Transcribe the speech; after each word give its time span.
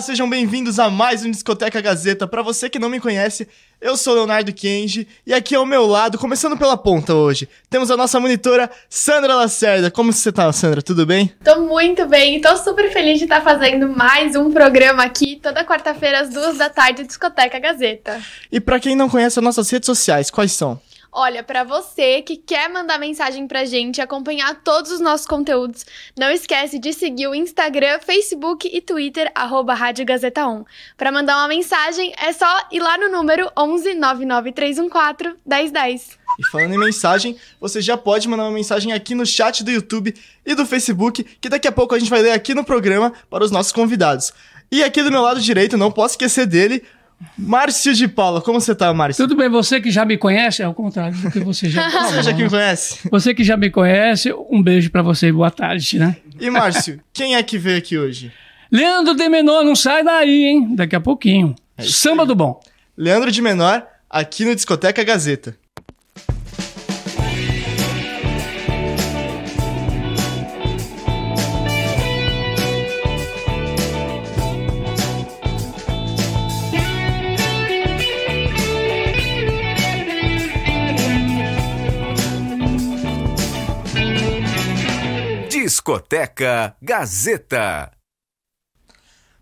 Olá, 0.00 0.06
sejam 0.06 0.30
bem-vindos 0.30 0.78
a 0.78 0.88
mais 0.88 1.26
um 1.26 1.30
Discoteca 1.30 1.78
Gazeta. 1.78 2.26
Para 2.26 2.40
você 2.40 2.70
que 2.70 2.78
não 2.78 2.88
me 2.88 2.98
conhece, 2.98 3.46
eu 3.78 3.98
sou 3.98 4.14
Leonardo 4.14 4.50
Kenji 4.50 5.06
e 5.26 5.34
aqui 5.34 5.54
ao 5.54 5.66
meu 5.66 5.84
lado, 5.84 6.16
começando 6.16 6.56
pela 6.56 6.74
ponta 6.74 7.14
hoje, 7.14 7.46
temos 7.68 7.90
a 7.90 7.98
nossa 7.98 8.18
monitora 8.18 8.70
Sandra 8.88 9.34
Lacerda. 9.34 9.90
Como 9.90 10.10
você 10.10 10.32
tá, 10.32 10.50
Sandra? 10.54 10.80
Tudo 10.80 11.04
bem? 11.04 11.30
Tô 11.44 11.60
muito 11.60 12.06
bem 12.06 12.40
tô 12.40 12.56
super 12.56 12.90
feliz 12.90 13.18
de 13.18 13.24
estar 13.24 13.42
fazendo 13.42 13.90
mais 13.90 14.34
um 14.34 14.50
programa 14.50 15.04
aqui 15.04 15.36
toda 15.36 15.66
quarta-feira 15.66 16.20
às 16.22 16.30
duas 16.30 16.56
da 16.56 16.70
tarde, 16.70 17.04
Discoteca 17.04 17.58
Gazeta. 17.58 18.22
E 18.50 18.58
para 18.58 18.80
quem 18.80 18.96
não 18.96 19.10
conhece 19.10 19.38
as 19.38 19.44
nossas 19.44 19.68
redes 19.68 19.84
sociais, 19.84 20.30
quais 20.30 20.52
são? 20.52 20.80
Olha, 21.12 21.42
para 21.42 21.64
você 21.64 22.22
que 22.22 22.36
quer 22.36 22.68
mandar 22.68 22.96
mensagem 22.96 23.48
pra 23.48 23.64
gente, 23.64 24.00
acompanhar 24.00 24.62
todos 24.62 24.92
os 24.92 25.00
nossos 25.00 25.26
conteúdos, 25.26 25.84
não 26.16 26.30
esquece 26.30 26.78
de 26.78 26.92
seguir 26.92 27.26
o 27.26 27.34
Instagram, 27.34 27.98
Facebook 27.98 28.70
e 28.72 28.80
Twitter, 28.80 29.30
arroba 29.34 29.74
Rádio 29.74 30.06
Gazeta 30.06 30.46
1. 30.46 30.64
Pra 30.96 31.10
mandar 31.10 31.38
uma 31.38 31.48
mensagem, 31.48 32.12
é 32.16 32.32
só 32.32 32.46
ir 32.70 32.78
lá 32.78 32.96
no 32.96 33.08
número 33.08 33.50
11 33.58 33.94
99314 33.94 35.36
1010. 35.44 36.18
E 36.38 36.48
falando 36.48 36.74
em 36.74 36.78
mensagem, 36.78 37.36
você 37.60 37.80
já 37.80 37.96
pode 37.96 38.28
mandar 38.28 38.44
uma 38.44 38.52
mensagem 38.52 38.92
aqui 38.92 39.12
no 39.12 39.26
chat 39.26 39.64
do 39.64 39.70
YouTube 39.72 40.14
e 40.46 40.54
do 40.54 40.64
Facebook, 40.64 41.24
que 41.24 41.48
daqui 41.48 41.66
a 41.66 41.72
pouco 41.72 41.92
a 41.92 41.98
gente 41.98 42.08
vai 42.08 42.22
ler 42.22 42.32
aqui 42.32 42.54
no 42.54 42.64
programa 42.64 43.12
para 43.28 43.42
os 43.42 43.50
nossos 43.50 43.72
convidados. 43.72 44.32
E 44.70 44.84
aqui 44.84 45.02
do 45.02 45.10
meu 45.10 45.22
lado 45.22 45.40
direito, 45.40 45.76
não 45.76 45.90
posso 45.90 46.12
esquecer 46.12 46.46
dele, 46.46 46.84
Márcio 47.36 47.94
de 47.94 48.08
Paula, 48.08 48.40
como 48.40 48.60
você 48.60 48.74
tá, 48.74 48.92
Márcio? 48.92 49.26
Tudo 49.26 49.36
bem, 49.36 49.48
você 49.48 49.80
que 49.80 49.90
já 49.90 50.04
me 50.04 50.16
conhece, 50.16 50.62
é 50.62 50.68
o 50.68 50.74
contrário 50.74 51.16
do 51.18 51.30
que 51.30 51.40
você 51.40 51.68
já 51.68 51.88
Você 52.10 52.22
já 52.22 52.32
que 52.34 52.42
me 52.42 52.50
conhece? 52.50 53.08
Você 53.10 53.34
que 53.34 53.44
já 53.44 53.56
me 53.56 53.70
conhece, 53.70 54.32
um 54.50 54.62
beijo 54.62 54.90
para 54.90 55.02
você 55.02 55.28
e 55.28 55.32
boa 55.32 55.50
tarde, 55.50 55.98
né? 55.98 56.16
E 56.40 56.50
Márcio, 56.50 57.00
quem 57.12 57.34
é 57.36 57.42
que 57.42 57.58
veio 57.58 57.78
aqui 57.78 57.98
hoje? 57.98 58.32
Leandro 58.70 59.14
de 59.14 59.28
Menor, 59.28 59.64
não 59.64 59.74
sai 59.74 60.04
daí, 60.04 60.44
hein? 60.44 60.74
Daqui 60.74 60.94
a 60.94 61.00
pouquinho. 61.00 61.54
É 61.76 61.82
Samba 61.82 62.22
aí. 62.22 62.28
do 62.28 62.34
bom. 62.34 62.60
Leandro 62.96 63.30
de 63.30 63.42
Menor, 63.42 63.86
aqui 64.08 64.44
no 64.44 64.54
Discoteca 64.54 65.02
Gazeta. 65.02 65.56
Discoteca 85.90 86.76
Gazeta. 86.80 87.90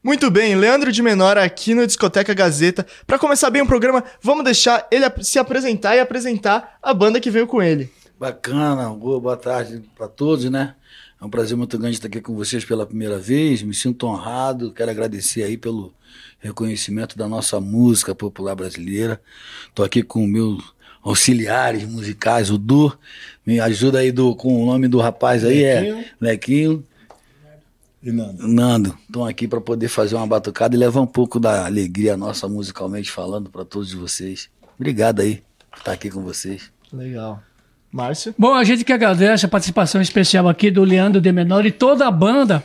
Muito 0.03 0.31
bem, 0.31 0.57
Leandro 0.57 0.91
de 0.91 1.03
Menor 1.03 1.37
aqui 1.37 1.75
no 1.75 1.87
Discoteca 1.87 2.33
Gazeta. 2.33 2.87
Para 3.07 3.19
começar 3.19 3.51
bem 3.51 3.61
o 3.61 3.67
programa, 3.67 4.03
vamos 4.23 4.45
deixar 4.45 4.89
ele 4.91 5.05
se 5.23 5.39
apresentar 5.39 5.95
e 5.95 6.01
apresentar 6.01 6.79
a 6.83 6.95
banda 6.95 7.21
que 7.21 7.31
veio 7.31 7.47
com 7.47 7.63
ele. 7.63 7.93
Bacana, 8.19 8.89
boa, 8.89 9.21
boa 9.21 9.37
tarde 9.37 9.83
para 9.95 10.09
todos, 10.09 10.47
né? 10.51 10.75
É 11.21 11.25
um 11.25 11.29
prazer 11.29 11.55
muito 11.55 11.77
grande 11.77 11.97
estar 11.97 12.09
aqui 12.09 12.23
com 12.23 12.35
vocês 12.35 12.65
pela 12.65 12.87
primeira 12.87 13.19
vez. 13.19 13.63
Me 13.63 13.75
sinto 13.75 14.07
honrado, 14.07 14.73
quero 14.73 14.91
agradecer 14.91 15.43
aí 15.43 15.59
pelo 15.59 15.93
reconhecimento 16.39 17.19
da 17.19 17.29
nossa 17.29 17.61
música 17.61 18.15
popular 18.15 18.55
brasileira. 18.55 19.21
Estou 19.69 19.85
aqui 19.85 20.03
com 20.03 20.25
o 20.25 20.29
meu 20.29 20.57
auxiliares 21.09 21.85
musicais, 21.85 22.51
o 22.51 22.59
Du. 22.59 22.97
Me 23.47 23.59
ajuda 23.61 24.01
aí 24.01 24.13
do, 24.13 24.35
com 24.37 24.63
o 24.63 24.67
nome 24.67 24.89
do 24.89 24.99
rapaz 24.99 25.45
aí, 25.45 25.63
Lequinho. 25.63 25.99
é 25.99 26.05
Lequinho. 26.21 26.85
E 28.03 28.13
Nando. 28.13 28.47
Nando. 28.49 28.99
Estão 29.07 29.25
aqui 29.25 29.49
para 29.49 29.61
poder 29.61 29.89
fazer 29.89 30.15
uma 30.15 30.27
batucada 30.27 30.77
e 30.77 30.79
levar 30.79 31.01
um 31.01 31.07
pouco 31.07 31.41
da 31.41 31.67
alegria 31.67 32.17
nossa 32.17 32.47
musicalmente 32.47 33.11
falando 33.11 33.51
para 33.51 33.65
todos 33.65 33.93
vocês. 33.93 34.49
Obrigado 34.79 35.21
aí 35.21 35.43
por 35.71 35.79
estar 35.79 35.93
aqui 35.93 36.11
com 36.11 36.23
vocês. 36.23 36.71
Legal. 36.93 37.43
Márcio? 37.91 38.35
Bom, 38.39 38.55
a 38.55 38.63
gente 38.65 38.85
que 38.85 38.93
agradece 38.93 39.47
a 39.47 39.49
participação 39.49 40.01
especial 40.01 40.47
aqui 40.47 40.71
do 40.71 40.85
Leandro 40.85 41.21
de 41.21 41.33
Menor 41.33 41.65
e 41.65 41.73
toda 41.73 42.07
a 42.07 42.11
banda 42.11 42.63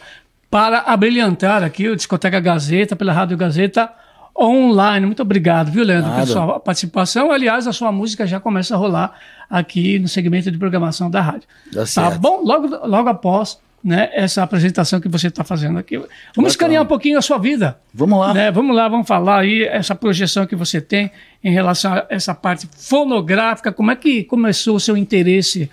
para 0.51 0.79
abrilhantar 0.79 1.63
aqui 1.63 1.87
o 1.87 1.95
Discoteca 1.95 2.39
Gazeta, 2.39 2.95
pela 2.95 3.13
Rádio 3.13 3.37
Gazeta 3.37 3.89
online. 4.37 5.05
Muito 5.05 5.21
obrigado, 5.21 5.71
viu, 5.71 5.83
Leandro, 5.83 6.09
Nada. 6.09 6.25
pela 6.25 6.33
sua 6.33 6.59
participação. 6.59 7.31
Aliás, 7.31 7.67
a 7.67 7.73
sua 7.73 7.91
música 7.91 8.25
já 8.25 8.39
começa 8.39 8.75
a 8.75 8.77
rolar 8.77 9.13
aqui 9.49 9.99
no 9.99 10.07
segmento 10.07 10.49
de 10.51 10.57
programação 10.57 11.09
da 11.09 11.21
rádio. 11.21 11.47
Dá 11.71 11.85
tá 11.85 12.11
bom? 12.11 12.41
Logo, 12.43 12.67
logo 12.87 13.09
após 13.09 13.59
né, 13.83 14.09
essa 14.13 14.41
apresentação 14.41 15.01
que 15.01 15.09
você 15.09 15.27
está 15.27 15.43
fazendo 15.43 15.77
aqui. 15.77 16.01
Vamos 16.35 16.53
escanear 16.53 16.81
um 16.81 16.85
pouquinho 16.85 17.17
a 17.17 17.21
sua 17.21 17.37
vida. 17.37 17.77
Vamos 17.93 18.17
lá. 18.17 18.33
Né? 18.33 18.51
Vamos 18.51 18.75
lá, 18.75 18.87
vamos 18.87 19.07
falar 19.07 19.41
aí 19.41 19.63
essa 19.63 19.93
projeção 19.93 20.47
que 20.47 20.55
você 20.55 20.79
tem 20.79 21.11
em 21.43 21.51
relação 21.51 21.93
a 21.93 22.05
essa 22.09 22.33
parte 22.33 22.67
fonográfica. 22.77 23.71
Como 23.71 23.91
é 23.91 23.95
que 23.95 24.23
começou 24.23 24.77
o 24.77 24.79
seu 24.79 24.95
interesse 24.95 25.69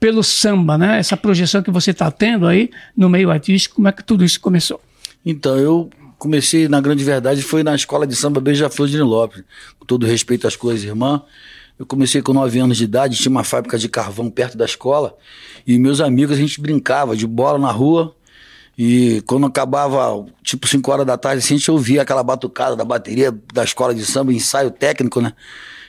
pelo 0.00 0.24
samba, 0.24 0.76
né? 0.76 0.98
Essa 0.98 1.16
projeção 1.16 1.62
que 1.62 1.70
você 1.70 1.92
está 1.92 2.10
tendo 2.10 2.48
aí 2.48 2.68
no 2.96 3.08
meio 3.08 3.30
artístico, 3.30 3.76
como 3.76 3.86
é 3.86 3.92
que 3.92 4.02
tudo 4.02 4.24
isso 4.24 4.40
começou? 4.40 4.80
Então, 5.24 5.56
eu 5.56 5.88
comecei, 6.22 6.68
na 6.68 6.80
grande 6.80 7.02
verdade, 7.02 7.42
foi 7.42 7.64
na 7.64 7.74
escola 7.74 8.06
de 8.06 8.14
samba 8.14 8.40
Beija-Flor 8.40 8.86
de 8.86 8.94
Nilópolis. 8.94 9.44
Com 9.76 9.84
todo 9.84 10.06
respeito 10.06 10.46
às 10.46 10.54
coisas, 10.54 10.84
irmã. 10.84 11.20
Eu 11.76 11.84
comecei 11.84 12.22
com 12.22 12.32
9 12.32 12.60
anos 12.60 12.76
de 12.76 12.84
idade, 12.84 13.16
tinha 13.16 13.30
uma 13.30 13.42
fábrica 13.42 13.76
de 13.76 13.88
carvão 13.88 14.30
perto 14.30 14.56
da 14.56 14.64
escola. 14.64 15.16
E 15.66 15.76
meus 15.80 16.00
amigos, 16.00 16.36
a 16.36 16.40
gente 16.40 16.60
brincava 16.60 17.16
de 17.16 17.26
bola 17.26 17.58
na 17.58 17.72
rua. 17.72 18.14
E 18.78 19.20
quando 19.26 19.46
acabava, 19.46 20.24
tipo 20.44 20.68
5 20.68 20.92
horas 20.92 21.04
da 21.04 21.18
tarde, 21.18 21.38
assim, 21.38 21.54
a 21.54 21.56
gente 21.58 21.70
ouvia 21.72 22.02
aquela 22.02 22.22
batucada 22.22 22.76
da 22.76 22.84
bateria 22.84 23.36
da 23.52 23.64
escola 23.64 23.92
de 23.92 24.04
samba, 24.04 24.32
ensaio 24.32 24.70
técnico, 24.70 25.20
né? 25.20 25.32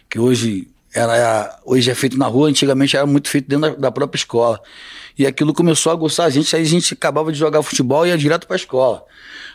Que 0.10 0.18
hoje 0.18 0.68
era 0.96 1.60
hoje 1.64 1.92
é 1.92 1.96
feito 1.96 2.18
na 2.18 2.26
rua, 2.26 2.50
antigamente 2.50 2.98
era 2.98 3.06
muito 3.06 3.30
feito 3.30 3.48
dentro 3.48 3.72
da, 3.72 3.82
da 3.82 3.92
própria 3.92 4.18
escola. 4.18 4.60
E 5.18 5.28
aquilo 5.28 5.54
começou 5.54 5.92
a 5.92 5.96
gostar 5.96 6.26
a 6.26 6.30
gente, 6.30 6.56
aí 6.56 6.64
a 6.64 6.66
gente 6.66 6.94
acabava 6.94 7.32
de 7.32 7.38
jogar 7.38 7.62
futebol 7.62 8.06
e 8.06 8.10
ia 8.10 8.18
direto 8.18 8.48
para 8.48 8.56
a 8.56 8.58
escola. 8.58 9.06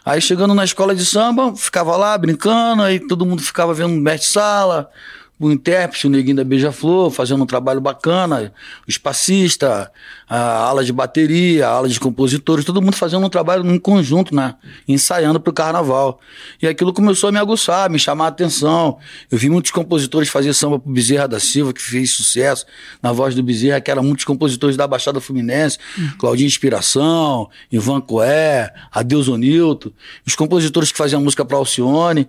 Aí 0.04 0.20
chegando 0.20 0.54
na 0.54 0.64
escola 0.64 0.94
de 0.94 1.04
samba, 1.04 1.54
ficava 1.54 1.96
lá 1.96 2.16
brincando, 2.16 2.82
aí 2.82 3.00
todo 3.00 3.26
mundo 3.26 3.42
ficava 3.42 3.74
vendo 3.74 3.94
mestre-sala, 3.94 4.90
o 5.38 5.50
intérprete, 5.50 6.06
o 6.06 6.10
neguinho 6.10 6.36
da 6.36 6.44
Beija-Flor, 6.44 7.10
fazendo 7.10 7.42
um 7.42 7.46
trabalho 7.46 7.80
bacana, 7.80 8.52
o 8.86 8.90
espacista, 8.90 9.90
a 10.28 10.64
ala 10.64 10.84
de 10.84 10.92
bateria, 10.92 11.66
a 11.66 11.70
ala 11.70 11.88
de 11.88 11.98
compositores, 11.98 12.64
todo 12.64 12.82
mundo 12.82 12.94
fazendo 12.94 13.24
um 13.24 13.30
trabalho 13.30 13.68
em 13.68 13.78
conjunto, 13.78 14.34
né? 14.34 14.56
Ensaiando 14.86 15.40
para 15.40 15.50
o 15.50 15.54
carnaval. 15.54 16.20
E 16.60 16.66
aquilo 16.66 16.92
começou 16.92 17.28
a 17.28 17.32
me 17.32 17.38
aguçar, 17.38 17.88
me 17.88 17.98
chamar 17.98 18.26
a 18.26 18.28
atenção. 18.28 18.98
Eu 19.30 19.38
vi 19.38 19.48
muitos 19.48 19.70
compositores 19.70 20.28
fazer 20.28 20.52
samba 20.52 20.78
pro 20.78 20.92
Bezerra 20.92 21.26
da 21.26 21.40
Silva, 21.40 21.72
que 21.72 21.80
fez 21.80 22.10
sucesso 22.10 22.66
na 23.02 23.10
voz 23.10 23.34
do 23.34 23.42
Bezerra, 23.42 23.80
que 23.80 23.90
eram 23.90 24.02
muitos 24.02 24.24
compositores 24.24 24.76
da 24.76 24.86
Baixada 24.86 25.20
Fluminense, 25.20 25.78
uhum. 25.96 26.10
Claudinho 26.18 26.46
Inspiração, 26.46 27.48
Ivan 27.72 28.00
Coé, 28.00 28.72
Adeus 28.92 29.28
Onilto, 29.28 29.92
os 30.26 30.34
compositores 30.34 30.92
que 30.92 30.98
faziam 30.98 31.22
música 31.22 31.44
para 31.44 31.56
Alcione. 31.56 32.28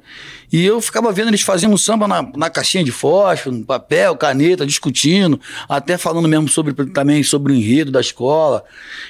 E 0.51 0.65
eu 0.65 0.79
ficava 0.79 1.11
vendo 1.11 1.27
eles 1.27 1.41
fazendo 1.41 1.77
samba 1.77 2.07
na, 2.07 2.23
na 2.35 2.49
caixinha 2.49 2.83
de 2.83 2.91
fósforo, 2.91 3.55
no 3.55 3.65
papel, 3.65 4.15
caneta, 4.15 4.65
discutindo, 4.65 5.39
até 5.67 5.97
falando 5.97 6.27
mesmo 6.27 6.47
sobre 6.47 6.73
também 6.87 7.21
sobre 7.23 7.51
o 7.51 7.55
enredo 7.55 7.88
da 7.89 8.01
escola, 8.01 8.63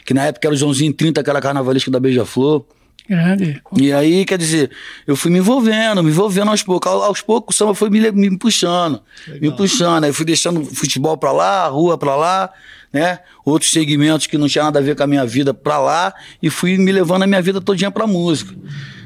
que 0.05 0.13
na 0.13 0.25
época 0.25 0.47
era 0.47 0.53
o 0.53 0.57
Joãozinho 0.57 0.93
30, 0.93 1.23
que 1.23 1.29
era 1.29 1.41
carnavalesco 1.41 1.91
da 1.91 1.99
Beija-Flor. 1.99 2.65
Grande. 3.09 3.59
E 3.75 3.91
aí, 3.91 4.23
quer 4.23 4.37
dizer, 4.37 4.69
eu 5.07 5.15
fui 5.15 5.31
me 5.31 5.39
envolvendo, 5.39 6.03
me 6.03 6.11
envolvendo 6.11 6.51
aos 6.51 6.61
poucos. 6.61 6.91
Aos 6.91 7.21
poucos 7.21 7.55
o 7.55 7.57
samba 7.57 7.73
foi 7.73 7.89
me, 7.89 8.11
me 8.11 8.37
puxando, 8.37 9.01
Legal. 9.27 9.41
me 9.41 9.57
puxando. 9.57 10.03
Aí 10.03 10.13
fui 10.13 10.25
deixando 10.25 10.63
futebol 10.63 11.17
pra 11.17 11.31
lá, 11.31 11.67
rua 11.67 11.97
pra 11.97 12.15
lá, 12.15 12.51
né? 12.93 13.17
Outros 13.43 13.71
segmentos 13.71 14.27
que 14.27 14.37
não 14.37 14.47
tinha 14.47 14.63
nada 14.65 14.77
a 14.77 14.81
ver 14.81 14.95
com 14.95 15.01
a 15.01 15.07
minha 15.07 15.25
vida 15.25 15.55
pra 15.55 15.79
lá 15.79 16.13
e 16.41 16.51
fui 16.51 16.77
me 16.77 16.91
levando 16.91 17.23
a 17.23 17.27
minha 17.27 17.41
vida 17.41 17.59
todinha 17.59 17.89
pra 17.89 18.05
música. 18.05 18.53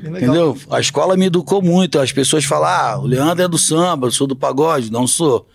Entendeu? 0.03 0.57
A 0.69 0.81
escola 0.81 1.15
me 1.15 1.27
educou 1.27 1.61
muito. 1.61 1.97
As 1.97 2.11
pessoas 2.11 2.43
falam, 2.43 2.67
ah, 2.67 2.99
o 2.99 3.07
Leandro 3.07 3.45
é 3.45 3.47
do 3.47 3.57
samba, 3.57 4.07
eu 4.07 4.11
sou 4.11 4.27
do 4.27 4.35
pagode. 4.35 4.91
Não 4.91 5.07
sou. 5.07 5.47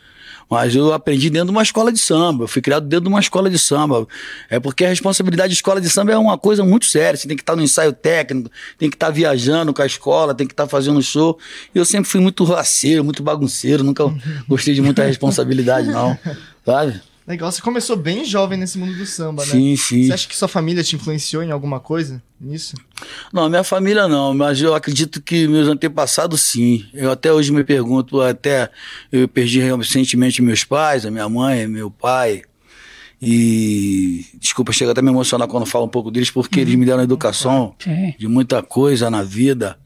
Mas 0.50 0.74
eu 0.74 0.92
aprendi 0.92 1.28
dentro 1.28 1.48
de 1.48 1.52
uma 1.52 1.62
escola 1.62 1.92
de 1.92 1.98
samba. 1.98 2.44
Eu 2.44 2.48
fui 2.48 2.62
criado 2.62 2.86
dentro 2.86 3.04
de 3.04 3.08
uma 3.08 3.20
escola 3.20 3.50
de 3.50 3.58
samba. 3.58 4.06
É 4.48 4.58
porque 4.58 4.84
a 4.84 4.88
responsabilidade 4.88 5.48
de 5.50 5.54
escola 5.54 5.80
de 5.80 5.90
samba 5.90 6.12
é 6.12 6.16
uma 6.16 6.38
coisa 6.38 6.64
muito 6.64 6.86
séria. 6.86 7.16
Você 7.16 7.28
tem 7.28 7.36
que 7.36 7.42
estar 7.42 7.54
no 7.54 7.62
ensaio 7.62 7.92
técnico, 7.92 8.50
tem 8.78 8.88
que 8.88 8.96
estar 8.96 9.10
viajando 9.10 9.74
com 9.74 9.82
a 9.82 9.86
escola, 9.86 10.34
tem 10.34 10.46
que 10.46 10.54
estar 10.54 10.66
fazendo 10.66 11.02
show. 11.02 11.38
E 11.74 11.78
eu 11.78 11.84
sempre 11.84 12.08
fui 12.08 12.20
muito 12.20 12.44
raceiro, 12.44 13.04
muito 13.04 13.22
bagunceiro, 13.22 13.84
nunca 13.84 14.04
gostei 14.48 14.74
de 14.74 14.80
muita 14.80 15.04
responsabilidade, 15.06 15.88
não. 15.88 16.18
Sabe? 16.64 17.00
Legal, 17.28 17.52
você 17.52 17.60
começou 17.60 17.94
bem 17.94 18.24
jovem 18.24 18.58
nesse 18.58 18.78
mundo 18.78 18.96
do 18.96 19.04
samba, 19.04 19.44
né? 19.44 19.50
Sim, 19.50 19.76
sim. 19.76 20.06
Você 20.06 20.12
acha 20.14 20.26
que 20.26 20.34
sua 20.34 20.48
família 20.48 20.82
te 20.82 20.96
influenciou 20.96 21.42
em 21.42 21.50
alguma 21.50 21.78
coisa 21.78 22.22
nisso? 22.40 22.74
Não, 23.30 23.50
minha 23.50 23.62
família 23.62 24.08
não, 24.08 24.32
mas 24.32 24.62
eu 24.62 24.74
acredito 24.74 25.20
que 25.20 25.46
meus 25.46 25.68
antepassados 25.68 26.40
sim. 26.40 26.86
Eu 26.94 27.10
até 27.10 27.30
hoje 27.30 27.52
me 27.52 27.62
pergunto, 27.62 28.22
até 28.22 28.70
eu 29.12 29.28
perdi 29.28 29.60
recentemente 29.60 30.40
meus 30.40 30.64
pais, 30.64 31.04
a 31.04 31.10
minha 31.10 31.28
mãe, 31.28 31.68
meu 31.68 31.90
pai. 31.90 32.44
E 33.20 34.24
desculpa, 34.40 34.72
chega 34.72 34.92
até 34.92 35.00
a 35.00 35.04
me 35.04 35.10
emocionar 35.10 35.46
quando 35.48 35.66
falo 35.66 35.84
um 35.84 35.90
pouco 35.90 36.10
deles, 36.10 36.30
porque 36.30 36.60
eles 36.60 36.76
me 36.76 36.86
deram 36.86 37.02
educação 37.02 37.74
de 38.18 38.26
muita 38.26 38.62
coisa 38.62 39.10
na 39.10 39.22
vida. 39.22 39.78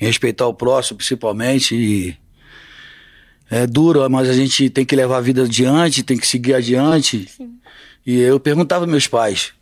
em 0.00 0.06
respeitar 0.06 0.46
o 0.46 0.54
próximo, 0.54 0.98
principalmente. 0.98 1.74
E 1.74 2.16
é 3.50 3.66
duro, 3.66 4.08
mas 4.10 4.28
a 4.28 4.32
gente 4.32 4.68
tem 4.70 4.84
que 4.84 4.96
levar 4.96 5.18
a 5.18 5.20
vida 5.20 5.44
adiante, 5.44 6.02
tem 6.02 6.16
que 6.16 6.26
seguir 6.26 6.54
adiante. 6.54 7.28
Sim. 7.36 7.54
E 8.06 8.20
eu 8.20 8.38
perguntava 8.38 8.84
aos 8.84 8.90
meus 8.90 9.06
pais: 9.06 9.52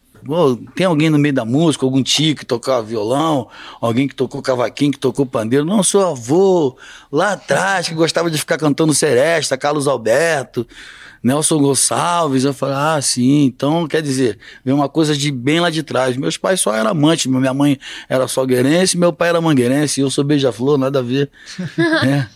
tem 0.75 0.86
alguém 0.86 1.10
no 1.10 1.19
meio 1.19 1.34
da 1.34 1.44
música, 1.44 1.84
algum 1.84 2.02
tio 2.02 2.34
que 2.34 2.46
tocava 2.46 2.82
violão, 2.82 3.48
alguém 3.81 4.08
que 4.08 4.14
tocou 4.14 4.40
cavaquinho, 4.40 4.92
que 4.92 4.98
tocou 4.98 5.26
pandeiro? 5.26 5.64
Não, 5.64 5.82
seu 5.82 6.06
avô, 6.06 6.76
lá 7.12 7.32
atrás, 7.32 7.88
que 7.88 7.94
gostava 7.94 8.31
de 8.31 8.38
ficar 8.38 8.56
cantando 8.58 8.94
seresta, 8.94 9.56
Carlos 9.56 9.86
Alberto. 9.86 10.66
Nelson 11.24 11.58
Gonçalves, 11.58 12.44
eu 12.44 12.52
falei, 12.52 12.76
ah, 12.76 13.00
sim, 13.00 13.46
então 13.46 13.88
quer 13.88 14.02
dizer, 14.02 14.38
vem 14.62 14.74
uma 14.74 14.90
coisa 14.90 15.16
de 15.16 15.32
bem 15.32 15.58
lá 15.58 15.70
de 15.70 15.82
trás. 15.82 16.18
Meus 16.18 16.36
pais 16.36 16.60
só 16.60 16.74
eram 16.74 16.90
amantes, 16.90 17.24
minha 17.24 17.54
mãe 17.54 17.78
era 18.10 18.28
salgueirense, 18.28 18.98
meu 18.98 19.10
pai 19.10 19.30
era 19.30 19.40
mangueirense, 19.40 20.02
eu 20.02 20.10
sou 20.10 20.22
beija-flor, 20.22 20.76
nada 20.76 20.98
a 20.98 21.02
ver. 21.02 21.30
é. 22.06 22.26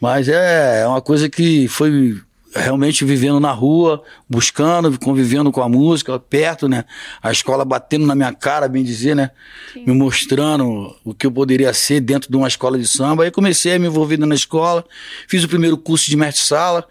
Mas 0.00 0.28
é, 0.28 0.82
é 0.82 0.86
uma 0.86 1.00
coisa 1.00 1.30
que 1.30 1.68
foi 1.68 2.20
realmente 2.54 3.04
vivendo 3.04 3.40
na 3.40 3.50
rua, 3.50 4.02
buscando, 4.28 4.98
convivendo 4.98 5.50
com 5.50 5.60
a 5.60 5.68
música, 5.68 6.18
perto, 6.18 6.68
né? 6.68 6.84
A 7.22 7.32
escola 7.32 7.64
batendo 7.64 8.06
na 8.06 8.14
minha 8.14 8.32
cara, 8.32 8.68
bem 8.68 8.84
dizer, 8.84 9.16
né? 9.16 9.30
Sim. 9.72 9.84
Me 9.86 9.92
mostrando 9.92 10.94
o 11.04 11.12
que 11.12 11.26
eu 11.26 11.32
poderia 11.32 11.72
ser 11.74 12.00
dentro 12.00 12.30
de 12.30 12.36
uma 12.36 12.46
escola 12.46 12.78
de 12.78 12.86
samba. 12.86 13.24
Aí 13.24 13.30
comecei 13.30 13.74
a 13.74 13.78
me 13.78 13.86
envolver 13.86 14.16
na 14.18 14.34
escola, 14.34 14.84
fiz 15.28 15.42
o 15.42 15.48
primeiro 15.48 15.76
curso 15.76 16.08
de 16.08 16.16
mestre-sala, 16.16 16.86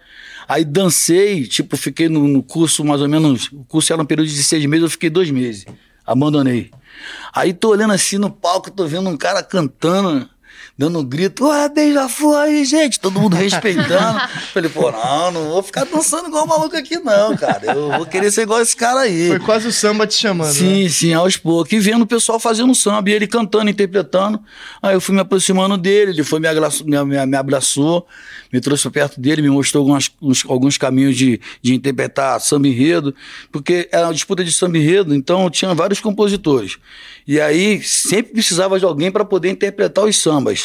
aí 0.46 0.64
dancei, 0.64 1.46
tipo, 1.46 1.76
fiquei 1.76 2.08
no, 2.08 2.28
no, 2.28 2.42
curso 2.42 2.84
mais 2.84 3.00
ou 3.00 3.08
menos, 3.08 3.50
o 3.50 3.64
curso 3.64 3.92
era 3.92 4.02
um 4.02 4.06
período 4.06 4.28
de 4.28 4.42
seis 4.42 4.64
meses, 4.66 4.82
eu 4.84 4.90
fiquei 4.90 5.08
dois 5.08 5.30
meses, 5.30 5.64
abandonei. 6.06 6.70
Aí 7.34 7.52
tô 7.52 7.70
olhando 7.70 7.92
assim 7.92 8.18
no 8.18 8.30
palco, 8.30 8.70
tô 8.70 8.86
vendo 8.86 9.08
um 9.08 9.16
cara 9.16 9.42
cantando, 9.42 10.28
dando 10.76 10.98
um 10.98 11.04
grito, 11.04 11.46
ué, 11.46 11.68
beija-flor 11.68 12.48
gente, 12.64 12.98
todo 12.98 13.20
mundo 13.20 13.36
respeitando. 13.36 14.18
Falei, 14.52 14.68
pô, 14.68 14.90
não, 14.90 15.30
não 15.30 15.44
vou 15.50 15.62
ficar 15.62 15.84
dançando 15.84 16.28
igual 16.28 16.46
maluco 16.46 16.76
aqui 16.76 16.98
não, 16.98 17.36
cara, 17.36 17.72
eu 17.74 17.92
vou 17.92 18.06
querer 18.06 18.30
ser 18.32 18.42
igual 18.42 18.60
esse 18.60 18.76
cara 18.76 19.00
aí. 19.00 19.28
Foi 19.28 19.38
quase 19.38 19.68
o 19.68 19.72
samba 19.72 20.06
te 20.06 20.14
chamando, 20.14 20.52
Sim, 20.52 20.84
né? 20.84 20.88
sim, 20.88 21.12
aos 21.12 21.36
poucos, 21.36 21.72
e 21.72 21.78
vendo 21.78 22.02
o 22.02 22.06
pessoal 22.06 22.40
fazendo 22.40 22.74
samba, 22.74 23.08
e 23.10 23.12
ele 23.12 23.26
cantando, 23.26 23.70
interpretando, 23.70 24.40
aí 24.82 24.94
eu 24.94 25.00
fui 25.00 25.14
me 25.14 25.20
aproximando 25.20 25.76
dele, 25.76 26.10
ele 26.10 26.24
foi 26.24 26.40
me, 26.40 26.48
abraçou, 26.48 26.86
me, 26.86 27.04
me, 27.04 27.26
me 27.26 27.36
abraçou, 27.36 28.06
me 28.52 28.60
trouxe 28.60 28.88
perto 28.90 29.20
dele, 29.20 29.42
me 29.42 29.50
mostrou 29.50 29.82
algumas, 29.82 30.10
uns, 30.20 30.44
alguns 30.48 30.76
caminhos 30.76 31.16
de, 31.16 31.40
de 31.62 31.74
interpretar 31.74 32.40
samba 32.40 32.66
enredo, 32.66 33.14
porque 33.52 33.88
era 33.92 34.08
uma 34.08 34.14
disputa 34.14 34.44
de 34.44 34.50
samba 34.50 34.76
enredo, 34.78 35.14
então 35.14 35.48
tinha 35.50 35.72
vários 35.72 36.00
compositores. 36.00 36.78
E 37.26 37.40
aí 37.40 37.82
sempre 37.82 38.32
precisava 38.32 38.78
de 38.78 38.84
alguém 38.84 39.10
para 39.10 39.24
poder 39.24 39.50
interpretar 39.50 40.04
os 40.04 40.16
sambas. 40.16 40.63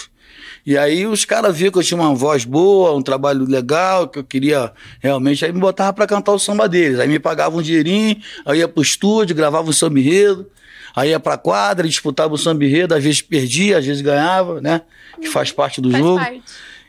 E 0.66 0.78
aí 0.78 1.06
os 1.08 1.26
caras 1.26 1.56
viram 1.56 1.72
que 1.72 1.80
eu 1.80 1.84
tinha 1.84 2.00
uma 2.00 2.14
voz 2.14 2.46
boa, 2.46 2.96
um 2.96 3.02
trabalho 3.02 3.46
legal, 3.46 4.08
que 4.08 4.20
eu 4.20 4.24
queria 4.24 4.72
realmente, 5.00 5.44
aí 5.46 5.52
me 5.52 5.60
botava 5.60 5.94
para 5.94 6.06
cantar 6.06 6.32
o 6.32 6.40
samba 6.40 6.68
deles. 6.68 7.00
Aí 7.00 7.08
me 7.08 7.20
pagavam 7.20 7.60
um 7.60 7.62
dinheirinho, 7.62 8.18
aí 8.46 8.60
ia 8.60 8.68
pro 8.68 8.82
estúdio, 8.82 9.36
gravava 9.36 9.70
um 9.70 9.74
samba 9.74 10.00
enredo, 10.00 10.48
aí 10.96 11.10
ia 11.10 11.20
pra 11.20 11.38
quadra, 11.38 11.88
disputava 11.88 12.34
o 12.34 12.38
samba 12.38 12.66
enredo, 12.66 12.94
às 12.94 13.04
vezes 13.04 13.22
perdia, 13.22 13.78
às 13.78 13.86
vezes 13.86 14.02
ganhava, 14.02 14.62
né? 14.62 14.82
Que 15.20 15.28
faz 15.28 15.52
parte 15.52 15.82
do 15.82 15.92
faz 15.92 16.04
jogo. 16.04 16.20
Parte. 16.20 16.44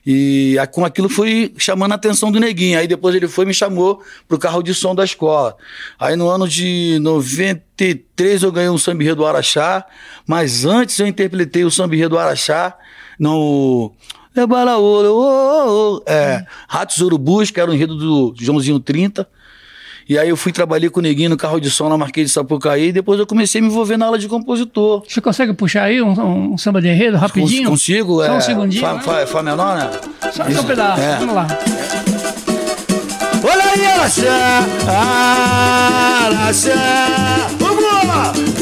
E 0.06 0.56
com 0.73 0.84
aquilo 0.84 1.08
fui 1.08 1.52
chamando 1.58 1.93
a 1.93 1.94
atenção 1.94 2.32
do 2.32 2.40
neguinho. 2.40 2.78
Aí 2.78 2.88
depois 2.88 3.14
ele 3.14 3.28
foi 3.28 3.44
e 3.44 3.49
me 3.49 3.55
chamou 3.55 4.02
pro 4.26 4.38
carro 4.38 4.62
de 4.62 4.75
som 4.75 4.94
da 4.94 5.05
escola. 5.05 5.56
Aí 5.99 6.16
no 6.16 6.28
ano 6.28 6.49
de 6.49 6.99
93 7.02 8.43
eu 8.43 8.50
ganhei 8.50 8.70
um 8.70 8.78
samba 8.78 9.14
do 9.14 9.26
Araxá, 9.26 9.84
mas 10.26 10.64
antes 10.64 10.99
eu 10.99 11.06
interpretei 11.06 11.64
o 11.64 11.70
samba 11.70 12.08
do 12.08 12.19
Araxá 12.19 12.76
no 13.20 13.93
é 14.34 16.12
é, 16.12 16.46
Ratos 16.69 16.99
Urubus, 16.99 17.50
que 17.50 17.61
era 17.61 17.70
o 17.70 17.75
enredo 17.75 17.96
do 17.96 18.34
Joãozinho 18.38 18.81
30. 18.81 19.28
E 20.08 20.19
aí 20.19 20.28
eu 20.28 20.37
fui, 20.37 20.50
trabalhei 20.50 20.90
com 20.90 20.99
o 20.99 21.02
Neguinho 21.02 21.31
no 21.31 21.37
carro 21.37 21.61
de 21.61 21.70
som 21.70 21.88
na 21.88 21.96
Marquês 21.96 22.28
de 22.28 22.32
Sapucaí, 22.32 22.88
e 22.88 22.93
depois 22.93 23.20
eu 23.20 23.26
comecei 23.26 23.61
a 23.61 23.62
me 23.62 23.69
envolver 23.69 23.96
na 23.96 24.06
aula 24.06 24.19
de 24.19 24.26
compositor. 24.26 25.05
Você 25.06 25.20
consegue 25.20 25.52
puxar 25.52 25.84
aí 25.84 26.02
um, 26.02 26.52
um 26.55 26.58
samba 26.58 26.81
de 26.81 26.88
enredo 26.88 27.17
rapidinho? 27.17 27.64
Cons 27.64 27.70
consigo, 27.70 28.17
Só 28.17 28.25
é. 28.25 28.32
um 28.32 28.40
segundinho. 28.40 28.82
Fá, 28.82 28.99
fá, 28.99 29.26
fá 29.26 29.43
menor, 29.43 29.76
né? 29.76 29.90
Só, 30.32 30.50
só 30.50 30.61
um 30.61 30.64
pedaço, 30.64 31.00
é. 31.00 31.16
vamos 31.19 31.34
lá. 31.34 31.46
Olha 33.43 33.64
aí, 33.64 33.87
Araxá, 33.87 34.66
Araxá, 36.26 36.75
vamos! 37.58 37.81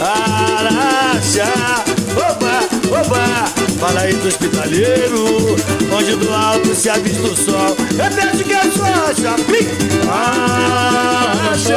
Araxá, 0.01 1.85
oba, 2.15 3.01
oba, 3.01 3.58
fala 3.79 4.01
aí 4.01 4.13
do 4.13 4.27
hospitaleiro, 4.29 5.57
onde 5.97 6.17
do 6.17 6.35
alto 6.35 6.75
se 6.75 6.91
avista 6.91 7.23
o 7.23 7.37
sol. 7.37 7.77
Repete 7.97 8.45
que 8.45 8.53
é 8.53 8.63
sua 8.71 9.15
chapim. 9.15 9.69
Araxá, 10.11 11.77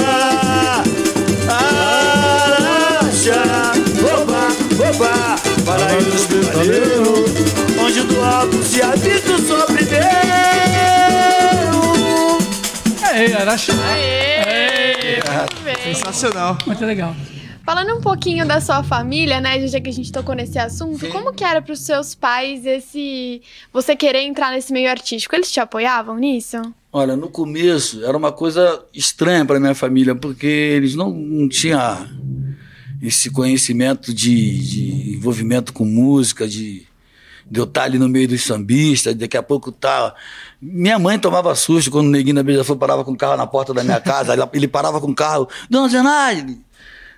Araxá, 2.27 3.73
oba, 4.17 4.47
oba, 4.89 5.37
fala 5.63 5.85
aí 5.85 6.03
do 6.03 6.15
hospitaleiro, 6.15 7.25
onde 7.79 8.01
do 8.01 8.23
alto 8.23 8.63
se 8.63 8.81
avista 8.81 9.33
o 9.33 9.39
sol 9.39 9.65
primeiro. 9.67 10.01
Aê, 13.03 13.33
Araxá. 13.33 13.73
Aê! 13.91 15.19
Aê. 15.27 15.93
Sensacional. 15.93 16.57
Muito 16.65 16.85
legal. 16.85 17.15
Falando 17.63 17.95
um 17.95 18.01
pouquinho 18.01 18.45
da 18.45 18.59
sua 18.59 18.83
família, 18.83 19.39
né, 19.39 19.67
já 19.67 19.79
que 19.79 19.89
a 19.89 19.93
gente 19.93 20.11
tocou 20.11 20.33
nesse 20.33 20.57
assunto, 20.57 20.99
Sim. 20.99 21.09
como 21.09 21.31
que 21.31 21.43
era 21.43 21.61
para 21.61 21.73
os 21.73 21.81
seus 21.81 22.15
pais 22.15 22.65
esse 22.65 23.41
você 23.71 23.95
querer 23.95 24.23
entrar 24.23 24.51
nesse 24.51 24.73
meio 24.73 24.89
artístico? 24.89 25.35
Eles 25.35 25.51
te 25.51 25.59
apoiavam 25.59 26.17
nisso? 26.17 26.57
Olha, 26.91 27.15
no 27.15 27.29
começo 27.29 28.03
era 28.03 28.17
uma 28.17 28.31
coisa 28.31 28.83
estranha 28.93 29.45
para 29.45 29.59
minha 29.59 29.75
família, 29.75 30.13
porque 30.15 30.47
eles 30.47 30.95
não, 30.95 31.11
não 31.11 31.47
tinham 31.47 32.07
esse 33.01 33.29
conhecimento 33.29 34.13
de, 34.13 34.57
de 34.59 35.15
envolvimento 35.15 35.71
com 35.71 35.85
música, 35.85 36.47
de, 36.47 36.85
de 37.49 37.59
eu 37.59 37.63
estar 37.63 37.83
ali 37.83 37.97
no 37.97 38.09
meio 38.09 38.27
dos 38.27 38.43
sambistas, 38.43 39.15
daqui 39.15 39.37
a 39.37 39.43
pouco 39.43 39.71
tá. 39.71 40.13
Minha 40.61 40.99
mãe 40.99 41.17
tomava 41.17 41.55
susto 41.55 41.89
quando 41.89 42.07
o 42.07 42.11
neguinho 42.11 42.35
da 42.35 42.43
Beija-Flor 42.43 42.77
parava 42.77 43.03
com 43.03 43.11
o 43.11 43.17
carro 43.17 43.37
na 43.37 43.47
porta 43.47 43.73
da 43.73 43.83
minha 43.83 43.99
casa, 44.01 44.33
ele 44.53 44.67
parava 44.67 44.99
com 44.99 45.11
o 45.11 45.15
carro, 45.15 45.47
Dona 45.69 45.87
Zenaide, 45.87 46.59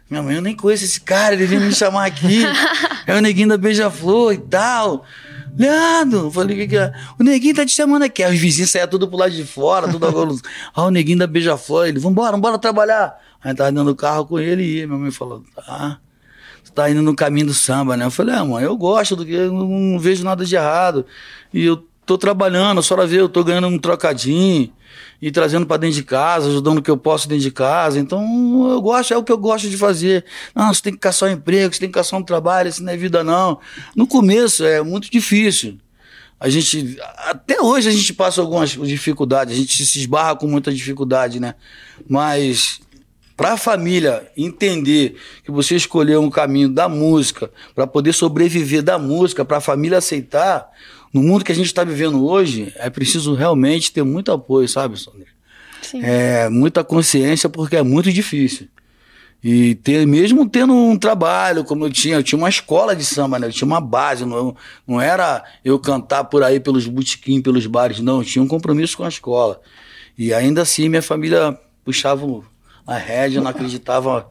minha 0.09 0.21
mãe, 0.21 0.35
eu 0.35 0.41
nem 0.41 0.55
conheço 0.55 0.83
esse 0.83 1.01
cara, 1.01 1.33
ele 1.33 1.45
veio 1.45 1.61
me 1.61 1.73
chamar 1.73 2.05
aqui. 2.05 2.43
é 3.07 3.15
o 3.15 3.21
neguinho 3.21 3.49
da 3.49 3.57
Beija-Flor 3.57 4.33
e 4.33 4.37
tal. 4.37 5.05
Leandro, 5.57 6.31
falei, 6.31 6.55
o 6.55 6.59
que, 6.59 6.67
que 6.67 6.77
é? 6.77 6.91
O 7.19 7.23
neguinho 7.23 7.55
tá 7.55 7.65
te 7.65 7.71
chamando 7.71 8.03
aqui. 8.03 8.23
Aí 8.23 8.33
os 8.33 8.39
vizinhos 8.39 8.71
saíam 8.71 8.87
tudo 8.87 9.07
pro 9.07 9.17
lado 9.17 9.31
de 9.31 9.43
fora, 9.43 9.87
tudo 9.87 10.05
agora. 10.05 10.31
ah, 10.73 10.83
o 10.83 10.91
neguinho 10.91 11.19
da 11.19 11.27
Beija-Flor. 11.27 11.87
Ele, 11.87 11.99
vambora, 11.99 12.31
vambora 12.31 12.57
trabalhar. 12.57 13.19
Aí 13.43 13.53
tava 13.53 13.71
dentro 13.71 13.85
do 13.85 13.95
carro 13.95 14.25
com 14.25 14.39
ele 14.39 14.81
e 14.81 14.87
minha 14.87 14.99
mãe 14.99 15.11
falou, 15.11 15.43
tá. 15.55 15.99
Tá 16.73 16.89
indo 16.89 17.03
no 17.03 17.15
caminho 17.15 17.47
do 17.47 17.53
samba, 17.53 17.95
né? 17.95 18.05
Eu 18.05 18.09
falei, 18.09 18.33
ah, 18.33 18.43
mãe, 18.43 18.63
eu 18.63 18.75
gosto 18.75 19.15
do 19.15 19.23
que, 19.23 19.31
eu 19.31 19.53
não 19.53 19.99
vejo 19.99 20.23
nada 20.23 20.43
de 20.43 20.55
errado. 20.55 21.05
E 21.53 21.63
eu 21.63 21.85
tô 22.03 22.17
trabalhando, 22.17 22.79
a 22.79 22.83
senhora 22.83 23.05
vê, 23.05 23.19
eu 23.19 23.29
tô 23.29 23.43
ganhando 23.43 23.67
um 23.67 23.77
trocadinho 23.77 24.73
e 25.25 25.31
trazendo 25.31 25.65
para 25.65 25.77
dentro 25.77 25.95
de 25.95 26.03
casa, 26.03 26.49
ajudando 26.49 26.79
o 26.79 26.81
que 26.81 26.91
eu 26.91 26.97
posso 26.97 27.29
dentro 27.29 27.45
de 27.45 27.51
casa. 27.51 27.97
Então, 27.97 28.69
eu 28.69 28.81
gosto, 28.81 29.13
é 29.13 29.17
o 29.17 29.23
que 29.23 29.31
eu 29.31 29.37
gosto 29.37 29.69
de 29.69 29.77
fazer. 29.77 30.25
Não, 30.53 30.73
você 30.73 30.81
tem 30.81 30.91
que 30.91 30.99
caçar 30.99 31.29
um 31.29 31.31
emprego, 31.31 31.73
você 31.73 31.79
tem 31.79 31.87
que 31.87 31.93
caçar 31.93 32.19
um 32.19 32.23
trabalho, 32.23 32.67
isso 32.67 32.83
não 32.83 32.91
é 32.91 32.97
vida, 32.97 33.23
não. 33.23 33.57
No 33.95 34.05
começo 34.05 34.65
é 34.65 34.83
muito 34.83 35.09
difícil. 35.09 35.77
A 36.37 36.49
gente, 36.49 36.97
até 37.19 37.61
hoje 37.61 37.87
a 37.87 37.91
gente 37.93 38.13
passa 38.13 38.41
algumas 38.41 38.71
dificuldades, 38.71 39.53
a 39.53 39.57
gente 39.57 39.85
se 39.85 39.97
esbarra 39.97 40.35
com 40.35 40.45
muita 40.45 40.73
dificuldade, 40.73 41.39
né? 41.39 41.55
Mas 42.05 42.81
para 43.37 43.53
a 43.53 43.57
família 43.57 44.29
entender 44.35 45.15
que 45.41 45.51
você 45.51 45.77
escolheu 45.77 46.21
um 46.21 46.29
caminho 46.29 46.67
da 46.67 46.89
música, 46.89 47.49
para 47.73 47.87
poder 47.87 48.11
sobreviver 48.11 48.83
da 48.83 48.99
música, 48.99 49.45
para 49.45 49.59
a 49.59 49.61
família 49.61 49.99
aceitar, 49.99 50.69
no 51.13 51.21
mundo 51.21 51.45
que 51.45 51.51
a 51.51 51.55
gente 51.55 51.67
está 51.67 51.83
vivendo 51.83 52.25
hoje, 52.25 52.73
é 52.75 52.89
preciso 52.89 53.35
realmente 53.35 53.91
ter 53.91 54.03
muito 54.03 54.31
apoio, 54.31 54.67
sabe, 54.67 54.97
Sônia? 54.97 55.27
Sim. 55.81 56.01
É, 56.03 56.49
muita 56.49 56.83
consciência, 56.83 57.47
porque 57.47 57.75
é 57.75 57.83
muito 57.83 58.11
difícil. 58.11 58.67
E 59.43 59.75
ter, 59.75 60.07
mesmo 60.07 60.47
tendo 60.47 60.73
um 60.73 60.97
trabalho 60.97 61.65
como 61.65 61.85
eu 61.85 61.89
tinha, 61.89 62.15
eu 62.15 62.23
tinha 62.23 62.39
uma 62.39 62.47
escola 62.47 62.95
de 62.95 63.03
samba, 63.03 63.37
né? 63.37 63.47
Eu 63.47 63.51
tinha 63.51 63.67
uma 63.67 63.81
base, 63.81 64.25
não, 64.25 64.55
não 64.87 65.01
era 65.01 65.43
eu 65.63 65.77
cantar 65.77 66.23
por 66.23 66.41
aí 66.41 66.61
pelos 66.61 66.87
botequins, 66.87 67.41
pelos 67.41 67.67
bares, 67.67 67.99
não, 67.99 68.19
eu 68.19 68.25
tinha 68.25 68.41
um 68.41 68.47
compromisso 68.47 68.95
com 68.95 69.03
a 69.03 69.09
escola. 69.09 69.59
E 70.17 70.33
ainda 70.33 70.61
assim 70.61 70.87
minha 70.87 71.01
família 71.01 71.59
puxava 71.83 72.25
a 72.87 72.97
rédea, 72.97 73.41
não 73.41 73.49
acreditava 73.49 74.29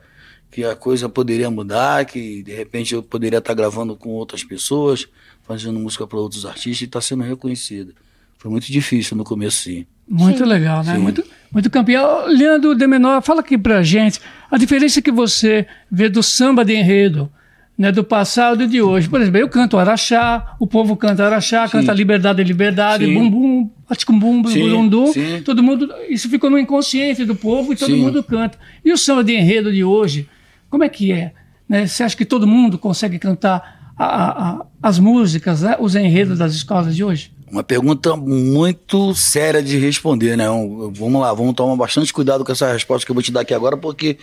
que 0.50 0.64
a 0.64 0.74
coisa 0.74 1.08
poderia 1.08 1.50
mudar, 1.50 2.06
que 2.06 2.42
de 2.42 2.54
repente 2.54 2.94
eu 2.94 3.02
poderia 3.02 3.38
estar 3.38 3.54
gravando 3.54 3.94
com 3.96 4.10
outras 4.10 4.42
pessoas, 4.42 5.08
fazendo 5.52 5.78
música 5.78 6.06
para 6.06 6.18
outros 6.18 6.46
artistas 6.46 6.80
e 6.80 6.84
está 6.84 7.00
sendo 7.00 7.22
reconhecida. 7.22 7.92
Foi 8.38 8.50
muito 8.50 8.70
difícil 8.72 9.16
no 9.16 9.24
começo, 9.24 9.64
sim. 9.64 9.86
Muito 10.08 10.38
sim. 10.38 10.44
legal, 10.44 10.82
né? 10.82 10.94
Sim. 10.94 11.00
Muito, 11.00 11.24
muito 11.52 11.70
campeão. 11.70 12.26
Leandro 12.26 12.74
de 12.74 12.86
Menor, 12.86 13.22
fala 13.22 13.40
aqui 13.40 13.58
pra 13.58 13.82
gente 13.82 14.20
a 14.50 14.56
diferença 14.56 15.02
que 15.02 15.12
você 15.12 15.66
vê 15.90 16.08
do 16.08 16.22
samba 16.22 16.64
de 16.64 16.74
enredo 16.74 17.30
né, 17.76 17.92
do 17.92 18.02
passado 18.02 18.62
e 18.62 18.66
de 18.66 18.80
hoje. 18.80 19.08
Por 19.08 19.20
exemplo, 19.20 19.38
eu 19.38 19.48
canto 19.48 19.78
Araxá, 19.78 20.56
o 20.58 20.66
povo 20.66 20.96
canta 20.96 21.24
Araxá, 21.24 21.66
Sim. 21.66 21.72
canta 21.72 21.92
Liberdade, 21.92 22.42
Liberdade, 22.42 23.04
Sim. 23.04 23.14
Bum 23.14 23.30
Bum, 23.30 23.70
Aticumbum, 23.88 24.44
Sim, 24.46 24.60
Burundu. 24.60 25.06
sim. 25.08 25.42
Todo 25.44 25.62
mundo, 25.62 25.88
isso 26.08 26.28
ficou 26.28 26.48
no 26.48 26.58
inconsciente 26.58 27.24
do 27.24 27.34
povo 27.34 27.72
e 27.72 27.76
todo 27.76 27.92
Sim. 27.92 28.00
mundo 28.00 28.22
canta. 28.22 28.58
E 28.84 28.92
o 28.92 28.96
samba 28.96 29.22
de 29.22 29.34
enredo 29.34 29.72
de 29.72 29.84
hoje, 29.84 30.28
como 30.70 30.82
é 30.82 30.88
que 30.88 31.12
é? 31.12 31.32
Né? 31.68 31.86
Você 31.86 32.02
acha 32.02 32.16
que 32.16 32.24
todo 32.24 32.46
mundo 32.46 32.78
consegue 32.78 33.18
cantar 33.18 33.81
a- 34.04 34.50
a- 34.60 34.66
as 34.82 34.98
músicas, 34.98 35.62
né, 35.62 35.76
os 35.78 35.94
enredos 35.94 36.38
das 36.38 36.54
escolas 36.54 36.94
de 36.94 37.04
hoje? 37.04 37.32
Uma 37.50 37.62
pergunta 37.62 38.16
muito 38.16 39.14
séria 39.14 39.62
de 39.62 39.78
responder, 39.78 40.36
né? 40.36 40.46
Vamos 40.94 41.20
lá, 41.20 41.34
vamos 41.34 41.54
tomar 41.54 41.76
bastante 41.76 42.10
cuidado 42.12 42.44
com 42.44 42.50
essa 42.52 42.72
resposta 42.72 43.04
que 43.04 43.10
eu 43.10 43.14
vou 43.14 43.22
te 43.22 43.30
dar 43.30 43.40
aqui 43.42 43.52
agora, 43.52 43.76
porque 43.76 44.16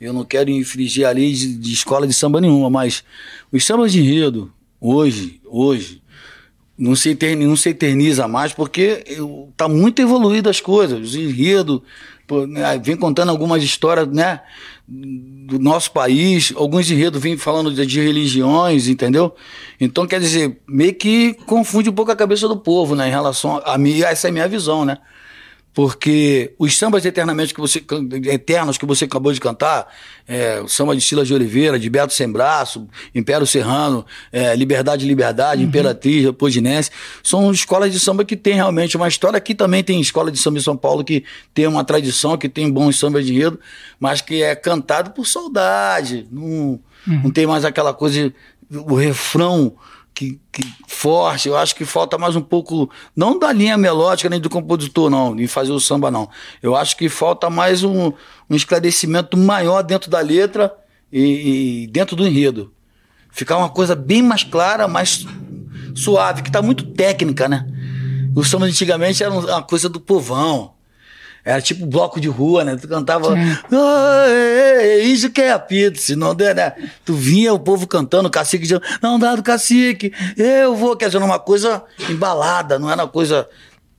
eu 0.00 0.12
não 0.12 0.24
quero 0.24 0.50
infringir 0.50 1.04
a 1.06 1.10
lei 1.10 1.32
de, 1.32 1.56
de 1.56 1.72
escola 1.72 2.06
de 2.06 2.12
samba 2.14 2.40
nenhuma, 2.40 2.70
mas 2.70 3.02
os 3.52 3.64
sambas 3.66 3.90
de 3.92 4.00
enredo, 4.00 4.52
hoje, 4.80 5.40
hoje, 5.44 6.00
não 6.78 6.94
se, 6.94 7.08
eterni- 7.10 7.44
não 7.46 7.56
se 7.56 7.70
eterniza 7.70 8.28
mais, 8.28 8.52
porque 8.52 9.02
eu- 9.06 9.48
tá 9.56 9.68
muito 9.68 10.00
evoluído 10.00 10.48
as 10.48 10.60
coisas. 10.60 11.00
Os 11.00 11.16
enredos, 11.16 11.80
né, 12.48 12.78
vem 12.84 12.96
contando 12.96 13.30
algumas 13.30 13.62
histórias, 13.64 14.06
né? 14.06 14.40
Do 14.88 15.58
nosso 15.58 15.90
país, 15.90 16.52
alguns 16.54 16.88
enredos 16.88 17.20
vêm 17.20 17.36
falando 17.36 17.74
de, 17.74 17.84
de 17.84 18.00
religiões, 18.00 18.86
entendeu? 18.86 19.34
Então, 19.80 20.06
quer 20.06 20.20
dizer, 20.20 20.60
meio 20.66 20.94
que 20.94 21.34
confunde 21.44 21.90
um 21.90 21.92
pouco 21.92 22.12
a 22.12 22.16
cabeça 22.16 22.46
do 22.46 22.56
povo, 22.56 22.94
né? 22.94 23.08
Em 23.08 23.10
relação 23.10 23.60
a 23.64 23.76
mim, 23.76 24.00
essa 24.02 24.28
é 24.28 24.30
a 24.30 24.32
minha 24.32 24.46
visão, 24.46 24.84
né? 24.84 24.98
Porque 25.76 26.54
os 26.58 26.74
sambas 26.78 27.04
eternamente 27.04 27.52
que 27.52 27.60
você, 27.60 27.84
eternos 28.32 28.78
que 28.78 28.86
você 28.86 29.04
acabou 29.04 29.30
de 29.30 29.38
cantar, 29.38 29.86
é, 30.26 30.58
o 30.58 30.68
samba 30.68 30.96
de 30.96 31.02
Silas 31.02 31.28
de 31.28 31.34
Oliveira, 31.34 31.78
de 31.78 31.90
Beto 31.90 32.14
Sem 32.14 32.32
Braço, 32.32 32.88
Império 33.14 33.46
Serrano, 33.46 34.06
é, 34.32 34.56
Liberdade, 34.56 35.06
Liberdade, 35.06 35.62
Imperatriz, 35.62 36.22
Leopoldinense, 36.22 36.90
são 37.22 37.52
escolas 37.52 37.92
de 37.92 38.00
samba 38.00 38.24
que 38.24 38.36
tem 38.36 38.54
realmente 38.54 38.96
uma 38.96 39.06
história. 39.06 39.36
Aqui 39.36 39.54
também 39.54 39.84
tem 39.84 40.00
escola 40.00 40.32
de 40.32 40.38
samba 40.38 40.56
em 40.56 40.62
São 40.62 40.78
Paulo 40.78 41.04
que 41.04 41.24
tem 41.52 41.66
uma 41.66 41.84
tradição, 41.84 42.38
que 42.38 42.48
tem 42.48 42.72
bons 42.72 42.98
sambas 42.98 43.26
de 43.26 43.34
enredo, 43.34 43.60
mas 44.00 44.22
que 44.22 44.42
é 44.42 44.56
cantado 44.56 45.10
por 45.10 45.26
saudade. 45.26 46.26
Não, 46.32 46.80
não 47.06 47.30
tem 47.30 47.46
mais 47.46 47.66
aquela 47.66 47.92
coisa, 47.92 48.32
o 48.70 48.94
refrão 48.94 49.76
que, 50.16 50.40
que 50.50 50.62
forte. 50.88 51.46
Eu 51.48 51.56
acho 51.56 51.76
que 51.76 51.84
falta 51.84 52.16
mais 52.16 52.34
um 52.34 52.40
pouco, 52.40 52.90
não 53.14 53.38
da 53.38 53.52
linha 53.52 53.76
melódica 53.76 54.30
nem 54.30 54.40
do 54.40 54.48
compositor, 54.48 55.10
não, 55.10 55.38
em 55.38 55.46
fazer 55.46 55.72
o 55.72 55.78
samba, 55.78 56.10
não. 56.10 56.28
Eu 56.62 56.74
acho 56.74 56.96
que 56.96 57.06
falta 57.10 57.50
mais 57.50 57.84
um, 57.84 58.10
um 58.48 58.56
esclarecimento 58.56 59.36
maior 59.36 59.82
dentro 59.82 60.10
da 60.10 60.20
letra 60.20 60.74
e, 61.12 61.82
e 61.82 61.86
dentro 61.88 62.16
do 62.16 62.26
enredo. 62.26 62.72
Ficar 63.30 63.58
uma 63.58 63.68
coisa 63.68 63.94
bem 63.94 64.22
mais 64.22 64.42
clara, 64.42 64.88
mais 64.88 65.26
suave, 65.94 66.42
que 66.42 66.50
tá 66.50 66.62
muito 66.62 66.84
técnica, 66.92 67.46
né? 67.46 67.66
O 68.34 68.42
samba 68.42 68.64
antigamente 68.64 69.22
era 69.22 69.32
uma 69.32 69.62
coisa 69.62 69.88
do 69.88 70.00
povão. 70.00 70.72
Era 71.46 71.62
tipo 71.62 71.86
bloco 71.86 72.20
de 72.20 72.26
rua, 72.26 72.64
né? 72.64 72.74
Tu 72.74 72.88
cantava. 72.88 73.28
"Oi, 73.28 75.02
Isso 75.04 75.30
que 75.30 75.40
é 75.40 75.52
apito, 75.52 75.96
se 75.96 76.16
não 76.16 76.34
der, 76.34 76.56
né? 76.56 76.72
Tu 77.04 77.14
vinha 77.14 77.54
o 77.54 77.58
povo 77.60 77.86
cantando, 77.86 78.26
o 78.26 78.30
cacique 78.32 78.64
dizendo, 78.64 78.82
não 79.00 79.16
dá 79.16 79.36
do 79.36 79.44
cacique, 79.44 80.12
eu 80.36 80.74
vou. 80.74 80.96
Quer 80.96 81.06
dizer, 81.06 81.18
uma 81.18 81.38
coisa 81.38 81.84
embalada, 82.10 82.80
não 82.80 82.90
era 82.90 83.04
uma 83.04 83.08
coisa 83.08 83.48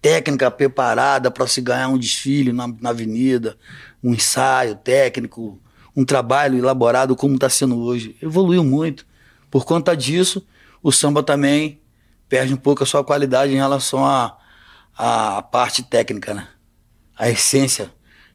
técnica 0.01 0.51
preparada 0.51 1.32
para 1.32 1.48
se 1.48 1.62
ganhar 1.62 1.88
um 1.88 1.98
desfile 1.98 2.51
na, 2.51 2.68
na 2.82 2.89
avenida, 2.89 3.56
um 4.04 4.13
ensaio 4.13 4.75
técnico, 4.75 5.58
um 5.96 6.04
trabalho 6.04 6.58
elaborado 6.58 7.16
como 7.16 7.36
está 7.36 7.48
sendo 7.48 7.80
hoje. 7.80 8.18
Evoluiu 8.22 8.62
muito. 8.62 9.06
Por 9.50 9.63
conta 9.63 9.96
disso, 9.96 10.46
o 10.84 10.92
samba 10.92 11.24
também 11.24 11.80
perde 12.27 12.54
um 12.54 12.58
pouco 12.58 12.84
a 12.84 12.86
sua 12.86 13.06
qualidade 13.06 13.54
em 13.54 13.56
relação 13.56 14.06
à 14.06 14.38
à 15.00 15.42
parte 15.44 15.84
técnica, 15.84 16.34
né? 16.34 16.48
A 17.18 17.30
essência, 17.30 17.92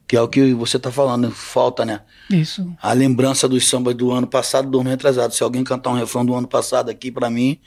que 0.07 0.15
é 0.15 0.21
o 0.21 0.27
que 0.27 0.53
você 0.53 0.77
está 0.77 0.91
falando, 0.91 1.31
falta, 1.31 1.85
né? 1.85 2.01
Isso. 2.29 2.71
A 2.81 2.93
lembrança 2.93 3.47
dos 3.47 3.67
sambas 3.67 3.95
do 3.95 4.11
ano 4.11 4.27
passado, 4.27 4.69
do 4.69 4.79
ano 4.79 4.89
retrasado. 4.89 5.33
Se 5.33 5.43
alguém 5.43 5.63
cantar 5.63 5.91
um 5.91 5.95
refrão 5.95 6.25
do 6.25 6.33
ano 6.33 6.47
passado 6.47 6.89
aqui, 6.89 7.11
para 7.11 7.29
mim, 7.29 7.59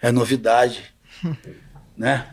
é 0.00 0.10
novidade, 0.10 0.82
né? 1.96 2.26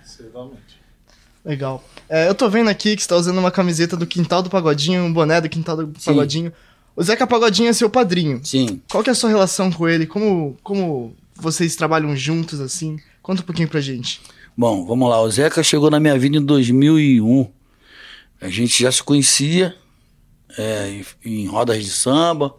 Legal. 1.43 1.83
É, 2.09 2.27
eu 2.27 2.33
tô 2.33 2.49
vendo 2.49 2.69
aqui 2.69 2.95
que 2.95 3.03
você 3.03 3.07
tá 3.07 3.15
usando 3.15 3.37
uma 3.37 3.51
camiseta 3.51 3.95
do 3.95 4.07
Quintal 4.07 4.41
do 4.41 4.49
Pagodinho, 4.49 5.03
um 5.03 5.13
boné 5.13 5.39
do 5.39 5.49
Quintal 5.49 5.77
do 5.77 5.99
Sim. 5.99 6.05
Pagodinho. 6.05 6.53
O 6.95 7.03
Zeca 7.03 7.27
Pagodinho 7.27 7.69
é 7.69 7.73
seu 7.73 7.89
padrinho. 7.89 8.39
Sim. 8.43 8.81
Qual 8.89 9.03
que 9.03 9.09
é 9.09 9.11
a 9.11 9.15
sua 9.15 9.29
relação 9.29 9.71
com 9.71 9.87
ele? 9.87 10.07
Como, 10.07 10.57
como 10.63 11.13
vocês 11.35 11.75
trabalham 11.75 12.15
juntos, 12.15 12.61
assim? 12.61 12.97
Conta 13.21 13.41
um 13.41 13.45
pouquinho 13.45 13.67
pra 13.67 13.81
gente. 13.81 14.21
Bom, 14.57 14.85
vamos 14.85 15.09
lá. 15.09 15.21
O 15.21 15.29
Zeca 15.29 15.61
chegou 15.61 15.91
na 15.91 15.99
minha 15.99 16.17
vida 16.17 16.37
em 16.37 16.41
2001. 16.43 17.47
A 18.39 18.49
gente 18.49 18.81
já 18.81 18.91
se 18.91 19.01
conhecia 19.01 19.75
é, 20.57 21.01
em, 21.23 21.43
em 21.43 21.47
rodas 21.47 21.83
de 21.83 21.89
samba, 21.89 22.55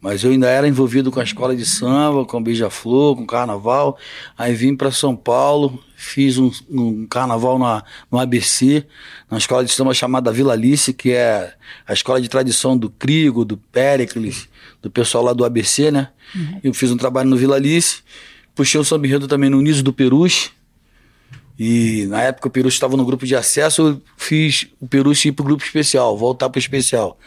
mas 0.00 0.22
eu 0.22 0.30
ainda 0.30 0.48
era 0.48 0.68
envolvido 0.68 1.10
com 1.10 1.18
a 1.18 1.24
escola 1.24 1.56
de 1.56 1.66
samba, 1.66 2.24
com 2.24 2.42
Beija-Flor, 2.42 3.16
com 3.16 3.26
carnaval. 3.26 3.98
Aí 4.36 4.54
vim 4.54 4.76
para 4.76 4.92
São 4.92 5.16
Paulo, 5.16 5.82
fiz 5.96 6.38
um, 6.38 6.52
um 6.70 7.06
carnaval 7.06 7.58
na, 7.58 7.82
no 8.10 8.18
ABC, 8.18 8.86
na 9.28 9.38
escola 9.38 9.64
de 9.64 9.72
samba 9.72 9.92
chamada 9.92 10.30
Vila 10.30 10.52
Alice, 10.52 10.92
que 10.92 11.10
é 11.10 11.52
a 11.86 11.92
escola 11.92 12.20
de 12.20 12.28
tradição 12.28 12.78
do 12.78 12.88
Crigo, 12.88 13.44
do 13.44 13.56
Péricles, 13.56 14.48
do 14.80 14.88
pessoal 14.88 15.24
lá 15.24 15.32
do 15.32 15.44
ABC, 15.44 15.90
né? 15.90 16.10
Eu 16.62 16.72
fiz 16.72 16.92
um 16.92 16.96
trabalho 16.96 17.28
no 17.28 17.36
Vila 17.36 17.56
Alice, 17.56 18.02
puxei 18.54 18.80
o 18.80 18.84
samba 18.84 19.06
enredo 19.06 19.26
também 19.26 19.50
no 19.50 19.60
Niso 19.60 19.82
do 19.82 19.92
Peruche, 19.92 20.50
e 21.58 22.06
na 22.06 22.22
época 22.22 22.46
o 22.46 22.50
Peruche 22.50 22.76
estava 22.76 22.96
no 22.96 23.04
grupo 23.04 23.26
de 23.26 23.34
acesso, 23.34 23.82
eu 23.82 24.02
fiz 24.16 24.68
o 24.80 24.86
Peruche 24.86 25.28
ir 25.28 25.32
pro 25.32 25.44
grupo 25.44 25.64
especial, 25.64 26.16
voltar 26.16 26.48
pro 26.48 26.58
especial. 26.58 27.18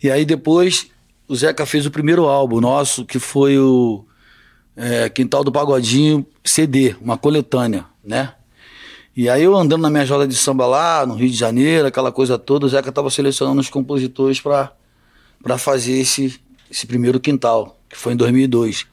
E 0.00 0.10
aí 0.10 0.24
depois 0.24 0.88
o 1.26 1.34
Zeca 1.34 1.66
fez 1.66 1.84
o 1.84 1.90
primeiro 1.90 2.26
álbum 2.26 2.60
nosso, 2.60 3.04
que 3.04 3.18
foi 3.18 3.58
o 3.58 4.04
é, 4.76 5.08
Quintal 5.08 5.42
do 5.42 5.50
Pagodinho 5.50 6.24
CD, 6.44 6.94
uma 7.00 7.18
coletânea, 7.18 7.86
né? 8.04 8.34
E 9.16 9.28
aí 9.28 9.42
eu 9.42 9.56
andando 9.56 9.80
na 9.80 9.90
minha 9.90 10.04
jola 10.04 10.28
de 10.28 10.36
samba 10.36 10.66
lá, 10.66 11.04
no 11.06 11.14
Rio 11.14 11.30
de 11.30 11.36
Janeiro, 11.36 11.88
aquela 11.88 12.12
coisa 12.12 12.38
toda, 12.38 12.66
o 12.66 12.68
Zeca 12.68 12.90
estava 12.90 13.10
selecionando 13.10 13.60
os 13.60 13.70
compositores 13.70 14.40
para 14.40 15.58
fazer 15.58 15.98
esse, 15.98 16.38
esse 16.70 16.86
primeiro 16.86 17.18
quintal, 17.18 17.80
que 17.88 17.96
foi 17.96 18.12
em 18.12 18.16
2002. 18.16 18.86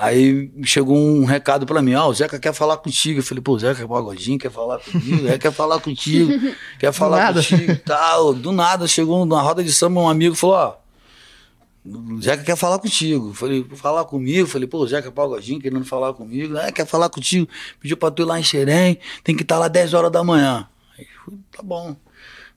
Aí 0.00 0.50
chegou 0.64 0.96
um 0.96 1.26
recado 1.26 1.66
pra 1.66 1.82
mim, 1.82 1.92
ó, 1.94 2.08
o 2.08 2.14
Zeca 2.14 2.38
quer 2.38 2.54
falar 2.54 2.78
contigo. 2.78 3.20
Eu 3.20 3.22
falei, 3.22 3.42
pô, 3.42 3.52
o 3.52 3.58
Zeca 3.58 3.86
Pagodinho 3.86 4.38
quer 4.38 4.50
falar 4.50 4.78
comigo, 4.78 5.24
Zeca 5.24 5.38
quer 5.38 5.52
falar 5.52 5.78
contigo, 5.78 6.32
quer 6.80 6.90
falar 6.90 7.18
nada. 7.18 7.42
contigo 7.42 7.72
e 7.72 7.76
tal. 7.76 8.32
Do 8.32 8.50
nada, 8.50 8.88
chegou 8.88 9.26
na 9.26 9.42
roda 9.42 9.62
de 9.62 9.70
samba 9.70 10.00
um 10.00 10.08
amigo 10.08 10.34
e 10.34 10.38
falou, 10.38 10.56
ó, 10.56 10.76
o 11.84 12.22
Zeca 12.22 12.42
quer 12.42 12.56
falar 12.56 12.78
contigo. 12.78 13.28
Eu 13.28 13.34
falei, 13.34 13.66
falar 13.74 14.06
comigo? 14.06 14.40
Eu 14.40 14.46
falei, 14.46 14.66
pô, 14.66 14.78
o 14.78 14.88
Zeca 14.88 15.12
Pagodinho 15.12 15.60
querendo 15.60 15.84
falar 15.84 16.14
comigo. 16.14 16.56
É, 16.56 16.72
quer 16.72 16.86
falar 16.86 17.10
contigo. 17.10 17.46
Pediu 17.78 17.98
pra 17.98 18.10
tu 18.10 18.22
ir 18.22 18.24
lá 18.24 18.40
em 18.40 18.42
Xerém, 18.42 18.98
tem 19.22 19.36
que 19.36 19.42
estar 19.42 19.58
lá 19.58 19.68
10 19.68 19.92
horas 19.92 20.10
da 20.10 20.24
manhã. 20.24 20.66
Aí, 20.98 21.06
tá 21.54 21.62
bom. 21.62 21.94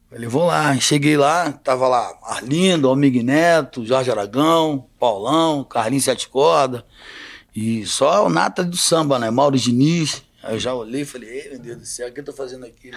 Falei, 0.09 0.29
vou 0.29 0.45
lá. 0.45 0.79
Cheguei 0.79 1.17
lá, 1.17 1.51
tava 1.51 1.89
lá 1.89 2.09
Arlindo, 2.23 2.87
Almig 2.87 3.21
Neto, 3.21 3.85
Jorge 3.85 4.09
Aragão, 4.09 4.85
Paulão, 4.97 5.61
Carlinhos 5.65 6.05
Sete 6.05 6.29
Corda. 6.29 6.85
E 7.55 7.85
só 7.85 8.25
o 8.25 8.29
nata 8.29 8.63
do 8.63 8.75
samba, 8.75 9.19
né? 9.19 9.29
Mauro 9.29 9.57
Diniz. 9.57 10.23
Aí 10.41 10.55
eu 10.55 10.59
já 10.59 10.73
olhei 10.73 11.01
e 11.01 11.05
falei, 11.05 11.29
ei, 11.29 11.49
meu 11.51 11.59
Deus 11.59 11.77
do 11.77 11.85
céu, 11.85 12.09
o 12.09 12.11
que 12.11 12.19
eu 12.19 12.25
tô 12.25 12.33
fazendo 12.33 12.65
aqui? 12.65 12.91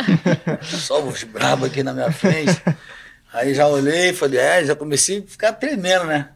só 0.62 1.02
os 1.02 1.22
brabos 1.24 1.68
aqui 1.68 1.82
na 1.82 1.92
minha 1.92 2.10
frente. 2.10 2.62
Aí 3.32 3.54
já 3.54 3.68
olhei 3.68 4.10
e 4.10 4.14
falei, 4.14 4.40
é, 4.40 4.64
já 4.64 4.74
comecei 4.74 5.18
a 5.18 5.22
ficar 5.22 5.52
tremendo, 5.52 6.06
né? 6.06 6.30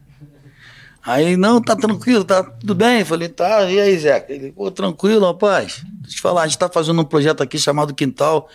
Aí, 1.05 1.35
não, 1.35 1.61
tá 1.61 1.75
tranquilo, 1.75 2.23
tá 2.23 2.43
tudo 2.43 2.73
bem? 2.73 3.03
Falei, 3.03 3.27
tá, 3.27 3.69
e 3.69 3.77
aí, 3.77 3.97
Zeca? 3.97 4.31
Ele, 4.31 4.53
pô, 4.53 4.71
tranquilo, 4.71 5.25
rapaz. 5.25 5.83
Deixa 5.83 6.07
eu 6.07 6.09
te 6.11 6.21
falar, 6.21 6.43
a 6.43 6.47
gente 6.47 6.57
tá 6.57 6.69
fazendo 6.69 7.01
um 7.01 7.05
projeto 7.05 7.43
aqui 7.43 7.59
chamado 7.59 7.93
Quintal. 7.93 8.47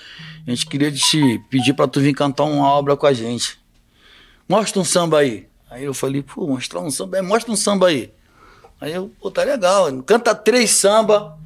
A 0.47 0.51
gente 0.51 0.67
queria 0.67 0.91
te 0.91 1.39
pedir 1.51 1.75
pra 1.75 1.87
tu 1.87 2.01
vir 2.01 2.15
cantar 2.15 2.45
uma 2.45 2.71
obra 2.71 2.97
com 2.97 3.07
a 3.07 3.13
gente. 3.13 3.59
Mostra 4.49 4.81
um 4.81 4.85
samba 4.85 5.19
aí. 5.19 5.47
Aí 5.69 5.85
eu 5.85 5.93
falei, 5.93 6.23
pô, 6.23 6.47
mostrar 6.47 6.81
um 6.81 6.91
samba, 6.91 7.19
é, 7.19 7.23
mostra 7.23 7.53
um 7.53 7.57
samba 7.57 7.89
aí. 7.89 8.11
Aí 8.81 8.93
eu, 8.95 9.11
pô, 9.21 9.31
tá 9.31 9.45
legal. 9.45 9.91
Canta 10.03 10.35
três 10.35 10.71
samba, 10.71 11.39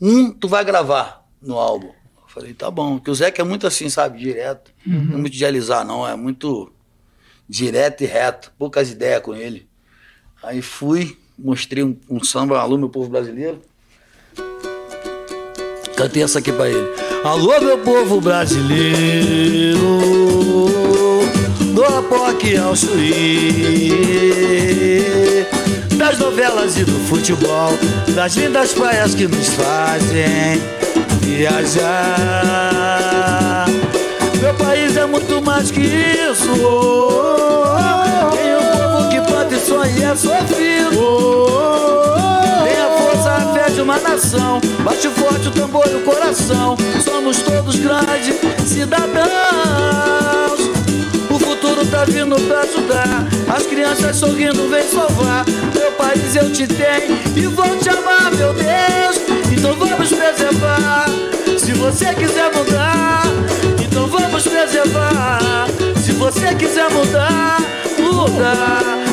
um 0.00 0.30
tu 0.30 0.48
vai 0.48 0.64
gravar 0.64 1.24
no 1.40 1.58
álbum. 1.58 1.88
Eu 1.88 2.28
falei, 2.28 2.54
tá 2.54 2.70
bom. 2.70 2.96
Porque 2.96 3.10
o 3.10 3.14
Zeca 3.14 3.42
é 3.42 3.44
muito 3.44 3.66
assim, 3.66 3.88
sabe, 3.88 4.18
direto. 4.18 4.72
Não 4.86 5.14
é 5.14 5.20
muito 5.20 5.36
de 5.36 5.44
alisar, 5.44 5.84
não. 5.84 6.06
É 6.06 6.16
muito 6.16 6.72
direto 7.48 8.02
e 8.02 8.06
reto. 8.06 8.52
Poucas 8.58 8.90
ideias 8.90 9.22
com 9.22 9.34
ele. 9.34 9.68
Aí 10.42 10.62
fui, 10.62 11.18
mostrei 11.38 11.84
um, 11.84 11.96
um 12.08 12.22
samba, 12.24 12.58
alô, 12.58 12.78
meu 12.78 12.88
povo 12.88 13.10
brasileiro. 13.10 13.60
Cantei 15.96 16.22
essa 16.22 16.38
aqui 16.38 16.50
pra 16.50 16.68
ele. 16.68 16.88
Alô, 17.22 17.60
meu 17.60 17.76
povo 17.80 18.18
brasileiro, 18.22 19.78
do 21.74 21.84
Apoque 21.84 22.56
ao 22.56 22.74
Chuí, 22.74 23.90
das 26.00 26.18
novelas 26.18 26.76
e 26.78 26.84
do 26.84 26.98
futebol, 27.00 27.78
das 28.14 28.34
lindas 28.34 28.72
praias 28.72 29.14
que 29.14 29.28
nos 29.28 29.48
fazem 29.50 30.58
viajar. 31.20 31.66
Meu 34.40 34.54
país 34.54 34.96
é 34.96 35.04
muito 35.04 35.42
mais 35.42 35.70
que 35.70 35.82
isso. 35.82 36.48
Tem 38.32 38.56
um 38.56 38.62
povo 38.78 39.10
que 39.10 39.18
e 39.54 39.58
sonha 39.58 39.92
e 39.98 40.04
é 40.04 40.16
sofrido. 40.16 41.46
Tem 42.64 42.80
a 42.80 42.88
força, 42.98 43.30
a 43.30 43.52
fé 43.52 43.70
de 43.70 43.82
uma 43.82 43.98
nação. 43.98 44.58
Bate 44.82 45.08
forte 45.08 45.48
o 45.48 45.50
tambor 45.50 45.86
e 45.86 45.96
o 45.96 46.00
coração. 46.00 46.78
Somos 47.04 47.42
todos 47.42 47.76
grandes 47.76 48.36
cidadãos. 48.66 49.20
O 51.28 51.38
futuro 51.38 51.84
tá 51.88 52.06
vindo 52.06 52.36
pra 52.48 52.60
ajudar. 52.60 53.39
As 53.52 53.66
crianças 53.66 54.16
sorrindo, 54.16 54.68
vem 54.68 54.86
salvar. 54.86 55.44
Meu 55.74 55.90
país 55.92 56.36
eu 56.36 56.52
te 56.52 56.68
tenho 56.68 57.18
e 57.36 57.46
vou 57.48 57.76
te 57.78 57.88
amar, 57.88 58.30
meu 58.36 58.52
Deus. 58.52 59.16
Então 59.50 59.74
vamos 59.74 60.08
preservar. 60.08 61.06
Se 61.58 61.72
você 61.72 62.14
quiser 62.14 62.54
mudar, 62.54 63.22
então 63.84 64.06
vamos 64.06 64.46
preservar. 64.46 65.66
Se 65.96 66.12
você 66.12 66.54
quiser 66.54 66.88
mudar, 66.90 67.58
muda. 67.98 68.52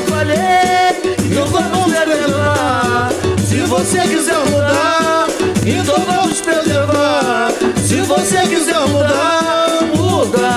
Falei, 0.07 1.17
então 1.25 1.47
vamos 1.47 1.85
preservar. 1.85 3.09
Se 3.43 3.61
você 3.61 4.01
quiser 4.01 4.37
mudar, 4.51 5.27
então 5.65 5.95
vamos 6.05 6.41
preservar. 6.41 7.51
Se 7.83 8.01
você 8.01 8.37
quiser 8.47 8.79
mudar, 8.81 9.79
muda. 9.95 10.56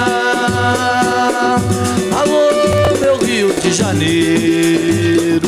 Rio 3.41 3.55
de 3.55 3.73
Janeiro. 3.73 5.41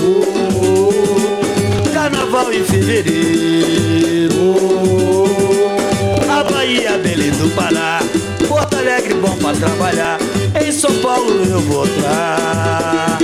Carnaval 1.93 2.51
em 2.51 2.65
fevereiro. 2.65 4.33
A 6.27 6.43
Bahia, 6.43 6.97
Belém 6.97 7.33
do 7.33 7.55
Pará. 7.55 8.01
Porto 8.49 8.79
Alegre, 8.79 9.13
bom 9.13 9.37
pra 9.37 9.53
trabalhar. 9.53 10.19
Em 10.59 10.73
São 10.73 10.95
Paulo 11.01 11.45
eu 11.45 11.61
vou 11.61 11.87
trabalhar. 11.87 13.22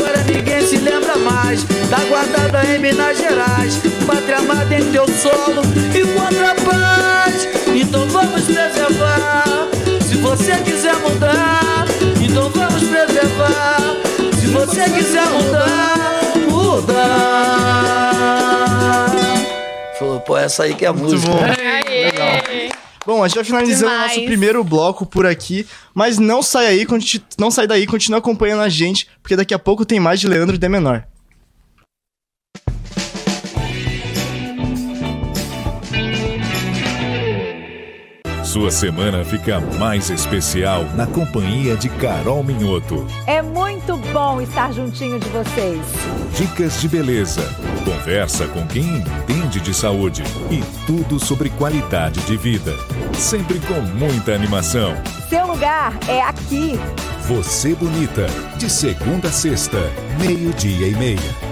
História 0.00 0.24
ninguém 0.24 0.66
se 0.66 0.76
lembra 0.78 1.16
mais. 1.16 1.64
Tá 1.90 1.98
guardada 2.08 2.64
em 2.64 2.78
Minas 2.78 3.18
Gerais. 3.18 3.78
Pátria 4.06 4.38
amada 4.38 4.74
em 4.74 4.90
teu 4.90 5.06
solo 5.06 5.62
e 5.94 6.06
contra 6.18 6.52
a 6.52 6.54
paz. 6.54 7.48
Então 7.74 8.06
vamos 8.08 8.44
preservar. 8.44 9.44
Se 10.08 10.16
você 10.16 10.56
quiser 10.64 10.96
mudar, 10.96 11.84
então 12.20 12.48
vamos 12.50 12.82
preservar. 12.84 13.76
Se 14.40 14.46
você 14.46 14.84
quiser 14.90 15.26
mudar, 15.26 16.32
muda. 16.48 17.04
Falou, 19.98 20.20
pô, 20.20 20.36
essa 20.38 20.62
aí 20.64 20.74
que 20.74 20.84
é 20.86 20.88
a 20.88 20.92
Muito 20.92 21.12
música. 21.12 21.30
bom. 21.30 21.59
Bom, 23.10 23.24
a 23.24 23.26
gente 23.26 23.34
vai 23.34 23.44
finalizando 23.44 23.92
o 23.92 23.98
nosso 23.98 24.24
primeiro 24.24 24.62
bloco 24.62 25.04
por 25.04 25.26
aqui, 25.26 25.66
mas 25.92 26.16
não 26.16 26.44
sai 26.44 26.68
aí, 26.68 26.86
não 27.36 27.50
sai 27.50 27.66
daí, 27.66 27.84
continua 27.84 28.20
acompanhando 28.20 28.62
a 28.62 28.68
gente, 28.68 29.08
porque 29.20 29.34
daqui 29.34 29.52
a 29.52 29.58
pouco 29.58 29.84
tem 29.84 29.98
mais 29.98 30.20
de 30.20 30.28
Leandro 30.28 30.56
de 30.56 30.68
Menor. 30.68 31.04
Sua 38.50 38.72
semana 38.72 39.24
fica 39.24 39.60
mais 39.78 40.10
especial 40.10 40.82
na 40.96 41.06
companhia 41.06 41.76
de 41.76 41.88
Carol 41.88 42.42
Minhoto. 42.42 43.06
É 43.24 43.40
muito 43.40 43.96
bom 44.12 44.40
estar 44.40 44.72
juntinho 44.72 45.20
de 45.20 45.28
vocês. 45.28 45.80
Dicas 46.36 46.80
de 46.80 46.88
beleza, 46.88 47.42
conversa 47.84 48.48
com 48.48 48.66
quem 48.66 48.82
entende 48.82 49.60
de 49.60 49.72
saúde 49.72 50.24
e 50.50 50.64
tudo 50.84 51.24
sobre 51.24 51.48
qualidade 51.50 52.18
de 52.22 52.36
vida. 52.36 52.74
Sempre 53.16 53.60
com 53.60 53.80
muita 53.96 54.34
animação. 54.34 54.96
Seu 55.28 55.46
lugar 55.46 55.96
é 56.08 56.20
aqui. 56.20 56.72
Você 57.28 57.72
Bonita, 57.76 58.26
de 58.58 58.68
segunda 58.68 59.28
a 59.28 59.32
sexta, 59.32 59.78
meio-dia 60.18 60.88
e 60.88 60.96
meia. 60.96 61.50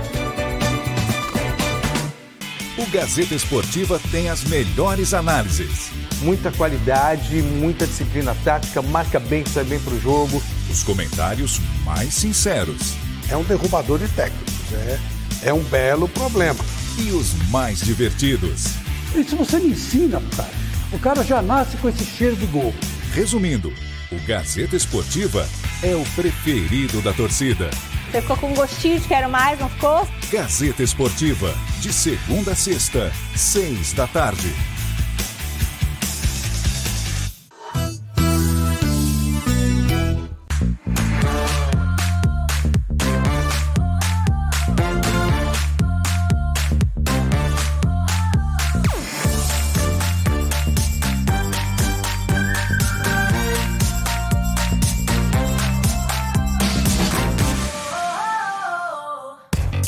O 2.76 2.90
Gazeta 2.90 3.36
Esportiva 3.36 4.00
tem 4.10 4.28
as 4.28 4.42
melhores 4.42 5.14
análises. 5.14 5.92
Muita 6.20 6.50
qualidade, 6.52 7.40
muita 7.42 7.86
disciplina 7.86 8.36
tática, 8.44 8.82
marca 8.82 9.18
bem, 9.20 9.44
sai 9.46 9.64
bem 9.64 9.78
pro 9.80 10.00
jogo. 10.00 10.42
Os 10.70 10.82
comentários 10.82 11.60
mais 11.84 12.12
sinceros 12.12 12.94
É 13.30 13.36
um 13.36 13.42
derrubador 13.44 13.98
de 13.98 14.08
técnicos. 14.08 14.54
É, 14.72 14.98
é 15.44 15.52
um 15.54 15.62
belo 15.64 16.08
problema. 16.08 16.58
e 16.98 17.10
os 17.12 17.32
mais 17.50 17.80
divertidos. 17.80 18.66
Isso 19.14 19.36
você 19.36 19.58
me 19.58 19.70
ensina, 19.70 20.20
cara. 20.36 20.50
O 20.92 20.98
cara 20.98 21.22
já 21.22 21.40
nasce 21.40 21.76
com 21.76 21.88
esse 21.88 22.04
cheiro 22.04 22.36
de 22.36 22.46
gol. 22.46 22.74
Resumindo, 23.14 23.72
o 24.10 24.18
Gazeta 24.26 24.74
Esportiva 24.76 25.46
é 25.82 25.94
o 25.94 26.04
preferido 26.16 27.00
da 27.02 27.12
torcida. 27.12 27.70
Você 28.10 28.20
ficou 28.22 28.36
com 28.38 28.50
um 28.50 28.54
gostinho 28.54 28.98
de 28.98 29.06
quero 29.06 29.30
mais, 29.30 29.58
não 29.60 29.68
ficou? 29.68 30.08
Gazeta 30.32 30.82
Esportiva, 30.82 31.54
de 31.80 31.92
segunda 31.92 32.52
a 32.52 32.54
sexta, 32.56 33.12
seis 33.36 33.92
da 33.92 34.06
tarde. 34.06 34.52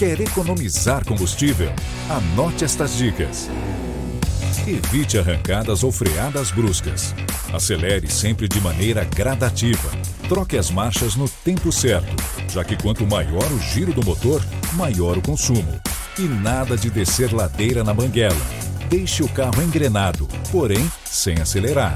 Quer 0.01 0.19
economizar 0.19 1.05
combustível? 1.05 1.71
Anote 2.09 2.65
estas 2.65 2.97
dicas. 2.97 3.51
Evite 4.67 5.19
arrancadas 5.19 5.85
ou 5.85 5.93
freadas 5.93 6.51
bruscas. 6.51 7.15
Acelere 7.53 8.11
sempre 8.11 8.49
de 8.49 8.59
maneira 8.63 9.05
gradativa. 9.05 9.91
Troque 10.27 10.57
as 10.57 10.71
marchas 10.71 11.17
no 11.17 11.29
tempo 11.29 11.71
certo, 11.71 12.17
já 12.49 12.65
que 12.65 12.83
quanto 12.83 13.07
maior 13.07 13.45
o 13.53 13.61
giro 13.61 13.93
do 13.93 14.03
motor, 14.03 14.43
maior 14.73 15.19
o 15.19 15.23
consumo. 15.23 15.79
E 16.19 16.23
nada 16.23 16.79
de 16.79 16.89
descer 16.89 17.35
ladeira 17.35 17.85
na 17.85 17.93
banguela. 17.93 18.41
Deixe 18.89 19.23
o 19.23 19.29
carro 19.29 19.63
engrenado, 19.63 20.27
porém 20.51 20.91
sem 21.05 21.43
acelerar. 21.43 21.95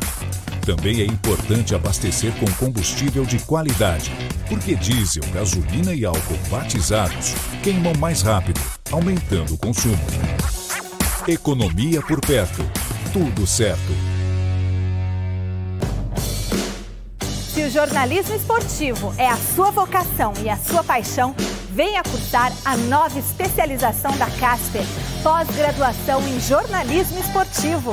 Também 0.67 1.01
é 1.01 1.07
importante 1.07 1.75
abastecer 1.75 2.33
com 2.33 2.53
combustível 2.63 3.25
de 3.25 3.39
qualidade, 3.39 4.13
porque 4.49 4.75
diesel, 4.75 5.23
gasolina 5.33 5.95
e 5.95 6.05
álcool 6.05 6.39
batizados 6.51 7.35
queimam 7.63 7.95
mais 7.99 8.23
rápido, 8.23 8.61
aumentando 8.91 9.55
o 9.55 9.59
consumo. 9.59 9.99
Economia 11.27 12.03
por 12.03 12.21
perto. 12.21 12.63
Tudo 13.13 13.47
certo. 13.47 13.93
Se 17.55 17.63
o 17.63 17.71
jornalismo 17.71 18.35
esportivo 18.35 19.15
é 19.17 19.29
a 19.29 19.37
sua 19.37 19.71
vocação 19.71 20.33
e 20.43 20.51
a 20.51 20.57
sua 20.57 20.83
paixão, 20.83 21.35
venha 21.71 22.03
cursar 22.03 22.53
a 22.65 22.77
nova 22.77 23.17
especialização 23.17 24.11
da 24.19 24.27
Casper, 24.27 24.83
pós-graduação 25.23 26.21
em 26.27 26.41
jornalismo 26.41 27.21
esportivo. 27.21 27.93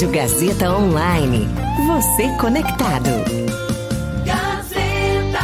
Rádio 0.00 0.12
Gazeta 0.16 0.72
Online. 0.72 1.46
Você 1.86 2.34
conectado. 2.38 3.10
Gazeta 4.24 5.38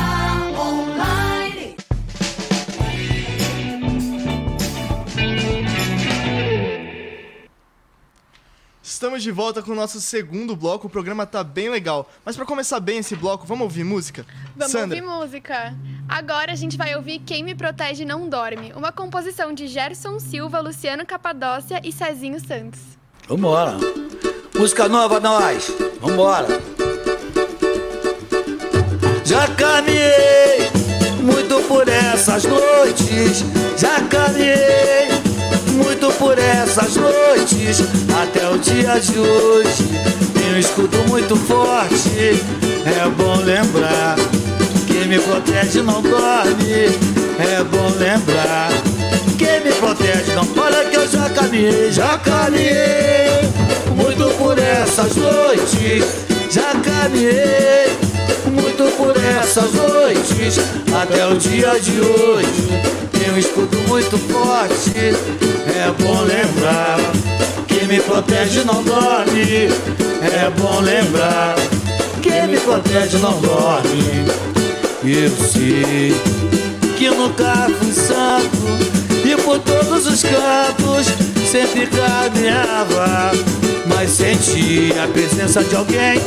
Online. 0.58 1.76
Estamos 8.82 9.22
de 9.22 9.30
volta 9.30 9.62
com 9.62 9.72
o 9.72 9.74
nosso 9.74 10.00
segundo 10.00 10.56
bloco. 10.56 10.86
O 10.86 10.90
programa 10.90 11.26
tá 11.26 11.44
bem 11.44 11.68
legal. 11.68 12.10
Mas 12.24 12.34
pra 12.34 12.46
começar 12.46 12.80
bem 12.80 13.00
esse 13.00 13.14
bloco, 13.14 13.46
vamos 13.46 13.64
ouvir 13.64 13.84
música? 13.84 14.24
Vamos 14.56 14.72
Sandra, 14.72 14.96
ouvir 14.96 15.06
música. 15.06 15.74
Agora 16.08 16.52
a 16.52 16.56
gente 16.56 16.78
vai 16.78 16.96
ouvir 16.96 17.18
Quem 17.18 17.44
Me 17.44 17.54
Protege 17.54 18.06
Não 18.06 18.26
Dorme, 18.26 18.72
uma 18.74 18.90
composição 18.90 19.52
de 19.52 19.66
Gerson 19.66 20.18
Silva, 20.18 20.60
Luciano 20.60 21.04
Capadócia 21.04 21.78
e 21.84 21.92
Cezinho 21.92 22.40
Santos. 22.40 22.80
Vambora. 23.28 23.76
Música 24.58 24.88
nova, 24.88 25.20
nós. 25.20 25.70
Vambora. 26.00 26.46
Já 29.22 29.46
caminhei 29.48 30.70
muito 31.20 31.60
por 31.68 31.86
essas 31.86 32.44
noites. 32.44 33.44
Já 33.76 34.00
caminhei 34.08 35.08
muito 35.72 36.10
por 36.18 36.38
essas 36.38 36.96
noites. 36.96 37.82
Até 38.22 38.48
o 38.48 38.56
dia 38.56 38.98
de 38.98 39.18
hoje. 39.18 39.84
Tem 40.32 40.54
um 40.54 40.58
escudo 40.58 40.96
muito 41.06 41.36
forte. 41.36 42.42
É 42.86 43.08
bom 43.10 43.36
lembrar. 43.36 44.16
Quem 44.86 45.06
me 45.06 45.18
protege 45.18 45.82
não 45.82 46.00
dorme. 46.00 46.86
É 47.38 47.62
bom 47.62 47.90
lembrar. 47.98 48.70
Quem 49.36 49.60
me 49.60 49.72
protege 49.72 50.32
não. 50.32 50.48
Olha 50.64 50.82
que 50.86 50.96
eu 50.96 51.06
já 51.06 51.28
caminhei, 51.28 51.92
já 51.92 52.16
caminhei. 52.16 53.65
Muito 53.96 54.28
por 54.38 54.58
essas 54.58 55.16
noites. 55.16 56.04
Já 56.50 56.72
caminhei 56.74 57.96
muito 58.52 58.96
por 58.96 59.14
essas 59.16 59.72
noites 59.72 60.58
até 60.94 61.26
o 61.26 61.36
dia 61.36 61.78
de 61.80 62.00
hoje. 62.00 62.68
Tem 63.12 63.32
um 63.32 63.38
escudo 63.38 63.76
muito 63.88 64.16
forte, 64.18 64.92
é 64.96 65.90
bom 66.02 66.20
lembrar. 66.22 66.98
Quem 67.66 67.88
me 67.88 68.00
protege 68.00 68.64
não 68.64 68.82
dorme, 68.82 69.68
é 70.22 70.50
bom 70.58 70.80
lembrar. 70.80 71.56
Quem 72.22 72.46
me 72.48 72.58
protege 72.58 73.18
não 73.18 73.40
dorme. 73.40 74.26
Eu 75.04 75.30
sei 75.30 76.14
que 76.96 77.10
nunca 77.10 77.68
fui 77.78 77.92
santo 77.92 78.96
e 79.24 79.36
por 79.42 79.58
todos 79.60 80.06
os 80.06 80.22
cantos 80.22 81.35
sempre 81.46 81.86
caminhava. 81.86 83.32
Mas 83.86 84.10
senti 84.10 84.92
a 85.02 85.06
presença 85.06 85.62
de 85.62 85.74
alguém 85.74 86.20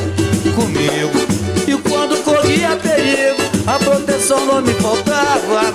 comigo. 0.56 1.40
E 1.68 1.78
quando 1.88 2.24
corria 2.24 2.76
perigo, 2.78 3.42
a 3.68 3.78
proteção 3.78 4.46
não 4.46 4.62
me 4.62 4.74
faltava. 4.76 5.74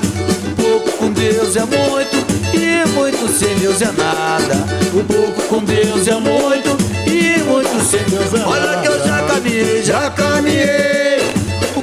Pouco 0.57 0.91
com 0.93 1.13
Deus 1.13 1.57
é 1.57 1.65
muito, 1.65 2.17
e 2.55 2.89
muito 2.89 3.29
sem 3.39 3.55
Deus 3.57 3.81
é 3.83 3.93
nada. 3.93 4.55
O 4.93 5.05
pouco 5.05 5.43
com 5.43 5.63
Deus 5.63 6.09
é 6.09 6.15
muito, 6.15 6.77
e 7.07 7.39
muito 7.43 7.85
sem 7.85 8.03
Deus 8.05 8.33
é 8.33 8.39
nada. 8.39 8.51
Olha 8.51 8.81
que 8.81 8.89
eu 8.89 9.07
já 9.07 9.23
caminhei, 9.23 9.83
já 9.83 10.11
caminhei. 10.11 11.05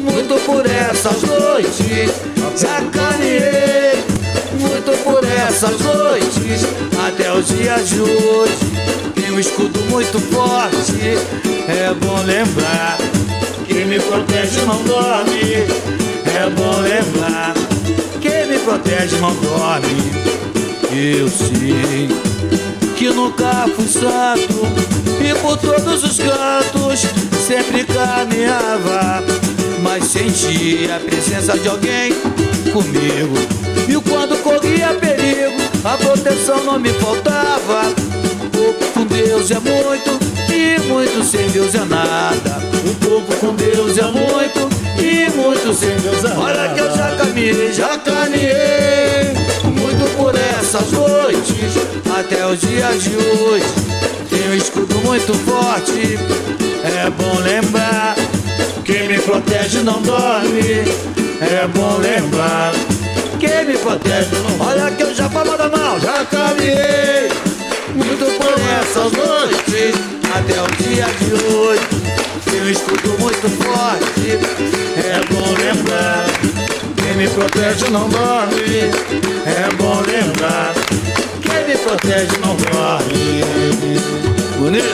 Muito 0.02 0.36
por 0.46 0.66
essas 0.66 1.22
noites, 1.22 2.12
já 2.58 2.82
caminhei. 2.92 4.01
Muito 4.84 5.04
por 5.04 5.24
essas 5.24 5.80
noites, 5.80 6.64
até 7.06 7.32
os 7.32 7.48
dias 7.50 7.88
de 7.88 8.02
hoje. 8.02 8.52
Tem 9.14 9.32
um 9.32 9.40
escudo 9.40 9.80
muito 9.92 10.20
forte, 10.20 11.18
é 11.68 11.94
bom 11.94 12.20
lembrar. 12.24 12.98
Quem 13.68 13.86
me 13.86 14.00
protege 14.00 14.62
não 14.62 14.82
dorme, 14.82 15.54
é 16.26 16.50
bom 16.50 16.80
lembrar. 16.82 17.54
Quem 18.20 18.48
me 18.48 18.58
protege 18.58 19.18
não 19.18 19.36
dorme. 19.36 20.12
Eu 20.92 21.30
sei 21.30 22.10
que 22.96 23.10
nunca 23.10 23.68
fui 23.76 23.88
santo 23.88 24.66
e 25.24 25.36
por 25.42 25.58
todos 25.58 26.04
os 26.04 26.18
cantos 26.18 27.02
sempre 27.46 27.84
caminhava. 27.84 29.24
Mas 29.84 30.06
senti 30.06 30.90
a 30.92 31.00
presença 31.00 31.56
de 31.60 31.68
alguém 31.68 32.14
comigo. 32.74 33.61
E 33.88 34.10
quando 34.10 34.42
corria 34.44 34.90
perigo, 35.00 35.62
a 35.84 35.98
proteção 35.98 36.64
não 36.64 36.80
me 36.80 36.90
faltava. 36.94 37.94
Pouco 38.52 38.86
com 38.94 39.06
Deus 39.06 39.50
é 39.52 39.60
muito, 39.60 40.20
e 40.52 40.80
muito 40.88 41.24
sem 41.24 41.50
Deus 41.50 41.74
é 41.76 41.86
nada. 41.86 42.62
Um 42.86 42.94
pouco 42.96 43.36
com 43.36 43.54
Deus 43.56 43.98
é 43.98 44.04
muito, 44.04 44.70
e 45.00 45.30
muito 45.36 45.74
sem 45.74 45.96
Deus 45.98 46.24
é 46.24 46.28
nada. 46.30 46.40
Olha 46.40 46.70
que 46.74 46.80
eu 46.80 46.96
já 46.96 47.16
caminhei, 47.16 47.74
já 47.74 47.98
caminhei. 47.98 49.34
Muito 49.64 50.16
por 50.16 50.36
essas 50.36 50.92
noites, 50.92 51.74
até 52.18 52.46
os 52.46 52.60
dias 52.60 53.04
de 53.04 53.16
hoje. 53.16 53.66
Tem 54.30 54.50
um 54.50 54.56
escudo 54.56 54.96
muito 55.06 55.34
forte, 55.34 56.18
é 56.84 57.10
bom 57.10 57.40
lembrar. 57.42 58.16
Quem 58.86 59.08
me 59.08 59.20
protege 59.20 59.80
não 59.80 60.02
dorme, 60.02 60.84
é 61.42 61.68
bom 61.74 61.98
lembrar. 61.98 62.74
Quem 63.42 63.66
me 63.66 63.76
protege 63.76 64.30
não 64.36 64.68
Olha 64.68 64.92
que 64.92 65.02
eu 65.02 65.16
já 65.16 65.28
falo 65.28 65.58
da 65.58 65.68
mão, 65.68 66.00
já 66.00 66.24
caminhei. 66.26 67.28
Muito 67.96 68.26
por 68.38 68.54
essas 68.80 69.12
noites, 69.14 69.96
até 70.32 70.62
o 70.62 70.68
dia 70.78 71.08
de 71.18 71.52
hoje. 71.52 71.82
Tem 72.46 72.62
um 72.62 72.70
escudo 72.70 73.18
muito 73.20 73.50
forte, 73.64 74.38
é 74.96 75.34
bom 75.34 75.50
lembrar. 75.58 76.28
Quem 76.98 77.16
me 77.16 77.28
protege 77.30 77.90
não 77.90 78.08
dorme, 78.10 78.92
é 79.48 79.76
bom 79.76 80.02
lembrar. 80.02 80.74
Quem 81.42 81.68
me 81.68 81.78
protege 81.80 82.38
não 82.46 82.56
dorme. 82.56 83.42
Bonito? 84.60 84.86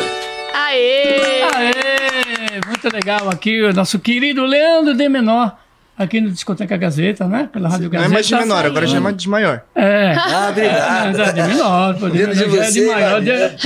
Aê! 0.54 1.44
Aê! 1.54 2.62
Muito 2.66 2.88
legal 2.94 3.30
aqui 3.30 3.62
o 3.62 3.74
nosso 3.74 4.00
querido 4.00 4.46
Leandro 4.46 4.94
de 4.94 5.10
Menor, 5.10 5.54
aqui 5.98 6.22
no 6.22 6.30
Discoteca 6.30 6.78
Gazeta, 6.78 7.28
né? 7.28 7.50
Pela 7.52 7.68
Rádio 7.68 7.86
não 7.86 7.92
Gazeta. 7.92 8.12
é 8.12 8.14
mais 8.14 8.28
de 8.28 8.36
menor, 8.36 8.66
agora 8.66 8.86
já 8.86 8.98
é 8.98 9.00
mais 9.00 9.18
de 9.18 9.30
maior. 9.30 9.64
É. 9.74 10.14
Ah, 10.16 10.50
obrigado. 10.52 11.22
É, 11.22 11.34
de 11.34 11.42
menor, 11.44 11.98
pô, 11.98 12.10
de, 12.10 12.18
de 12.18 12.24
já 12.24 12.30
é 12.30 12.34
de 12.34 12.46
você, 12.46 12.86
maior, 12.86 13.22
de, 13.22 13.58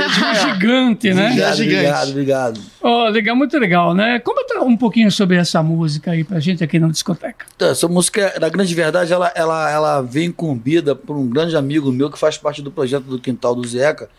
gigante, 0.42 1.14
né? 1.14 1.26
Obrigado, 1.26 1.56
gigante. 1.56 1.76
obrigado, 1.76 2.10
obrigado. 2.10 2.62
Ó, 2.82 3.10
legal, 3.10 3.36
muito 3.36 3.58
legal, 3.58 3.94
né? 3.94 4.20
Comenta 4.20 4.62
um 4.62 4.78
pouquinho 4.78 5.12
sobre 5.12 5.38
essa 5.38 5.62
música 5.62 6.12
aí 6.12 6.24
pra 6.24 6.40
gente 6.40 6.64
aqui 6.64 6.80
no 6.80 6.90
Discoteca. 6.90 7.46
Então, 7.56 7.70
essa 7.70 7.88
música, 7.88 8.34
na 8.40 8.48
grande 8.50 8.74
verdade, 8.74 9.12
ela, 9.12 9.32
ela, 9.36 9.70
ela 9.70 10.02
vem 10.02 10.28
incumbida 10.28 10.96
por 10.96 11.18
um 11.18 11.28
grande 11.28 11.56
amigo 11.58 11.92
meu 11.92 12.10
que 12.10 12.18
faz 12.18 12.38
parte 12.38 12.62
do 12.62 12.72
projeto 12.72 13.04
do 13.04 13.20
Quintal 13.20 13.54
do 13.54 13.68
Zeca, 13.68 14.10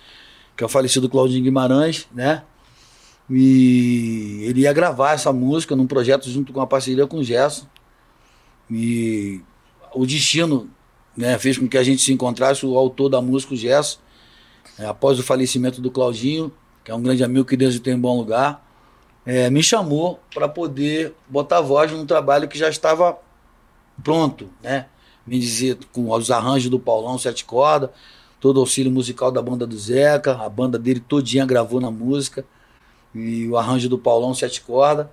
que 0.57 0.63
é 0.63 0.67
o 0.67 0.69
falecido 0.69 1.09
Claudinho 1.09 1.43
Guimarães, 1.43 2.07
né? 2.15 2.43
E 3.31 4.45
ele 4.45 4.63
ia 4.63 4.73
gravar 4.73 5.13
essa 5.13 5.33
música 5.33 5.75
num 5.75 5.87
projeto 5.87 6.29
junto 6.29 6.53
com 6.53 6.61
a 6.61 6.67
parceria 6.67 7.07
com 7.07 7.19
o 7.19 7.25
Gerson. 7.25 7.67
E 8.71 9.41
o 9.95 10.07
destino 10.07 10.71
né, 11.17 11.39
fez 11.39 11.59
com 11.59 11.69
que 11.69 11.77
a 11.77 11.83
gente 11.83 12.03
se 12.03 12.13
encontrasse, 12.13 12.65
o 12.65 12.77
autor 12.77 13.09
da 13.09 13.21
música, 13.21 13.55
o 13.55 13.57
Gerson, 13.57 13.99
é, 14.79 14.87
após 14.87 15.19
o 15.19 15.23
falecimento 15.23 15.81
do 15.81 15.91
Claudinho, 15.91 16.53
que 16.85 16.91
é 16.91 16.95
um 16.95 17.03
grande 17.03 17.23
amigo 17.23 17.45
que 17.45 17.57
Deus 17.57 17.77
o 17.77 17.81
tem 17.81 17.95
em 17.95 17.99
bom 17.99 18.17
lugar, 18.17 18.67
é, 19.25 19.49
me 19.51 19.63
chamou 19.63 20.21
para 20.35 20.49
poder 20.49 21.15
botar 21.29 21.61
voz 21.61 21.93
num 21.93 22.07
trabalho 22.07 22.49
que 22.49 22.59
já 22.59 22.69
estava 22.69 23.19
pronto, 24.03 24.49
né? 24.63 24.87
Me 25.25 25.39
dizer 25.39 25.79
com 25.93 26.11
os 26.11 26.31
arranjos 26.31 26.69
do 26.69 26.81
Paulão 26.81 27.17
Sete 27.17 27.45
Cordas, 27.45 27.91
todo 28.41 28.57
o 28.57 28.61
auxílio 28.61 28.91
musical 28.91 29.31
da 29.31 29.41
banda 29.41 29.65
do 29.65 29.79
Zeca, 29.79 30.35
a 30.35 30.49
banda 30.49 30.77
dele 30.77 30.99
todinha 30.99 31.47
gravou 31.47 31.81
na 31.81 31.91
música, 31.91 32.45
e 33.15 33.47
o 33.47 33.57
arranjo 33.57 33.89
do 33.89 33.99
Paulão 33.99 34.35
Sete 34.35 34.61
Cordas. 34.61 35.07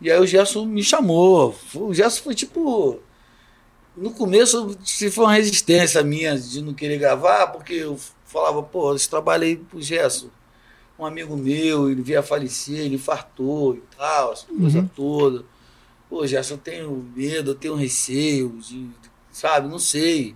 E 0.00 0.10
aí 0.10 0.18
o 0.20 0.26
Gerson 0.26 0.66
me 0.66 0.82
chamou. 0.82 1.54
O 1.74 1.92
Gerson 1.94 2.22
foi 2.22 2.34
tipo. 2.34 3.00
No 3.96 4.10
começo, 4.10 4.76
se 4.84 5.10
foi 5.10 5.24
uma 5.24 5.32
resistência 5.32 6.02
minha 6.02 6.38
de 6.38 6.60
não 6.60 6.74
querer 6.74 6.98
gravar, 6.98 7.46
porque 7.46 7.72
eu 7.72 7.98
falava, 8.26 8.62
pô, 8.62 8.94
esse 8.94 9.08
trabalho 9.08 9.44
aí 9.44 9.56
pro 9.56 9.80
Gerson. 9.80 10.28
Um 10.98 11.06
amigo 11.06 11.34
meu, 11.36 11.90
ele 11.90 12.02
veio 12.02 12.20
a 12.20 12.22
falecer, 12.22 12.78
ele 12.80 12.98
fartou 12.98 13.74
e 13.76 13.82
tal, 13.96 14.32
essa 14.34 14.46
coisa 14.46 14.78
Uhum. 14.80 14.88
toda. 14.94 15.44
Pô, 16.10 16.26
Gerson, 16.26 16.54
eu 16.54 16.58
tenho 16.58 17.06
medo, 17.16 17.52
eu 17.52 17.54
tenho 17.54 17.74
receio, 17.74 18.50
de, 18.60 18.82
de- 18.84 18.92
sabe, 19.32 19.66
não 19.66 19.78
sei. 19.78 20.34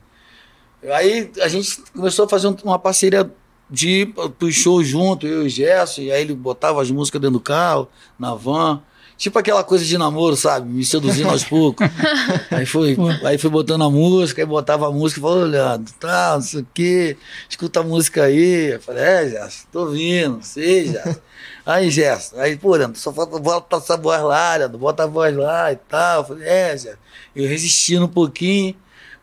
Aí 0.94 1.30
a 1.42 1.48
gente 1.48 1.82
começou 1.94 2.24
a 2.24 2.28
fazer 2.28 2.48
um- 2.48 2.56
uma 2.64 2.78
parceria 2.78 3.30
de 3.68 3.88
ir 4.02 4.14
pro 4.38 4.50
show 4.50 4.82
junto, 4.82 5.26
eu 5.26 5.42
e 5.42 5.46
o 5.46 5.48
Gerson, 5.50 6.00
e 6.02 6.10
aí 6.12 6.22
ele 6.22 6.34
botava 6.34 6.80
as 6.80 6.90
músicas 6.90 7.20
dentro 7.20 7.34
do 7.34 7.40
carro, 7.40 7.88
na 8.18 8.34
van. 8.34 8.82
Tipo 9.20 9.38
aquela 9.38 9.62
coisa 9.62 9.84
de 9.84 9.98
namoro, 9.98 10.34
sabe? 10.34 10.66
Me 10.66 10.82
seduzindo 10.82 11.28
aos 11.28 11.44
poucos. 11.44 11.86
Aí 12.50 12.64
foi, 12.64 12.96
aí 13.22 13.36
foi 13.36 13.50
botando 13.50 13.84
a 13.84 13.90
música, 13.90 14.40
aí 14.40 14.46
botava 14.46 14.88
a 14.88 14.90
música 14.90 15.20
e 15.20 15.22
falou, 15.22 15.44
Leandro, 15.44 15.92
tá, 16.00 16.32
não 16.34 16.40
sei 16.40 16.60
o 16.62 16.66
quê, 16.72 17.18
escuta 17.46 17.80
a 17.80 17.82
música 17.82 18.24
aí. 18.24 18.72
Eu 18.72 18.80
falei, 18.80 19.02
é, 19.02 19.28
Gerson, 19.28 19.66
tô 19.70 19.80
ouvindo, 19.80 20.38
sei, 20.42 20.86
Gerson. 20.86 21.20
Aí, 21.66 21.90
Gerson, 21.90 22.40
aí, 22.40 22.56
pô, 22.56 22.74
Leandro, 22.74 22.98
só 22.98 23.12
falta 23.12 23.38
bota 23.38 23.76
essa 23.76 23.96
voz 23.96 24.22
lá, 24.22 24.56
Leandro, 24.56 24.78
bota 24.78 25.04
a 25.04 25.06
voz 25.06 25.36
lá 25.36 25.70
e 25.70 25.76
tal. 25.76 26.22
Eu 26.22 26.24
falei, 26.24 26.48
é, 26.48 26.76
Gerson. 26.76 26.98
Eu 27.36 27.46
resistindo 27.46 28.06
um 28.06 28.08
pouquinho, 28.08 28.74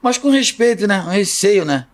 mas 0.01 0.19
com 0.19 0.29
respeito, 0.29 0.87
né? 0.87 1.01
Um 1.01 1.09
receio, 1.09 1.65
né? 1.65 1.87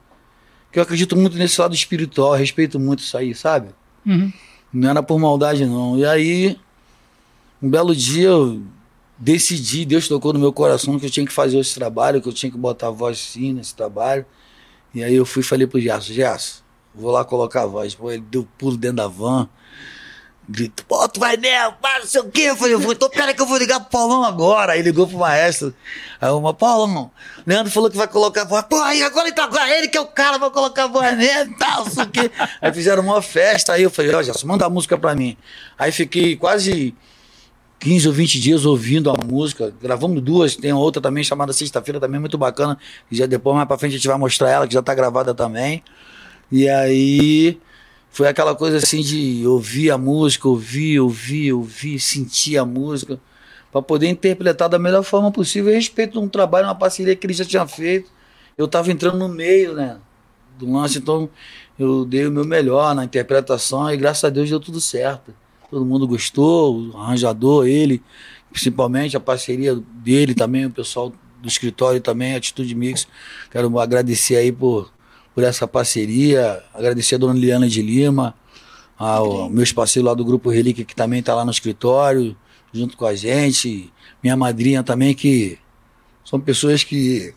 Que 0.71 0.77
eu 0.77 0.83
acredito 0.83 1.15
muito 1.15 1.37
nesse 1.37 1.59
lado 1.59 1.73
espiritual, 1.73 2.33
respeito 2.33 2.77
muito 2.79 2.99
isso 2.99 3.17
aí, 3.17 3.33
sabe? 3.33 3.69
Uhum. 4.05 4.31
Não 4.73 4.89
era 4.89 5.01
por 5.01 5.17
maldade, 5.17 5.65
não. 5.65 5.97
E 5.97 6.05
aí, 6.05 6.57
um 7.63 7.69
belo 7.69 7.95
dia 7.95 8.27
eu 8.27 8.61
decidi, 9.17 9.85
Deus 9.85 10.09
tocou 10.09 10.33
no 10.33 10.39
meu 10.39 10.51
coração 10.51 10.99
que 10.99 11.05
eu 11.05 11.09
tinha 11.09 11.25
que 11.25 11.31
fazer 11.31 11.57
esse 11.57 11.73
trabalho, 11.73 12.21
que 12.21 12.27
eu 12.27 12.33
tinha 12.33 12.51
que 12.51 12.57
botar 12.57 12.87
a 12.87 12.91
voz 12.91 13.17
sim 13.17 13.53
nesse 13.53 13.73
trabalho. 13.73 14.25
E 14.93 15.01
aí 15.01 15.15
eu 15.15 15.25
fui 15.25 15.41
e 15.41 15.45
falei 15.45 15.65
pro 15.65 15.79
Gerson, 15.79 16.11
Gerson, 16.11 16.61
vou 16.93 17.09
lá 17.09 17.23
colocar 17.23 17.63
a 17.63 17.65
voz. 17.65 17.95
Pô, 17.95 18.11
ele 18.11 18.21
deu 18.29 18.45
pulo 18.57 18.75
dentro 18.75 18.97
da 18.97 19.07
van. 19.07 19.47
Grito, 20.47 20.85
pô, 20.85 21.07
tu 21.07 21.21
vai 21.21 21.37
nela, 21.37 21.71
pá, 21.71 21.99
não 21.99 22.05
sei 22.05 22.19
o 22.19 22.29
quê. 22.29 22.41
Eu 22.41 22.57
falei, 22.57 22.73
eu 22.73 22.79
vou, 22.79 22.91
então 22.91 23.09
pera 23.09 23.33
que 23.33 23.41
eu 23.41 23.45
vou 23.45 23.57
ligar 23.57 23.79
pro 23.79 23.89
Paulão 23.89 24.25
agora. 24.25 24.73
Aí 24.73 24.81
ligou 24.81 25.07
pro 25.07 25.17
maestro. 25.17 25.73
Aí 26.19 26.29
uma, 26.31 26.53
Paulão, 26.53 27.09
Leandro 27.47 27.71
falou 27.71 27.89
que 27.89 27.95
vai 27.95 28.09
colocar 28.09 28.41
a 28.41 28.45
voz. 28.45 28.65
Pô, 28.69 28.75
aí 28.81 29.01
agora 29.03 29.29
então, 29.29 29.45
agora 29.45 29.73
ele 29.77 29.87
que 29.87 29.97
é 29.97 30.01
o 30.01 30.05
cara, 30.05 30.37
vai 30.37 30.51
colocar 30.51 30.83
a 30.83 30.87
voz 30.87 31.17
nele 31.17 31.51
e 31.51 31.55
tal, 31.55 31.85
não 31.85 31.91
sei 31.91 32.03
o 32.03 32.09
quê. 32.09 32.29
Aí 32.61 32.73
fizeram 32.73 33.03
uma 33.03 33.21
festa, 33.21 33.71
aí 33.71 33.83
eu 33.83 33.89
falei, 33.89 34.13
ó, 34.13 34.21
Gerson, 34.21 34.47
manda 34.47 34.65
a 34.65 34.69
música 34.69 34.97
pra 34.97 35.15
mim. 35.15 35.37
Aí 35.77 35.93
fiquei 35.93 36.35
quase 36.35 36.93
15 37.83 38.07
ou 38.07 38.13
20 38.13 38.39
dias 38.39 38.65
ouvindo 38.65 39.11
a 39.11 39.13
música. 39.25 39.73
Gravamos 39.81 40.21
duas, 40.21 40.55
tem 40.55 40.71
outra 40.71 41.01
também 41.01 41.21
chamada 41.21 41.51
Sexta-feira, 41.51 41.99
também 41.99 42.17
muito 42.17 42.37
bacana. 42.37 42.77
Já 43.11 43.25
depois, 43.25 43.57
mais 43.57 43.67
pra 43.67 43.77
frente, 43.77 43.91
a 43.91 43.97
gente 43.97 44.07
vai 44.07 44.17
mostrar 44.17 44.49
ela, 44.49 44.65
que 44.65 44.73
já 44.73 44.81
tá 44.81 44.95
gravada 44.95 45.33
também. 45.33 45.83
E 46.49 46.69
aí 46.69 47.59
foi 48.09 48.29
aquela 48.29 48.55
coisa 48.55 48.77
assim 48.77 49.01
de 49.01 49.45
ouvir 49.45 49.91
a 49.91 49.97
música, 49.97 50.47
ouvir, 50.47 51.01
ouvir, 51.01 51.51
ouvir, 51.51 51.99
sentir 51.99 52.57
a 52.57 52.63
música, 52.63 53.19
para 53.69 53.81
poder 53.81 54.07
interpretar 54.07 54.69
da 54.69 54.79
melhor 54.79 55.03
forma 55.03 55.29
possível, 55.29 55.73
a 55.73 55.75
respeito 55.75 56.13
de 56.13 56.19
um 56.19 56.29
trabalho, 56.29 56.67
uma 56.67 56.75
parceria 56.75 57.13
que 57.17 57.27
ele 57.27 57.33
já 57.33 57.43
tinha 57.43 57.67
feito. 57.67 58.09
Eu 58.57 58.65
tava 58.65 58.93
entrando 58.93 59.17
no 59.17 59.27
meio, 59.27 59.73
né? 59.73 59.97
Do 60.57 60.71
lance, 60.71 60.99
então 60.99 61.29
eu 61.77 62.05
dei 62.05 62.27
o 62.27 62.31
meu 62.31 62.45
melhor 62.45 62.95
na 62.95 63.03
interpretação 63.03 63.91
e 63.91 63.97
graças 63.97 64.23
a 64.23 64.29
Deus 64.29 64.49
deu 64.49 64.59
tudo 64.59 64.79
certo. 64.79 65.33
Todo 65.73 65.83
mundo 65.87 66.07
gostou, 66.07 66.91
o 66.91 66.97
arranjador, 66.97 67.65
ele, 67.65 67.99
principalmente 68.51 69.17
a 69.17 69.19
parceria 69.19 69.75
dele 69.75 70.35
também, 70.35 70.67
o 70.67 70.69
pessoal 70.69 71.11
do 71.41 71.47
escritório 71.47 71.99
também, 71.99 72.35
Atitude 72.35 72.75
Mix. 72.75 73.07
Quero 73.49 73.79
agradecer 73.79 74.35
aí 74.35 74.51
por, 74.51 74.93
por 75.33 75.43
essa 75.43 75.67
parceria, 75.67 76.63
agradecer 76.71 77.15
a 77.15 77.17
dona 77.17 77.33
Liana 77.33 77.67
de 77.67 77.81
Lima, 77.81 78.35
ao 78.95 79.49
meus 79.49 79.71
parceiros 79.71 80.07
lá 80.07 80.13
do 80.13 80.23
Grupo 80.23 80.51
Relíquia, 80.51 80.85
que 80.85 80.95
também 80.95 81.21
está 81.21 81.33
lá 81.33 81.43
no 81.43 81.49
escritório, 81.49 82.37
junto 82.71 82.95
com 82.95 83.07
a 83.07 83.15
gente, 83.15 83.91
minha 84.21 84.37
madrinha 84.37 84.83
também, 84.83 85.15
que 85.15 85.57
são 86.23 86.39
pessoas 86.39 86.83
que 86.83 87.33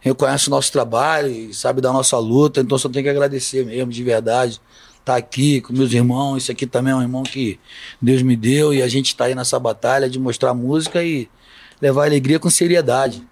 reconhecem 0.00 0.48
o 0.48 0.50
nosso 0.50 0.72
trabalho 0.72 1.30
e 1.30 1.54
sabem 1.54 1.80
da 1.80 1.92
nossa 1.92 2.18
luta, 2.18 2.60
então 2.60 2.76
só 2.76 2.88
tenho 2.88 3.04
que 3.04 3.10
agradecer 3.10 3.64
mesmo, 3.64 3.92
de 3.92 4.02
verdade. 4.02 4.60
Estar 5.00 5.16
aqui 5.16 5.60
com 5.60 5.72
meus 5.72 5.92
irmãos, 5.92 6.36
esse 6.44 6.52
aqui 6.52 6.66
também 6.66 6.92
é 6.92 6.96
um 6.96 7.02
irmão 7.02 7.22
que 7.22 7.58
Deus 8.00 8.22
me 8.22 8.36
deu 8.36 8.72
e 8.72 8.82
a 8.82 8.88
gente 8.88 9.06
está 9.08 9.24
aí 9.24 9.34
nessa 9.34 9.58
batalha 9.58 10.08
de 10.08 10.18
mostrar 10.18 10.52
música 10.54 11.02
e 11.02 11.28
levar 11.80 12.04
alegria 12.04 12.38
com 12.38 12.50
seriedade. 12.50 13.26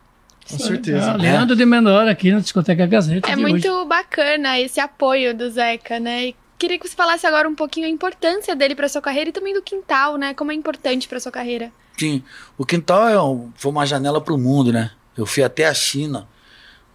Com 0.50 0.58
certeza. 0.58 1.12
Ah, 1.12 1.16
Leandro 1.16 1.54
de 1.54 1.66
Menor 1.66 2.08
aqui 2.08 2.32
na 2.32 2.40
Discoteca 2.40 2.86
Gazeta. 2.86 3.30
É 3.30 3.36
de 3.36 3.40
muito 3.42 3.68
hoje. 3.68 3.86
bacana 3.88 4.58
esse 4.58 4.80
apoio 4.80 5.36
do 5.36 5.50
Zeca, 5.50 6.00
né? 6.00 6.28
E 6.28 6.36
queria 6.58 6.78
que 6.78 6.88
você 6.88 6.96
falasse 6.96 7.26
agora 7.26 7.46
um 7.46 7.54
pouquinho 7.54 7.86
a 7.86 7.90
importância 7.90 8.56
dele 8.56 8.74
para 8.74 8.88
sua 8.88 9.02
carreira 9.02 9.28
e 9.28 9.32
também 9.32 9.52
do 9.52 9.60
quintal, 9.62 10.16
né? 10.16 10.32
Como 10.32 10.50
é 10.50 10.54
importante 10.54 11.06
para 11.06 11.20
sua 11.20 11.30
carreira. 11.30 11.70
Sim, 11.98 12.22
o 12.56 12.64
quintal 12.64 13.08
é 13.08 13.22
um- 13.22 13.50
foi 13.56 13.70
uma 13.70 13.84
janela 13.84 14.20
para 14.22 14.32
o 14.32 14.38
mundo, 14.38 14.72
né? 14.72 14.90
Eu 15.16 15.26
fui 15.26 15.42
até 15.42 15.66
a 15.66 15.74
China 15.74 16.26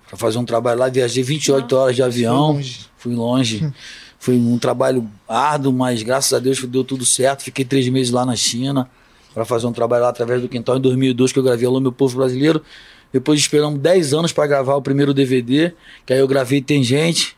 para 0.08 0.18
fazer 0.18 0.40
um 0.40 0.46
trabalho 0.46 0.80
lá, 0.80 0.90
viajei 0.90 1.22
28 1.24 1.76
horas 1.76 1.96
de 1.96 2.02
avião, 2.02 2.60
fui 2.98 3.14
longe. 3.14 3.72
Foi 4.24 4.38
um 4.38 4.58
trabalho 4.58 5.06
árduo, 5.28 5.74
mas 5.74 6.02
graças 6.02 6.32
a 6.32 6.40
Deus 6.40 6.64
deu 6.64 6.82
tudo 6.82 7.06
certo. 7.06 7.44
Fiquei 7.44 7.66
três 7.66 7.90
meses 7.90 8.10
lá 8.10 8.26
na 8.26 8.38
China 8.38 8.90
para 9.34 9.44
fazer 9.44 9.68
um 9.68 9.74
trabalho 9.74 10.04
lá 10.04 10.10
através 10.12 10.42
do 10.42 10.48
quintal 10.48 10.78
em 10.78 10.80
2002 10.80 11.34
que 11.34 11.40
eu 11.40 11.44
gravei 11.44 11.68
Alô 11.68 11.82
Meu 11.82 11.92
Povo 11.92 12.16
Brasileiro. 12.16 12.64
Depois 13.12 13.38
esperamos 13.38 13.82
10 13.82 14.14
anos 14.14 14.32
para 14.32 14.48
gravar 14.48 14.76
o 14.76 14.82
primeiro 14.82 15.14
DVD, 15.14 15.74
que 16.06 16.14
aí 16.14 16.20
eu 16.20 16.28
gravei 16.30 16.62
Tem 16.62 16.82
Gente, 16.82 17.36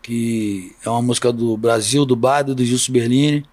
que 0.00 0.74
é 0.82 0.88
uma 0.88 1.02
música 1.02 1.30
do 1.30 1.54
Brasil, 1.54 2.06
do 2.06 2.16
Bado, 2.16 2.54
do 2.54 2.64
Gilson 2.64 2.90
Berlini. 2.90 3.44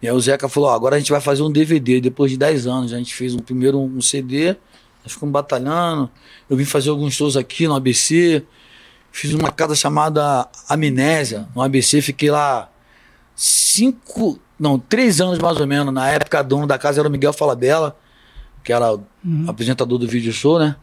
E 0.00 0.06
aí 0.06 0.14
o 0.14 0.20
Zeca 0.20 0.48
falou, 0.48 0.70
agora 0.70 0.94
a 0.94 0.98
gente 1.00 1.10
vai 1.10 1.20
fazer 1.20 1.42
um 1.42 1.50
DVD, 1.50 2.00
depois 2.00 2.30
de 2.30 2.36
10 2.36 2.68
anos. 2.68 2.92
A 2.92 2.98
gente 2.98 3.12
fez 3.12 3.34
um 3.34 3.40
primeiro 3.40 3.80
um 3.80 4.00
CD, 4.00 4.54
nós 5.02 5.12
ficamos 5.12 5.32
batalhando. 5.32 6.08
Eu 6.48 6.56
vim 6.56 6.64
fazer 6.64 6.90
alguns 6.90 7.14
shows 7.14 7.36
aqui 7.36 7.66
no 7.66 7.74
ABC. 7.74 8.44
Fiz 9.10 9.32
uma 9.34 9.50
casa 9.50 9.74
chamada 9.74 10.48
Amnésia, 10.68 11.48
no 11.54 11.62
ABC, 11.62 12.00
fiquei 12.00 12.30
lá 12.30 12.68
cinco, 13.34 14.38
não, 14.58 14.78
três 14.78 15.20
anos 15.20 15.38
mais 15.38 15.58
ou 15.58 15.66
menos. 15.66 15.92
Na 15.92 16.08
época, 16.10 16.42
dono 16.42 16.66
da 16.66 16.78
casa 16.78 17.00
era 17.00 17.08
o 17.08 17.10
Miguel 17.12 17.32
Falabella, 17.32 17.96
que 18.62 18.72
era 18.72 18.94
o 18.94 19.02
apresentador 19.46 19.98
do 19.98 20.06
vídeo 20.06 20.32
show, 20.32 20.58
né? 20.58 20.76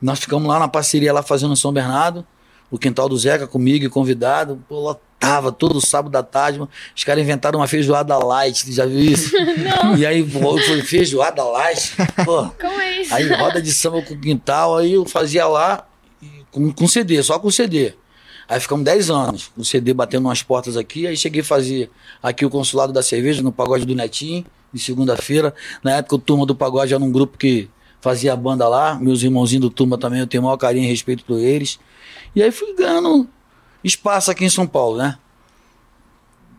Nós 0.00 0.18
ficamos 0.18 0.48
lá 0.48 0.58
na 0.58 0.68
parceria, 0.68 1.12
lá 1.12 1.22
fazendo 1.22 1.54
São 1.54 1.72
Bernardo, 1.72 2.26
o 2.70 2.78
quintal 2.78 3.08
do 3.08 3.18
Zeca 3.18 3.46
comigo 3.46 3.84
e 3.84 3.88
convidado. 3.88 4.62
Pô, 4.66 4.80
lotava 4.80 5.52
todo 5.52 5.80
sábado 5.84 6.10
da 6.10 6.22
tarde. 6.22 6.60
Os 6.96 7.04
caras 7.04 7.22
inventaram 7.22 7.60
uma 7.60 7.68
feijoada 7.68 8.16
light, 8.16 8.72
já 8.72 8.86
viu 8.86 9.00
isso? 9.00 9.34
Não. 9.84 9.96
E 9.98 10.06
aí, 10.06 10.26
foi 10.28 10.82
feijoada 10.82 11.44
light. 11.44 11.94
Pô, 12.24 12.48
Como 12.58 12.80
é 12.80 13.02
isso? 13.02 13.14
Aí 13.14 13.28
roda 13.28 13.60
de 13.60 13.72
samba 13.72 14.00
com 14.02 14.18
quintal, 14.18 14.78
aí 14.78 14.94
eu 14.94 15.04
fazia 15.04 15.46
lá 15.46 15.86
com, 16.50 16.72
com 16.72 16.88
CD, 16.88 17.22
só 17.22 17.38
com 17.38 17.50
CD. 17.50 17.94
Aí 18.48 18.58
ficamos 18.58 18.84
10 18.84 19.10
anos 19.10 19.52
com 19.54 19.62
CD 19.62 19.94
batendo 19.94 20.26
umas 20.26 20.42
portas 20.42 20.76
aqui. 20.76 21.06
Aí 21.06 21.16
cheguei 21.16 21.40
a 21.40 21.44
fazer 21.44 21.90
aqui 22.20 22.44
o 22.44 22.50
consulado 22.50 22.92
da 22.92 23.02
cerveja 23.02 23.42
no 23.42 23.52
pagode 23.52 23.86
do 23.86 23.94
Netinho, 23.94 24.44
de 24.72 24.80
segunda-feira. 24.80 25.54
Na 25.84 25.92
época 25.92 26.16
o 26.16 26.18
Turma 26.18 26.44
do 26.44 26.54
Pagode 26.54 26.92
era 26.92 27.02
um 27.02 27.12
grupo 27.12 27.38
que 27.38 27.68
fazia 28.00 28.34
banda 28.34 28.66
lá. 28.68 28.96
Meus 28.96 29.22
irmãozinhos 29.22 29.62
do 29.62 29.70
Turma 29.70 29.96
também, 29.96 30.20
eu 30.20 30.26
tenho 30.26 30.42
o 30.42 30.46
maior 30.46 30.56
carinho 30.56 30.84
e 30.84 30.88
respeito 30.88 31.24
por 31.24 31.38
eles. 31.38 31.78
E 32.34 32.42
aí 32.42 32.50
fui 32.50 32.74
ganhando 32.74 33.28
espaço 33.84 34.30
aqui 34.30 34.44
em 34.44 34.50
São 34.50 34.66
Paulo, 34.66 34.96
né? 34.98 35.16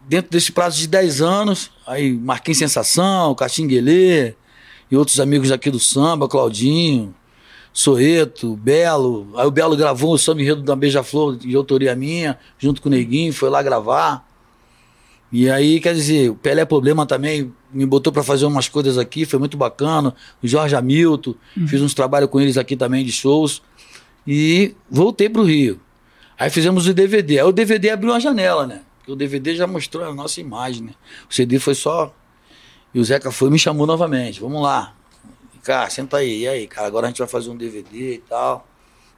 Dentro 0.08 0.32
desse 0.32 0.51
prazo 0.51 0.77
de 0.77 0.88
10 0.88 1.21
anos, 1.21 1.71
aí 1.86 2.13
Marquinhos 2.13 2.58
Sensação, 2.58 3.36
Caxinguelê 3.36 4.34
e 4.89 4.95
outros 4.95 5.19
amigos 5.19 5.51
aqui 5.51 5.69
do 5.69 5.80
samba, 5.80 6.27
Claudinho, 6.27 7.13
Soeto, 7.73 8.55
Belo. 8.55 9.27
Aí 9.36 9.45
o 9.47 9.51
Belo 9.51 9.75
gravou 9.75 10.13
o 10.13 10.17
samba 10.17 10.41
enredo 10.41 10.62
da 10.62 10.75
Beija-Flor 10.75 11.38
de 11.38 11.55
autoria 11.55 11.95
minha, 11.95 12.38
junto 12.60 12.81
com 12.81 12.89
o 12.89 12.91
Neguinho, 12.91 13.34
foi 13.34 13.49
lá 13.49 13.62
gravar. 13.62 14.27
E 15.31 15.49
aí, 15.49 15.79
quer 15.79 15.93
dizer, 15.93 16.29
o 16.29 16.36
Pelé 16.36 16.65
Problema 16.65 17.05
também 17.05 17.53
me 17.73 17.86
botou 17.86 18.12
para 18.12 18.21
fazer 18.21 18.45
umas 18.45 18.67
coisas 18.67 18.97
aqui, 18.97 19.25
foi 19.25 19.39
muito 19.39 19.55
bacana. 19.55 20.13
O 20.43 20.47
Jorge 20.47 20.75
Hamilton, 20.75 21.36
fiz 21.67 21.81
uns 21.81 21.93
trabalhos 21.93 22.29
com 22.29 22.41
eles 22.41 22.57
aqui 22.57 22.75
também 22.75 23.05
de 23.05 23.13
shows. 23.13 23.62
E 24.27 24.75
voltei 24.89 25.29
pro 25.29 25.43
Rio. 25.43 25.79
Aí 26.38 26.49
fizemos 26.49 26.86
o 26.86 26.93
DVD. 26.93 27.39
Aí 27.39 27.45
o 27.45 27.51
DVD 27.51 27.91
abriu 27.91 28.12
uma 28.12 28.19
janela, 28.19 28.67
né? 28.67 28.81
Porque 28.97 29.12
o 29.12 29.15
DVD 29.15 29.55
já 29.55 29.65
mostrou 29.65 30.03
a 30.05 30.13
nossa 30.13 30.41
imagem, 30.41 30.84
né? 30.84 30.91
O 31.29 31.34
CD 31.34 31.60
foi 31.60 31.75
só. 31.75 32.13
E 32.93 32.99
o 32.99 33.03
Zeca 33.03 33.31
foi 33.31 33.47
e 33.47 33.51
me 33.51 33.60
chamou 33.60 33.88
novamente. 33.88 34.41
Vamos 34.41 34.62
lá. 34.62 34.93
Cara, 35.63 35.89
senta 35.89 36.17
aí. 36.17 36.41
E 36.41 36.47
aí, 36.47 36.67
cara, 36.67 36.88
agora 36.88 37.08
a 37.08 37.10
gente 37.10 37.19
vai 37.19 37.28
fazer 37.28 37.50
um 37.50 37.58
DVD 37.58 38.15
e 38.15 38.17
tal. 38.19 38.67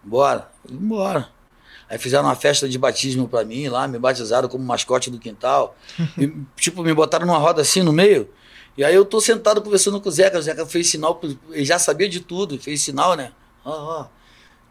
Bora? 0.04 0.52
Falei, 0.64 0.78
Bora. 0.80 1.30
Aí 1.90 1.98
fizeram 1.98 2.26
uma 2.26 2.36
festa 2.36 2.68
de 2.68 2.78
batismo 2.78 3.28
pra 3.28 3.44
mim 3.44 3.68
lá, 3.68 3.88
me 3.88 4.00
batizaram 4.00 4.50
como 4.50 4.64
mascote 4.64 5.12
do 5.12 5.20
quintal. 5.20 5.76
Tipo, 6.56 6.84
me 6.84 6.94
botaram 6.94 7.26
numa 7.26 7.38
roda 7.38 7.62
assim 7.62 7.82
no 7.82 7.94
meio. 7.94 8.30
E 8.76 8.84
aí 8.84 8.96
eu 8.96 9.06
tô 9.06 9.22
sentado 9.22 9.62
conversando 9.62 10.02
com 10.02 10.10
o 10.10 10.12
Zeca. 10.12 10.40
O 10.40 10.42
Zeca 10.42 10.66
fez 10.66 10.90
sinal, 10.90 11.22
ele 11.52 11.66
já 11.66 11.78
sabia 11.78 12.10
de 12.10 12.20
tudo, 12.20 12.60
fez 12.60 12.82
sinal, 12.82 13.16
né? 13.16 13.32
Ó, 13.64 14.02
ó. 14.02 14.08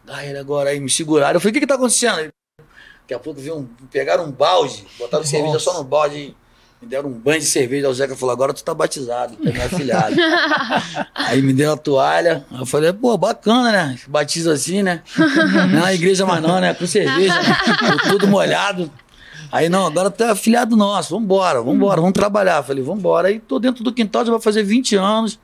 Dá 0.03 0.25
ele 0.25 0.37
agora 0.37 0.71
aí, 0.71 0.79
me 0.79 0.89
seguraram. 0.89 1.37
Eu 1.37 1.39
falei, 1.39 1.51
o 1.51 1.53
que 1.53 1.61
que 1.61 1.67
tá 1.67 1.75
acontecendo? 1.75 2.29
Daqui 3.01 3.13
a 3.13 3.19
pouco 3.19 3.39
viu 3.39 3.57
um, 3.57 3.65
pegaram 3.89 4.25
um 4.25 4.31
balde, 4.31 4.85
botaram 4.99 5.23
cerveja 5.23 5.59
só 5.59 5.73
no 5.73 5.83
balde 5.83 6.35
me 6.83 6.89
deram 6.89 7.09
um 7.09 7.13
banho 7.13 7.39
de 7.39 7.45
cerveja. 7.45 7.89
O 7.89 7.93
Zeca 7.93 8.15
falou, 8.15 8.33
agora 8.33 8.53
tu 8.53 8.63
tá 8.63 8.73
batizado, 8.73 9.35
tu 9.35 9.47
é 9.47 9.51
meu 9.53 9.63
afilhado. 9.63 10.15
Aí 11.15 11.41
me 11.41 11.53
deu 11.53 11.73
a 11.73 11.77
toalha. 11.77 12.45
Eu 12.51 12.65
falei, 12.65 12.91
pô, 12.91 13.17
bacana, 13.17 13.71
né? 13.71 13.99
Batiza 14.07 14.51
assim, 14.51 14.83
né? 14.83 15.01
Não 15.71 15.87
é 15.87 15.95
igreja 15.95 16.25
mais 16.25 16.41
não, 16.41 16.59
né? 16.59 16.73
Com 16.73 16.85
cerveja. 16.85 17.33
né? 17.41 17.57
Eu 17.89 18.11
Tudo 18.11 18.27
molhado. 18.27 18.91
Aí, 19.51 19.69
não, 19.69 19.85
agora 19.85 20.09
tu 20.11 20.23
é 20.23 20.29
afiliado 20.31 20.75
nosso, 20.75 21.17
vambora, 21.17 21.61
vambora, 21.61 22.01
vamos 22.01 22.13
trabalhar. 22.13 22.63
Falei, 22.63 22.83
vambora. 22.83 23.29
Aí 23.29 23.39
tô 23.39 23.59
dentro 23.59 23.83
do 23.83 23.93
quintal, 23.93 24.25
já 24.25 24.31
vai 24.31 24.41
fazer 24.41 24.63
20 24.63 24.95
anos. 24.95 25.39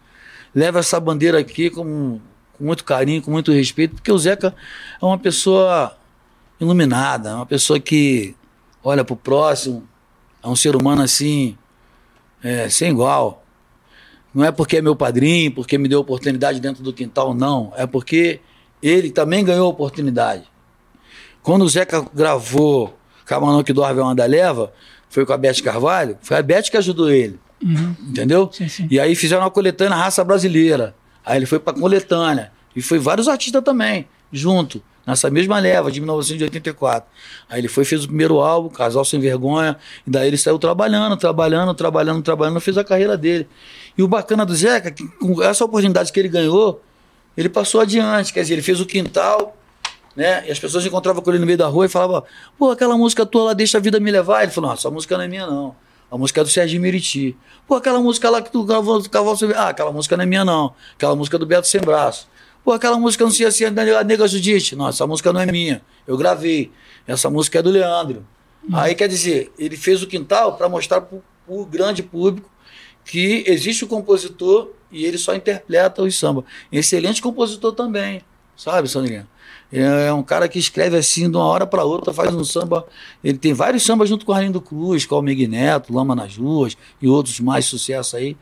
Leva 0.53 0.79
essa 0.79 0.99
bandeira 0.99 1.39
aqui 1.39 1.69
com, 1.69 2.19
com 2.57 2.63
muito 2.63 2.83
carinho, 2.83 3.21
com 3.21 3.31
muito 3.31 3.51
respeito, 3.51 3.95
porque 3.95 4.11
o 4.11 4.17
Zeca 4.17 4.53
é 5.01 5.05
uma 5.05 5.17
pessoa 5.17 5.95
iluminada, 6.59 7.29
é 7.29 7.33
uma 7.35 7.45
pessoa 7.45 7.79
que 7.79 8.35
olha 8.83 9.05
pro 9.05 9.15
próximo, 9.15 9.87
é 10.43 10.47
um 10.47 10.55
ser 10.55 10.75
humano 10.75 11.01
assim, 11.01 11.57
é, 12.43 12.69
sem 12.69 12.91
igual. 12.91 13.43
Não 14.33 14.45
é 14.45 14.51
porque 14.51 14.77
é 14.77 14.81
meu 14.81 14.95
padrinho, 14.95 15.51
porque 15.51 15.77
me 15.77 15.87
deu 15.87 15.99
oportunidade 15.99 16.59
dentro 16.59 16.83
do 16.83 16.93
quintal, 16.93 17.33
não. 17.33 17.73
É 17.75 17.87
porque 17.87 18.39
ele 18.81 19.09
também 19.09 19.43
ganhou 19.43 19.69
oportunidade. 19.69 20.43
Quando 21.41 21.63
o 21.63 21.69
Zeca 21.69 22.05
gravou 22.13 22.97
Camarão 23.25 23.63
que 23.63 23.73
Dorme 23.73 23.99
é 23.99 24.03
uma 24.03 24.15
da 24.15 24.25
leva, 24.25 24.73
foi 25.09 25.25
com 25.25 25.33
a 25.33 25.37
Beth 25.37 25.61
Carvalho, 25.63 26.17
foi 26.21 26.37
a 26.37 26.41
Beth 26.41 26.63
que 26.63 26.77
ajudou 26.77 27.11
ele. 27.11 27.39
Uhum. 27.63 27.95
Entendeu? 28.07 28.49
Sim, 28.51 28.67
sim. 28.67 28.87
E 28.89 28.99
aí 28.99 29.15
fizeram 29.15 29.43
uma 29.43 29.51
coletânea 29.51 29.95
raça 29.95 30.23
brasileira. 30.23 30.95
Aí 31.25 31.37
ele 31.37 31.45
foi 31.45 31.59
pra 31.59 31.73
coletânea. 31.73 32.51
E 32.75 32.81
foi 32.81 32.97
vários 32.97 33.27
artistas 33.27 33.63
também, 33.63 34.07
junto, 34.31 34.81
nessa 35.09 35.29
mesma 35.29 35.59
leva 35.59 35.91
de 35.91 35.99
1984. 35.99 37.09
Aí 37.49 37.59
ele 37.59 37.67
foi 37.67 37.83
fez 37.83 38.03
o 38.03 38.07
primeiro 38.07 38.39
álbum, 38.39 38.69
Casal 38.69 39.03
Sem 39.03 39.19
Vergonha, 39.19 39.77
e 40.05 40.09
daí 40.09 40.27
ele 40.27 40.37
saiu 40.37 40.59
trabalhando, 40.59 41.17
trabalhando, 41.17 41.73
trabalhando, 41.73 42.21
trabalhando, 42.21 42.59
fez 42.61 42.77
a 42.77 42.83
carreira 42.83 43.17
dele. 43.17 43.47
E 43.97 44.03
o 44.03 44.07
bacana 44.07 44.45
do 44.45 44.55
Zeca, 44.55 44.91
que 44.91 45.07
com 45.07 45.41
essa 45.41 45.65
oportunidade 45.65 46.11
que 46.11 46.19
ele 46.19 46.29
ganhou, 46.29 46.81
ele 47.35 47.49
passou 47.49 47.81
adiante, 47.81 48.31
quer 48.31 48.41
dizer, 48.41 48.53
ele 48.53 48.61
fez 48.61 48.79
o 48.79 48.85
quintal, 48.85 49.57
né? 50.15 50.47
E 50.47 50.51
as 50.51 50.59
pessoas 50.59 50.85
encontravam 50.85 51.21
com 51.21 51.29
ele 51.31 51.39
no 51.39 51.45
meio 51.45 51.57
da 51.57 51.67
rua 51.67 51.85
e 51.85 51.89
falavam, 51.89 52.23
pô, 52.57 52.71
aquela 52.71 52.95
música 52.95 53.25
tua 53.25 53.45
lá, 53.45 53.53
deixa 53.53 53.77
a 53.77 53.81
vida 53.81 53.99
me 53.99 54.11
levar. 54.11 54.43
Ele 54.43 54.51
falou, 54.51 54.69
não, 54.69 54.75
essa 54.75 54.91
música 54.91 55.17
não 55.17 55.23
é 55.23 55.27
minha, 55.27 55.47
não. 55.47 55.75
A 56.11 56.17
música 56.17 56.41
é 56.41 56.43
do 56.43 56.49
Sérgio 56.49 56.79
Meriti. 56.81 57.37
Pô, 57.67 57.75
aquela 57.75 57.99
música 57.99 58.29
lá 58.29 58.41
que 58.41 58.51
tu 58.51 58.63
gravou 58.63 58.99
do 58.99 59.09
Cavalo. 59.09 59.37
Ah, 59.55 59.69
aquela 59.69 59.91
música 59.91 60.17
não 60.17 60.23
é 60.23 60.27
minha, 60.27 60.43
não. 60.43 60.73
Aquela 60.95 61.15
música 61.15 61.37
é 61.37 61.39
do 61.39 61.45
Beto 61.45 61.67
Sem 61.67 61.81
Braço. 61.81 62.27
Pô, 62.63 62.73
aquela 62.73 62.97
música 62.97 63.23
não 63.23 63.31
sei 63.31 63.45
assim, 63.45 63.65
a 63.65 63.71
Nega 63.71 64.27
Judite. 64.27 64.75
Não, 64.75 64.87
essa 64.89 65.05
música 65.07 65.31
não 65.33 65.39
é 65.39 65.45
minha. 65.45 65.81
Eu 66.05 66.17
gravei. 66.17 66.71
Essa 67.07 67.29
música 67.29 67.59
é 67.59 67.61
do 67.61 67.69
Leandro. 67.69 68.25
Aí, 68.71 68.93
quer 68.93 69.07
dizer, 69.07 69.51
ele 69.57 69.75
fez 69.75 70.03
o 70.03 70.07
quintal 70.07 70.55
para 70.55 70.69
mostrar 70.69 71.01
para 71.01 71.17
o 71.47 71.65
grande 71.65 72.03
público 72.03 72.49
que 73.03 73.43
existe 73.47 73.83
o 73.83 73.87
compositor 73.87 74.69
e 74.91 75.05
ele 75.05 75.17
só 75.17 75.33
interpreta 75.33 76.03
os 76.03 76.15
samba. 76.15 76.43
Excelente 76.71 77.21
compositor 77.21 77.73
também, 77.73 78.21
sabe, 78.55 78.87
Sandrinha? 78.87 79.27
É 79.71 80.07
é 80.07 80.13
um 80.13 80.23
cara 80.23 80.47
que 80.47 80.57
escreve 80.57 80.97
assim 80.97 81.29
de 81.29 81.37
uma 81.37 81.45
hora 81.45 81.65
para 81.65 81.83
outra, 81.83 82.13
faz 82.13 82.33
um 82.33 82.43
samba. 82.43 82.85
Ele 83.23 83.37
tem 83.37 83.53
vários 83.53 83.83
sambas 83.83 84.09
junto 84.09 84.25
com 84.25 84.31
o 84.31 84.35
Arlindo 84.35 84.59
Cruz, 84.59 85.05
com 85.05 85.15
o 85.15 85.21
Mig 85.21 85.47
Neto, 85.47 85.93
Lama 85.93 86.15
nas 86.15 86.37
Ruas 86.37 86.75
e 87.01 87.07
outros 87.07 87.39
mais 87.39 87.65
sucesso 87.65 88.17
aí 88.17 88.35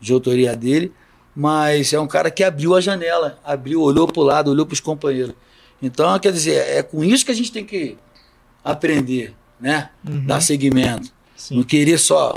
de 0.00 0.12
autoria 0.12 0.54
dele. 0.54 0.92
Mas 1.34 1.92
é 1.92 1.98
um 1.98 2.06
cara 2.06 2.30
que 2.30 2.44
abriu 2.44 2.74
a 2.74 2.80
janela, 2.80 3.38
abriu, 3.44 3.80
olhou 3.80 4.06
para 4.06 4.20
o 4.20 4.24
lado, 4.24 4.50
olhou 4.50 4.64
para 4.64 4.74
os 4.74 4.80
companheiros. 4.80 5.34
Então, 5.82 6.18
quer 6.18 6.32
dizer, 6.32 6.54
é 6.68 6.82
com 6.82 7.02
isso 7.02 7.24
que 7.24 7.32
a 7.32 7.34
gente 7.34 7.50
tem 7.50 7.64
que 7.64 7.98
aprender, 8.62 9.34
né? 9.60 9.90
Uhum. 10.08 10.24
Dar 10.24 10.40
seguimento. 10.40 11.12
Não 11.50 11.62
querer 11.62 11.98
só 11.98 12.34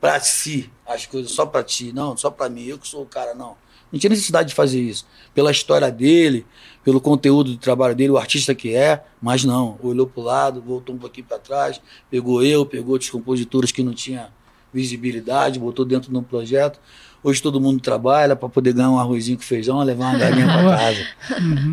para 0.00 0.20
si 0.20 0.70
as 0.86 1.04
coisas, 1.04 1.32
só 1.32 1.44
para 1.44 1.64
ti, 1.64 1.92
não, 1.92 2.16
só 2.16 2.30
para 2.30 2.48
mim, 2.48 2.64
eu 2.64 2.78
que 2.78 2.86
sou 2.86 3.02
o 3.02 3.06
cara, 3.06 3.34
não. 3.34 3.56
Não 3.90 3.98
tinha 3.98 4.10
necessidade 4.10 4.48
de 4.48 4.54
fazer 4.54 4.80
isso. 4.80 5.06
Pela 5.34 5.50
história 5.50 5.90
dele, 5.90 6.46
pelo 6.84 7.00
conteúdo 7.00 7.52
do 7.52 7.58
trabalho 7.58 7.94
dele, 7.94 8.10
o 8.10 8.16
artista 8.16 8.54
que 8.54 8.74
é, 8.74 9.04
mas 9.20 9.44
não. 9.44 9.78
Olhou 9.82 10.06
para 10.06 10.20
o 10.20 10.24
lado, 10.24 10.60
voltou 10.60 10.94
um 10.94 10.98
pouquinho 10.98 11.26
para 11.26 11.38
trás, 11.38 11.80
pegou 12.10 12.42
eu, 12.42 12.64
pegou 12.64 12.92
outros 12.92 13.10
compositores 13.10 13.72
que 13.72 13.82
não 13.82 13.92
tinha 13.92 14.30
visibilidade, 14.72 15.58
botou 15.58 15.84
dentro 15.84 16.10
de 16.10 16.16
um 16.16 16.22
projeto. 16.22 16.80
Hoje 17.26 17.42
todo 17.42 17.60
mundo 17.60 17.80
trabalha 17.80 18.36
para 18.36 18.48
poder 18.48 18.72
ganhar 18.72 18.88
um 18.88 19.00
arrozinho 19.00 19.36
com 19.36 19.42
feijão, 19.42 19.82
levar 19.82 20.10
uma 20.10 20.16
galinha 20.16 20.46
para 20.46 20.62
casa. 20.78 21.06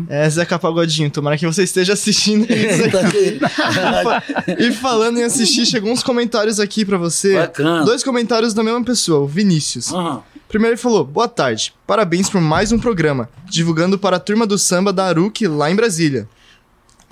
É, 0.08 0.28
Zeca 0.28 0.58
Pagodinho, 0.58 1.08
tomara 1.12 1.38
que 1.38 1.46
você 1.46 1.62
esteja 1.62 1.92
assistindo 1.92 2.44
Tá 2.90 4.22
e 4.58 4.72
falando 4.72 5.18
em 5.20 5.22
assistir, 5.22 5.64
chegou 5.64 5.92
uns 5.92 6.02
comentários 6.02 6.58
aqui 6.58 6.84
pra 6.84 6.98
você. 6.98 7.34
Bacana. 7.36 7.84
Dois 7.84 8.02
comentários 8.02 8.52
da 8.52 8.64
mesma 8.64 8.82
pessoa, 8.82 9.20
o 9.20 9.28
Vinícius. 9.28 9.92
Aham. 9.92 10.24
Primeiro 10.48 10.74
ele 10.74 10.82
falou, 10.82 11.04
boa 11.04 11.28
tarde, 11.28 11.72
parabéns 11.86 12.28
por 12.28 12.40
mais 12.40 12.72
um 12.72 12.78
programa, 12.80 13.28
divulgando 13.44 13.96
para 13.96 14.16
a 14.16 14.20
turma 14.20 14.48
do 14.48 14.58
samba 14.58 14.92
da 14.92 15.04
Aruque 15.04 15.46
lá 15.46 15.70
em 15.70 15.76
Brasília. 15.76 16.28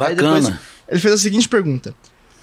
Aí 0.00 0.16
Bacana. 0.16 0.40
depois 0.40 0.58
ele 0.88 1.00
fez 1.00 1.14
a 1.14 1.18
seguinte 1.18 1.48
pergunta. 1.48 1.94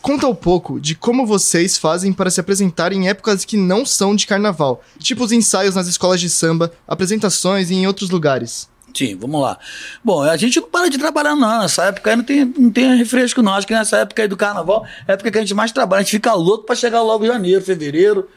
Conta 0.02 0.28
um 0.28 0.36
pouco 0.36 0.80
de 0.80 0.96
como 0.96 1.26
vocês 1.26 1.78
fazem 1.78 2.14
para 2.14 2.30
se 2.30 2.40
apresentar 2.40 2.94
em 2.94 3.10
épocas 3.10 3.44
que 3.44 3.58
não 3.58 3.86
são 3.86 4.16
de 4.16 4.26
carnaval, 4.26 4.82
tipo 4.98 5.24
os 5.24 5.32
ensaios 5.32 5.76
nas 5.76 5.88
escolas 5.88 6.22
de 6.22 6.30
samba, 6.30 6.72
apresentações 6.88 7.70
e 7.70 7.76
em 7.76 7.86
outros 7.86 8.10
lugares. 8.10 8.70
Sim, 8.94 9.16
vamos 9.16 9.42
lá. 9.42 9.58
Bom, 10.04 10.22
a 10.24 10.36
gente 10.38 10.60
não 10.60 10.68
para 10.70 10.90
de 10.90 10.98
trabalhar, 10.98 11.36
não. 11.36 11.62
Nessa 11.62 11.86
época 11.86 12.10
aí 12.10 12.16
não 12.16 12.24
tem, 12.24 12.46
não 12.46 12.70
tem 12.72 12.96
refresco, 12.98 13.42
não. 13.42 13.54
Acho 13.54 13.68
que 13.68 13.74
nessa 13.74 13.98
época 13.98 14.22
aí 14.22 14.28
do 14.28 14.36
carnaval 14.38 14.86
é 15.08 15.12
a 15.12 15.14
época 15.14 15.32
que 15.32 15.38
a 15.38 15.42
gente 15.42 15.54
mais 15.54 15.72
trabalha. 15.72 16.00
A 16.00 16.04
gente 16.04 16.12
fica 16.12 16.34
louco 16.34 16.66
pra 16.66 16.76
chegar 16.76 17.02
logo 17.02 17.26
janeiro, 17.26 17.62
fevereiro. 17.62 18.28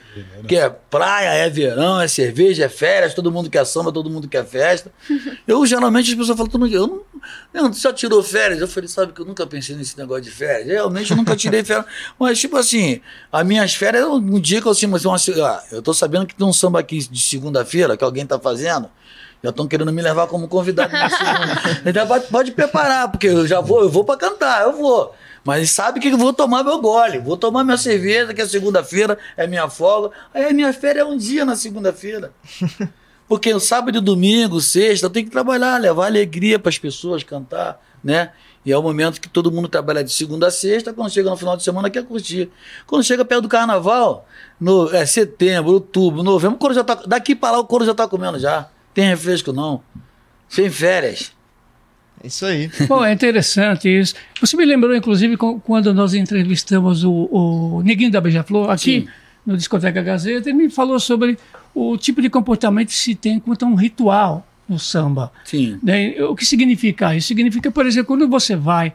Que 0.47 0.57
é 0.57 0.69
praia, 0.69 1.29
é 1.31 1.49
verão, 1.49 1.99
é 1.99 2.07
cerveja, 2.07 2.65
é 2.67 2.69
férias, 2.69 3.15
todo 3.15 3.33
mundo 3.33 3.49
quer 3.49 3.65
samba, 3.65 3.91
todo 3.91 4.11
mundo 4.11 4.29
quer 4.29 4.45
festa. 4.45 4.93
Eu, 5.49 5.65
geralmente, 5.65 6.11
as 6.11 6.17
pessoas 6.17 6.37
falam, 6.37 6.51
"Tu 6.53 6.59
não- 6.59 6.67
eu 6.67 6.87
não, 6.87 7.01
eu 7.55 7.63
não, 7.65 7.73
só 7.73 7.93
tirou 7.93 8.23
férias. 8.23 8.61
Eu 8.61 8.69
falei, 8.69 8.89
sabe 8.89 9.13
que 9.13 9.21
eu 9.21 9.25
nunca 9.25 9.47
pensei 9.47 9.75
nesse 9.75 9.97
negócio 9.97 10.23
de 10.25 10.31
férias. 10.31 10.67
Realmente, 10.69 11.11
eu 11.11 11.17
nunca 11.17 11.35
tirei 11.35 11.65
férias. 11.65 11.87
Mas, 12.21 12.39
tipo 12.39 12.57
assim, 12.59 13.01
as 13.33 13.47
minhas 13.47 13.75
férias, 13.75 14.05
um 14.07 14.39
dia 14.39 14.61
que 14.61 14.67
eu 14.69 14.73
assim, 14.73 14.87
mas 14.87 15.05
uma, 15.05 15.17
ah, 15.17 15.63
eu 15.73 15.81
tô 15.83 15.95
sabendo 15.95 16.27
que 16.27 16.35
tem 16.35 16.47
um 16.47 16.53
samba 16.53 16.79
aqui 16.81 16.99
de 16.99 17.21
segunda-feira 17.21 17.97
que 17.97 18.05
alguém 18.05 18.27
tá 18.27 18.39
fazendo. 18.39 18.91
Já 19.43 19.51
estão 19.51 19.67
querendo 19.67 19.93
me 19.93 20.01
levar 20.01 20.27
como 20.29 20.47
convidado 20.47 20.91
segunda. 20.91 21.83
Então 21.91 22.07
pode, 22.07 22.27
pode 22.29 22.53
preparar, 22.53 23.11
porque 23.11 23.27
eu 23.27 23.47
já 23.47 23.61
vou, 23.61 23.83
eu 23.83 23.89
vou 23.89 24.05
pra 24.05 24.17
cantar, 24.17 24.63
eu 24.63 24.73
vou. 24.73 25.15
Mas 25.45 25.73
sabe 25.73 25.99
que 25.99 26.09
eu 26.09 26.17
vou 26.17 26.33
tomar 26.33 26.63
meu 26.63 26.81
gole, 26.81 27.19
vou 27.19 27.37
tomar 27.37 27.65
minha 27.65 27.77
cerveja, 27.77 28.33
que 28.33 28.41
é 28.41 28.47
segunda-feira, 28.47 29.19
é 29.37 29.47
minha 29.47 29.69
folga. 29.69 30.15
Aí 30.33 30.45
a 30.45 30.53
minha 30.53 30.73
férias 30.73 31.05
é 31.05 31.09
um 31.09 31.17
dia 31.17 31.45
na 31.45 31.57
segunda-feira. 31.57 32.33
Porque 33.29 33.53
o 33.53 33.59
sábado 33.59 33.99
e 33.99 34.01
domingo, 34.01 34.61
sexta, 34.61 35.07
eu 35.07 35.11
tenho 35.11 35.27
que 35.27 35.33
trabalhar, 35.33 35.81
levar 35.81 36.07
alegria 36.07 36.59
para 36.59 36.69
as 36.69 36.79
pessoas, 36.79 37.23
cantar, 37.25 37.81
né? 38.05 38.31
E 38.65 38.71
é 38.71 38.79
o 38.79 38.83
momento 38.83 39.21
que 39.21 39.29
todo 39.29 39.51
mundo 39.51 39.69
trabalha 39.69 40.05
de 40.05 40.13
segunda 40.13 40.47
a 40.47 40.51
sexta, 40.51 40.93
quando 40.93 41.11
chega 41.11 41.29
no 41.29 41.37
final 41.37 41.57
de 41.57 41.65
semana 41.65 41.91
quer 41.91 42.05
curtir. 42.05 42.51
Quando 42.87 43.03
chega 43.03 43.25
perto 43.25 43.43
do 43.43 43.49
carnaval, 43.49 44.27
no 44.61 44.95
é, 44.95 45.05
setembro, 45.05 45.73
outubro, 45.73 46.23
novembro, 46.23 46.57
o 46.57 46.59
couro 46.59 46.75
já 46.75 46.85
tá, 46.85 46.95
daqui 47.07 47.35
para 47.35 47.53
lá 47.53 47.59
o 47.59 47.65
couro 47.65 47.85
já 47.85 47.95
tá 47.95 48.07
comendo 48.07 48.39
já. 48.39 48.69
Tem 48.95 49.07
refresco 49.07 49.53
não. 49.53 49.83
Sem 50.49 50.71
férias. 50.71 51.33
É 52.23 52.27
isso 52.27 52.47
aí. 52.47 52.71
Bom, 52.87 53.05
é 53.05 53.13
interessante 53.13 53.89
isso. 53.89 54.15
Você 54.41 54.57
me 54.57 54.65
lembrou, 54.65 54.95
inclusive, 54.95 55.37
quando 55.37 55.93
nós 55.93 56.15
entrevistamos 56.15 57.05
o, 57.05 57.29
o 57.31 57.83
Neguinho 57.83 58.11
da 58.11 58.21
Beija-Flor 58.21 58.71
aqui 58.71 59.09
no 59.45 59.57
Discoteca 59.57 60.03
Gazeta, 60.03 60.49
ele 60.49 60.59
me 60.59 60.71
falou 60.71 61.01
sobre 61.01 61.37
o 61.75 61.97
tipo 61.97 62.23
de 62.23 62.31
comportamento 62.31 62.89
que 62.89 62.95
se 62.95 63.15
tem 63.15 63.41
quanto 63.41 63.65
a 63.65 63.69
um 63.69 63.75
ritual 63.75 64.47
no 64.69 64.79
samba. 64.79 65.33
Sim. 65.45 65.79
Né? 65.83 66.15
O 66.23 66.37
que 66.37 66.45
significa 66.45 67.15
isso? 67.17 67.29
Significa, 67.29 67.71
por 67.71 67.87
exemplo, 67.87 68.07
quando 68.09 68.29
você 68.29 68.55
vai 68.55 68.95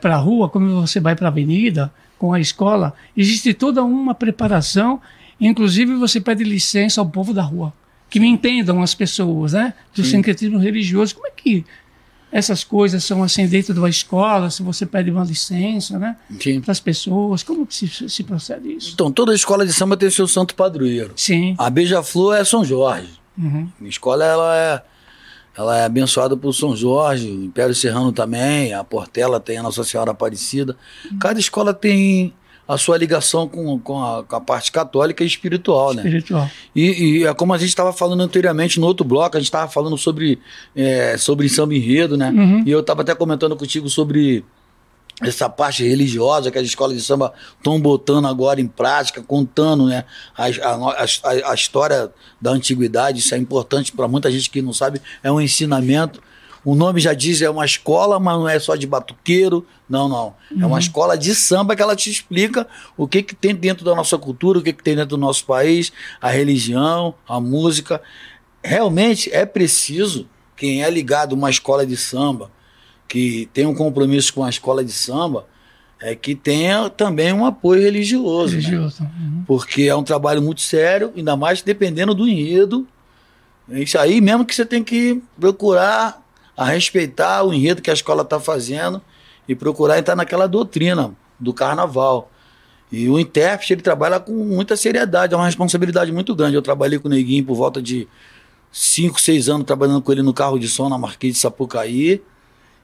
para 0.00 0.14
a 0.14 0.18
rua, 0.18 0.48
quando 0.48 0.80
você 0.80 0.98
vai 0.98 1.14
para 1.14 1.28
a 1.28 1.30
avenida 1.30 1.92
com 2.18 2.32
a 2.32 2.40
escola, 2.40 2.94
existe 3.16 3.52
toda 3.52 3.84
uma 3.84 4.14
preparação, 4.14 5.00
inclusive 5.40 5.94
você 5.94 6.20
pede 6.20 6.42
licença 6.42 7.00
ao 7.00 7.08
povo 7.08 7.34
da 7.34 7.42
rua, 7.42 7.72
que 8.08 8.18
me 8.18 8.28
entendam 8.28 8.82
as 8.82 8.94
pessoas, 8.94 9.52
né? 9.52 9.74
Do 9.94 10.02
Sim. 10.02 10.10
sincretismo 10.10 10.58
religioso. 10.58 11.14
Como 11.14 11.26
é 11.26 11.30
que 11.30 11.64
essas 12.30 12.62
coisas 12.62 13.04
são 13.04 13.22
assim 13.22 13.46
dentro 13.46 13.72
de 13.72 13.80
uma 13.80 13.88
escola, 13.88 14.50
se 14.50 14.62
você 14.62 14.84
pede 14.84 15.10
uma 15.10 15.24
licença, 15.24 15.98
né? 15.98 16.16
Para 16.62 16.72
as 16.72 16.80
pessoas, 16.80 17.42
como 17.42 17.66
que 17.66 17.74
se, 17.74 18.08
se 18.08 18.22
procede 18.22 18.74
isso? 18.74 18.92
Então, 18.92 19.10
toda 19.10 19.34
escola 19.34 19.66
de 19.66 19.72
samba 19.72 19.96
tem 19.96 20.10
seu 20.10 20.28
santo 20.28 20.54
padroeiro. 20.54 21.12
Sim. 21.16 21.54
A 21.58 21.70
Beija-Flor 21.70 22.36
é 22.36 22.44
São 22.44 22.64
Jorge. 22.64 23.18
Uhum. 23.36 23.68
Minha 23.78 23.90
escola 23.90 24.24
ela 24.24 24.56
é, 24.56 24.82
ela 25.56 25.78
é 25.78 25.84
abençoada 25.84 26.36
por 26.36 26.52
São 26.52 26.76
Jorge, 26.76 27.28
o 27.30 27.44
Império 27.44 27.74
Serrano 27.74 28.12
também, 28.12 28.74
a 28.74 28.84
Portela 28.84 29.40
tem 29.40 29.58
a 29.58 29.62
Nossa 29.62 29.82
Senhora 29.84 30.10
Aparecida. 30.10 30.76
Cada 31.18 31.40
escola 31.40 31.72
tem 31.72 32.34
a 32.68 32.76
sua 32.76 32.98
ligação 32.98 33.48
com, 33.48 33.78
com, 33.78 34.04
a, 34.04 34.22
com 34.22 34.36
a 34.36 34.40
parte 34.42 34.70
católica 34.70 35.24
e 35.24 35.26
espiritual, 35.26 35.94
né? 35.94 36.02
Espiritual. 36.02 36.50
E, 36.76 37.20
e 37.20 37.24
é 37.24 37.32
como 37.32 37.54
a 37.54 37.58
gente 37.58 37.70
estava 37.70 37.94
falando 37.94 38.20
anteriormente 38.20 38.78
no 38.78 38.86
outro 38.86 39.06
bloco, 39.06 39.38
a 39.38 39.40
gente 39.40 39.48
estava 39.48 39.70
falando 39.70 39.96
sobre, 39.96 40.38
é, 40.76 41.16
sobre 41.16 41.48
samba 41.48 41.74
enredo, 41.74 42.14
né? 42.18 42.28
Uhum. 42.30 42.62
E 42.66 42.70
eu 42.70 42.80
estava 42.80 43.00
até 43.00 43.14
comentando 43.14 43.56
contigo 43.56 43.88
sobre 43.88 44.44
essa 45.22 45.48
parte 45.48 45.82
religiosa 45.82 46.50
que 46.50 46.58
as 46.58 46.66
escolas 46.66 46.96
de 46.96 47.02
samba 47.02 47.32
estão 47.56 47.80
botando 47.80 48.26
agora 48.26 48.60
em 48.60 48.68
prática, 48.68 49.22
contando 49.22 49.86
né, 49.86 50.04
a, 50.36 50.44
a, 50.46 51.04
a, 51.04 51.50
a 51.50 51.54
história 51.54 52.10
da 52.38 52.50
antiguidade. 52.50 53.20
Isso 53.20 53.34
é 53.34 53.38
importante 53.38 53.92
para 53.92 54.06
muita 54.06 54.30
gente 54.30 54.50
que 54.50 54.60
não 54.60 54.74
sabe, 54.74 55.00
é 55.22 55.32
um 55.32 55.40
ensinamento. 55.40 56.22
O 56.70 56.74
nome 56.74 57.00
já 57.00 57.14
diz, 57.14 57.40
é 57.40 57.48
uma 57.48 57.64
escola, 57.64 58.20
mas 58.20 58.36
não 58.36 58.46
é 58.46 58.58
só 58.58 58.76
de 58.76 58.86
batuqueiro. 58.86 59.64
Não, 59.88 60.06
não. 60.06 60.34
É 60.50 60.54
Uhum. 60.54 60.66
uma 60.66 60.78
escola 60.78 61.16
de 61.16 61.34
samba 61.34 61.74
que 61.74 61.80
ela 61.80 61.96
te 61.96 62.10
explica 62.10 62.66
o 62.94 63.08
que, 63.08 63.22
que 63.22 63.34
tem 63.34 63.54
dentro 63.54 63.86
da 63.86 63.94
nossa 63.94 64.18
cultura, 64.18 64.58
o 64.58 64.62
que, 64.62 64.74
que 64.74 64.82
tem 64.82 64.94
dentro 64.94 65.16
do 65.16 65.18
nosso 65.18 65.46
país, 65.46 65.90
a 66.20 66.28
religião, 66.28 67.14
a 67.26 67.40
música. 67.40 68.02
Realmente 68.62 69.32
é 69.32 69.46
preciso, 69.46 70.28
quem 70.56 70.82
é 70.82 70.90
ligado 70.90 71.34
a 71.34 71.38
uma 71.38 71.48
escola 71.48 71.86
de 71.86 71.96
samba, 71.96 72.50
que 73.08 73.48
tem 73.54 73.64
um 73.64 73.74
compromisso 73.74 74.34
com 74.34 74.44
a 74.44 74.50
escola 74.50 74.84
de 74.84 74.92
samba, 74.92 75.46
é 75.98 76.14
que 76.14 76.34
tenha 76.34 76.90
também 76.90 77.32
um 77.32 77.46
apoio 77.46 77.80
religioso. 77.82 78.56
né? 78.56 78.60
Religioso. 78.60 79.02
Uhum. 79.04 79.42
Porque 79.46 79.84
é 79.84 79.96
um 79.96 80.04
trabalho 80.04 80.42
muito 80.42 80.60
sério, 80.60 81.14
ainda 81.16 81.34
mais 81.34 81.62
dependendo 81.62 82.14
do 82.14 82.28
enredo. 82.28 82.86
É 83.70 83.82
isso 83.82 83.98
aí 83.98 84.20
mesmo 84.20 84.44
que 84.44 84.54
você 84.54 84.66
tem 84.66 84.84
que 84.84 85.22
procurar 85.40 86.27
a 86.58 86.64
respeitar 86.64 87.44
o 87.44 87.54
enredo 87.54 87.80
que 87.80 87.88
a 87.88 87.94
escola 87.94 88.22
está 88.22 88.40
fazendo 88.40 89.00
e 89.48 89.54
procurar 89.54 89.96
entrar 89.96 90.16
naquela 90.16 90.48
doutrina 90.48 91.14
do 91.38 91.54
carnaval. 91.54 92.32
E 92.90 93.08
o 93.08 93.16
intérprete 93.16 93.74
ele 93.74 93.80
trabalha 93.80 94.18
com 94.18 94.32
muita 94.32 94.76
seriedade, 94.76 95.32
é 95.32 95.36
uma 95.36 95.46
responsabilidade 95.46 96.10
muito 96.10 96.34
grande. 96.34 96.56
Eu 96.56 96.62
trabalhei 96.62 96.98
com 96.98 97.06
o 97.06 97.10
Neguinho 97.12 97.44
por 97.44 97.54
volta 97.54 97.80
de 97.80 98.08
5, 98.72 99.20
6 99.20 99.48
anos 99.48 99.66
trabalhando 99.66 100.02
com 100.02 100.10
ele 100.10 100.20
no 100.20 100.34
carro 100.34 100.58
de 100.58 100.68
som 100.68 100.88
na 100.88 100.98
Marquês 100.98 101.34
de 101.34 101.38
Sapucaí. 101.38 102.20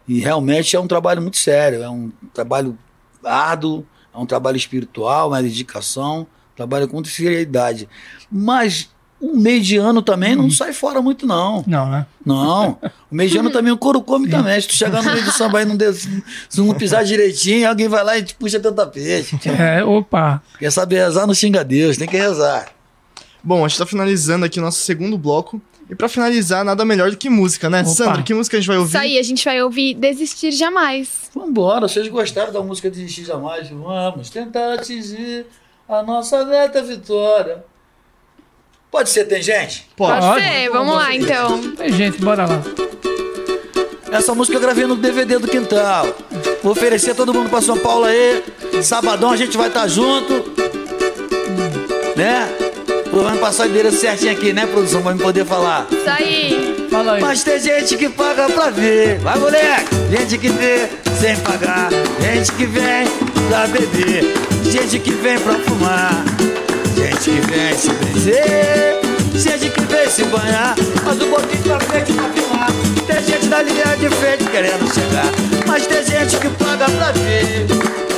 E 0.06 0.20
realmente 0.20 0.76
é 0.76 0.80
um 0.80 0.86
trabalho 0.86 1.20
muito 1.20 1.38
sério, 1.38 1.82
é 1.82 1.90
um 1.90 2.12
trabalho 2.32 2.78
árduo, 3.24 3.84
é 4.14 4.18
um 4.18 4.26
trabalho 4.26 4.56
espiritual, 4.56 5.30
uma 5.30 5.42
dedicação, 5.42 6.28
trabalho 6.54 6.86
com 6.86 6.94
muita 6.94 7.10
seriedade. 7.10 7.88
Mas 8.30 8.93
o 9.32 9.36
mediano 9.36 10.02
também 10.02 10.34
não 10.36 10.50
sai 10.50 10.72
fora 10.72 11.00
muito, 11.00 11.26
não. 11.26 11.64
Não, 11.66 11.88
né? 11.90 12.06
Não. 12.24 12.78
O 13.10 13.14
mediano 13.14 13.50
também, 13.50 13.72
o 13.72 13.76
couro 13.78 14.00
come 14.02 14.28
também. 14.28 14.60
Se 14.60 14.68
tu 14.68 14.74
chegar 14.74 15.02
no 15.02 15.12
meio 15.12 15.24
do 15.24 15.30
samba 15.32 15.62
e 15.62 15.64
não, 15.64 15.76
der- 15.76 15.94
se 15.94 16.22
não 16.56 16.74
pisar 16.74 17.04
direitinho, 17.04 17.68
alguém 17.68 17.88
vai 17.88 18.02
lá 18.04 18.18
e 18.18 18.22
te 18.22 18.34
puxa 18.34 18.58
teu 18.60 18.72
tapete. 18.72 19.38
É, 19.48 19.84
opa. 19.84 20.42
Quer 20.58 20.70
saber 20.72 20.96
rezar, 20.96 21.26
não 21.26 21.34
xinga 21.34 21.64
Deus, 21.64 21.96
tem 21.96 22.08
que 22.08 22.16
rezar. 22.16 22.68
Bom, 23.42 23.64
a 23.64 23.68
gente 23.68 23.78
tá 23.78 23.86
finalizando 23.86 24.44
aqui 24.44 24.58
o 24.58 24.62
nosso 24.62 24.80
segundo 24.80 25.16
bloco. 25.18 25.60
E 25.90 25.94
pra 25.94 26.08
finalizar, 26.08 26.64
nada 26.64 26.82
melhor 26.82 27.10
do 27.10 27.16
que 27.18 27.28
música, 27.28 27.68
né? 27.68 27.80
Opa. 27.82 27.90
Sandro, 27.90 28.22
que 28.22 28.32
música 28.32 28.56
a 28.56 28.60
gente 28.60 28.66
vai 28.68 28.78
ouvir? 28.78 28.88
Isso 28.88 28.98
aí, 28.98 29.18
a 29.18 29.22
gente 29.22 29.44
vai 29.44 29.62
ouvir 29.62 29.92
Desistir 29.92 30.50
Jamais. 30.50 31.30
Vambora, 31.34 31.86
vocês 31.86 32.08
gostaram 32.08 32.50
da 32.50 32.62
música 32.62 32.90
de 32.90 33.06
X 33.06 33.26
Jamais? 33.26 33.68
Vamos 33.68 34.30
tentar 34.30 34.72
atingir 34.74 35.44
a 35.86 36.02
nossa 36.02 36.42
meta 36.46 36.82
vitória. 36.82 37.62
Pode 38.94 39.10
ser, 39.10 39.24
tem 39.24 39.42
gente? 39.42 39.88
Pode, 39.96 40.24
Pode. 40.24 40.40
ser, 40.40 40.70
vamos 40.70 40.94
lá 40.94 41.12
então. 41.12 41.60
Tem 41.72 41.92
gente, 41.92 42.20
bora 42.20 42.46
lá. 42.46 42.62
Essa 44.12 44.32
música 44.36 44.56
eu 44.56 44.60
gravei 44.60 44.86
no 44.86 44.94
DVD 44.94 45.36
do 45.36 45.48
Quintal. 45.48 46.06
Vou 46.62 46.70
oferecer 46.70 47.10
a 47.10 47.14
todo 47.16 47.34
mundo 47.34 47.50
pra 47.50 47.60
São 47.60 47.76
Paulo 47.76 48.04
aí. 48.04 48.44
Sabadão 48.84 49.32
a 49.32 49.36
gente 49.36 49.56
vai 49.56 49.66
estar 49.66 49.88
junto. 49.88 50.44
Né? 52.14 52.48
Vamos 53.10 53.40
passar 53.40 53.66
o 53.66 53.70
endereço 53.70 53.96
certinho 53.96 54.30
aqui, 54.30 54.52
né, 54.52 54.64
produção? 54.64 55.02
Pra 55.02 55.12
me 55.12 55.20
poder 55.20 55.44
falar. 55.44 55.88
Isso 55.90 56.08
aí. 56.08 56.86
Fala 56.88 57.14
aí. 57.14 57.20
Mas 57.20 57.42
tem 57.42 57.58
gente 57.58 57.96
que 57.96 58.08
paga 58.08 58.48
pra 58.48 58.70
ver. 58.70 59.18
Vai, 59.18 59.36
moleque! 59.40 59.90
Gente 60.16 60.38
que 60.38 60.48
vê 60.50 60.88
sem 61.20 61.36
pagar. 61.38 61.88
Gente 62.20 62.52
que 62.52 62.64
vem 62.66 63.08
pra 63.48 63.66
beber. 63.66 64.22
Gente 64.62 65.00
que 65.00 65.10
vem 65.10 65.36
pra 65.40 65.54
fumar. 65.54 66.33
Que 67.22 67.40
vem 67.40 67.74
se 67.74 67.90
benzer. 67.90 69.00
Gente 69.34 69.70
que 69.70 69.80
vem 69.82 70.10
se 70.10 70.24
banhar. 70.24 70.74
Mas 71.04 71.22
um 71.22 71.30
pouquinho 71.30 71.62
pra 71.62 71.80
frente 71.80 72.12
pra 72.12 72.28
filmar. 72.28 72.70
Tem 73.06 73.24
gente 73.24 73.46
na 73.46 73.62
linha 73.62 73.96
de 73.96 74.08
frente 74.10 74.44
querendo 74.44 74.92
chegar. 74.92 75.26
Mas 75.66 75.86
tem 75.86 76.04
gente 76.04 76.36
que 76.36 76.48
paga 76.50 76.84
pra 76.84 77.12
ver. 77.12 77.66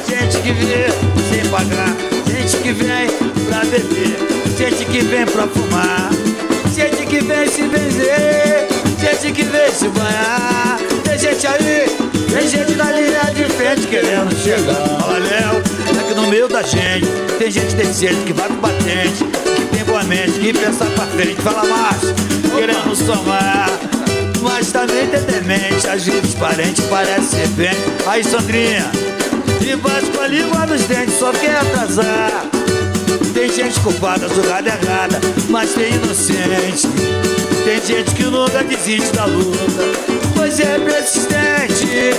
Gente 0.09 0.38
que 0.42 0.53
vê 0.53 0.88
sem 1.30 1.49
pagar. 1.51 1.94
Gente 2.26 2.57
que 2.57 2.72
vem 2.72 3.09
pra 3.49 3.61
beber. 3.61 4.18
Gente 4.59 4.84
que 4.86 5.01
vem 5.03 5.26
pra 5.26 5.47
fumar. 5.47 6.11
Gente 6.76 7.07
que 7.07 7.20
vem 7.20 7.49
se 7.49 7.62
benzer, 7.62 8.68
gente 9.01 9.32
que 9.32 9.42
vem 9.44 9.72
se 9.72 9.88
banhar. 9.88 10.78
Tem 11.05 11.18
gente 11.18 11.47
aí, 11.47 11.76
da 16.57 16.63
gente, 16.63 17.07
tem 17.39 17.51
gente 17.51 17.75
decente 17.75 18.25
que 18.25 18.33
vai 18.33 18.49
pro 18.49 18.57
batente, 18.57 19.23
que 19.57 19.77
tem 19.77 19.85
boa 19.85 20.03
mente, 20.05 20.41
que 20.41 20.55
pensa 20.55 20.87
pra 20.87 21.05
frente. 21.05 21.37
Fala 21.43 21.65
mais, 21.65 22.01
querendo 22.55 22.97
somar. 22.97 23.69
Mas 24.41 24.73
também 24.73 25.07
tem 25.09 25.21
demente, 25.21 25.87
às 25.87 26.07
vezes 26.07 26.35
parente 26.37 26.81
parece 26.89 27.37
ser 27.37 27.49
bem. 27.49 27.77
Aí, 28.07 28.25
Sandrinha, 28.25 28.91
e 29.61 29.77
bate 29.77 30.07
com 30.07 30.23
a 30.23 30.29
língua 30.29 30.65
nos 30.65 30.81
dentes, 30.85 31.19
só 31.19 31.31
quer 31.31 31.57
atrasar. 31.57 32.47
Tem 33.35 33.53
gente 33.53 33.79
culpada, 33.81 34.27
jogada 34.27 34.71
errada, 34.71 35.21
mas 35.51 35.75
tem 35.75 35.93
inocente. 35.93 36.89
Tem 37.67 37.85
gente 37.85 38.15
que 38.15 38.23
nunca 38.23 38.65
desiste 38.65 39.13
da 39.13 39.27
luta, 39.27 39.83
pois 40.35 40.59
é 40.59 40.79
persistente. 40.79 42.17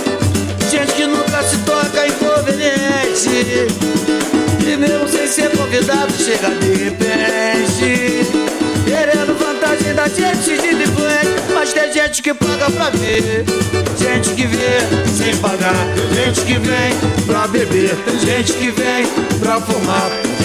Gente 0.70 0.92
que 0.92 1.06
nunca 1.06 1.42
se 1.42 1.56
toca 1.58 2.06
inconveniente. 2.06 4.17
E 4.68 4.76
mesmo 4.76 5.08
sem 5.08 5.26
ser 5.26 5.48
convidado, 5.56 6.12
chega 6.12 6.50
de 6.50 6.74
repente. 6.74 8.26
Querendo 8.84 9.38
vantagem 9.38 9.94
da 9.94 10.06
gente 10.08 10.44
de 10.44 10.58
delinquente. 10.58 11.52
Mas 11.54 11.72
tem 11.72 11.90
gente 11.90 12.20
que 12.20 12.34
paga 12.34 12.70
pra 12.70 12.90
ver. 12.90 13.46
Gente 13.98 14.34
que 14.34 14.46
vê 14.46 14.80
sem 15.16 15.34
pagar. 15.38 15.74
Gente 16.14 16.42
que 16.42 16.58
vem 16.58 17.24
pra 17.24 17.48
beber. 17.48 17.96
Gente 18.20 18.52
que 18.52 18.70
vem 18.70 19.06
pra 19.40 19.58
fumar. 19.58 20.37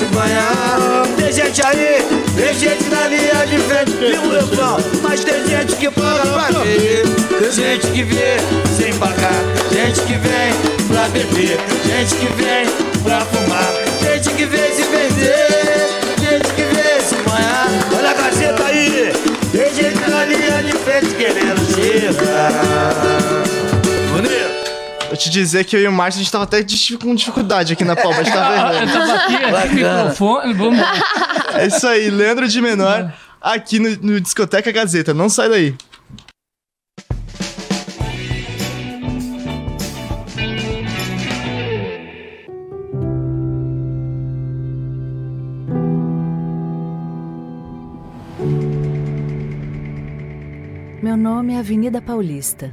Se 0.00 0.06
banhar. 0.06 1.06
Tem 1.16 1.32
gente 1.32 1.62
aí, 1.62 1.98
tem 2.34 2.54
gente 2.54 2.84
na 2.88 3.06
linha 3.06 3.46
de 3.46 3.58
frente. 3.58 3.90
Viu, 3.92 4.22
meu 4.22 4.40
irmão? 4.40 4.78
Mas 5.02 5.22
tem 5.22 5.46
gente 5.46 5.76
que 5.76 5.90
paga 5.90 6.22
pra 6.22 6.60
ver. 6.60 7.04
Tem 7.38 7.52
gente 7.52 7.86
que 7.88 8.02
vê 8.04 8.36
sem 8.76 8.94
pagar. 8.94 9.42
Gente 9.70 10.00
que 10.00 10.14
vem 10.14 10.54
pra 10.88 11.08
beber. 11.08 11.58
Gente 11.84 12.14
que 12.14 12.32
vem 12.32 12.66
pra 13.02 13.20
fumar. 13.26 13.72
Gente 14.02 14.30
que 14.30 14.46
vê 14.46 14.72
se 14.72 14.84
benzer. 14.84 15.90
Gente 16.18 16.48
que 16.54 16.62
vê 16.62 17.00
se 17.02 17.16
banhar. 17.28 17.68
Olha 17.94 18.10
a 18.10 18.14
gazeta 18.14 18.64
aí. 18.64 19.12
Tem 19.52 19.74
gente 19.74 20.10
na 20.10 20.24
linha 20.24 20.62
de 20.62 20.72
frente 20.78 21.14
querendo 21.14 21.60
chegar. 21.74 23.19
Te 25.20 25.28
dizer 25.28 25.64
que 25.66 25.76
eu 25.76 25.80
e 25.82 25.86
o 25.86 25.92
Márcio, 25.92 26.18
a 26.18 26.22
gente 26.22 26.32
tava 26.32 26.44
até 26.44 26.64
com 26.98 27.14
dificuldade 27.14 27.74
aqui 27.74 27.84
na 27.84 27.94
palma, 27.94 28.20
a 28.20 28.22
gente 28.22 28.32
tá 28.32 28.72
Eu 28.72 28.80
vendo. 28.80 28.92
tava 28.94 29.12
aqui, 29.12 29.34
aqui 29.36 29.52
Bacana. 29.52 29.98
microfone, 30.04 30.54
vamos. 30.54 30.80
É 31.52 31.66
isso 31.66 31.86
aí, 31.86 32.08
Leandro 32.08 32.48
de 32.48 32.58
Menor, 32.62 33.12
aqui 33.38 33.78
no, 33.78 33.90
no 33.96 34.18
Discoteca 34.18 34.72
Gazeta. 34.72 35.12
Não 35.12 35.28
sai 35.28 35.50
daí. 35.50 35.74
Meu 51.02 51.16
nome 51.16 51.54
é 51.54 51.58
Avenida 51.58 52.00
Paulista. 52.02 52.72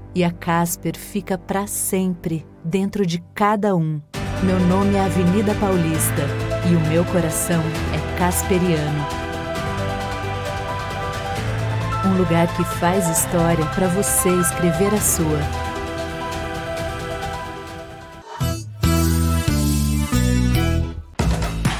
E 0.13 0.23
a 0.23 0.31
Casper 0.31 0.97
fica 0.97 1.37
para 1.37 1.65
sempre 1.67 2.45
dentro 2.63 3.05
de 3.05 3.23
cada 3.33 3.75
um. 3.75 4.01
Meu 4.43 4.59
nome 4.59 4.95
é 4.95 5.05
Avenida 5.05 5.55
Paulista 5.55 6.27
e 6.69 6.75
o 6.75 6.79
meu 6.89 7.05
coração 7.05 7.61
é 7.93 8.17
casperiano. 8.17 9.05
Um 12.05 12.17
lugar 12.17 12.47
que 12.55 12.63
faz 12.63 13.07
história 13.07 13.65
para 13.67 13.87
você 13.87 14.29
escrever 14.41 14.93
a 14.93 14.99
sua. 14.99 15.39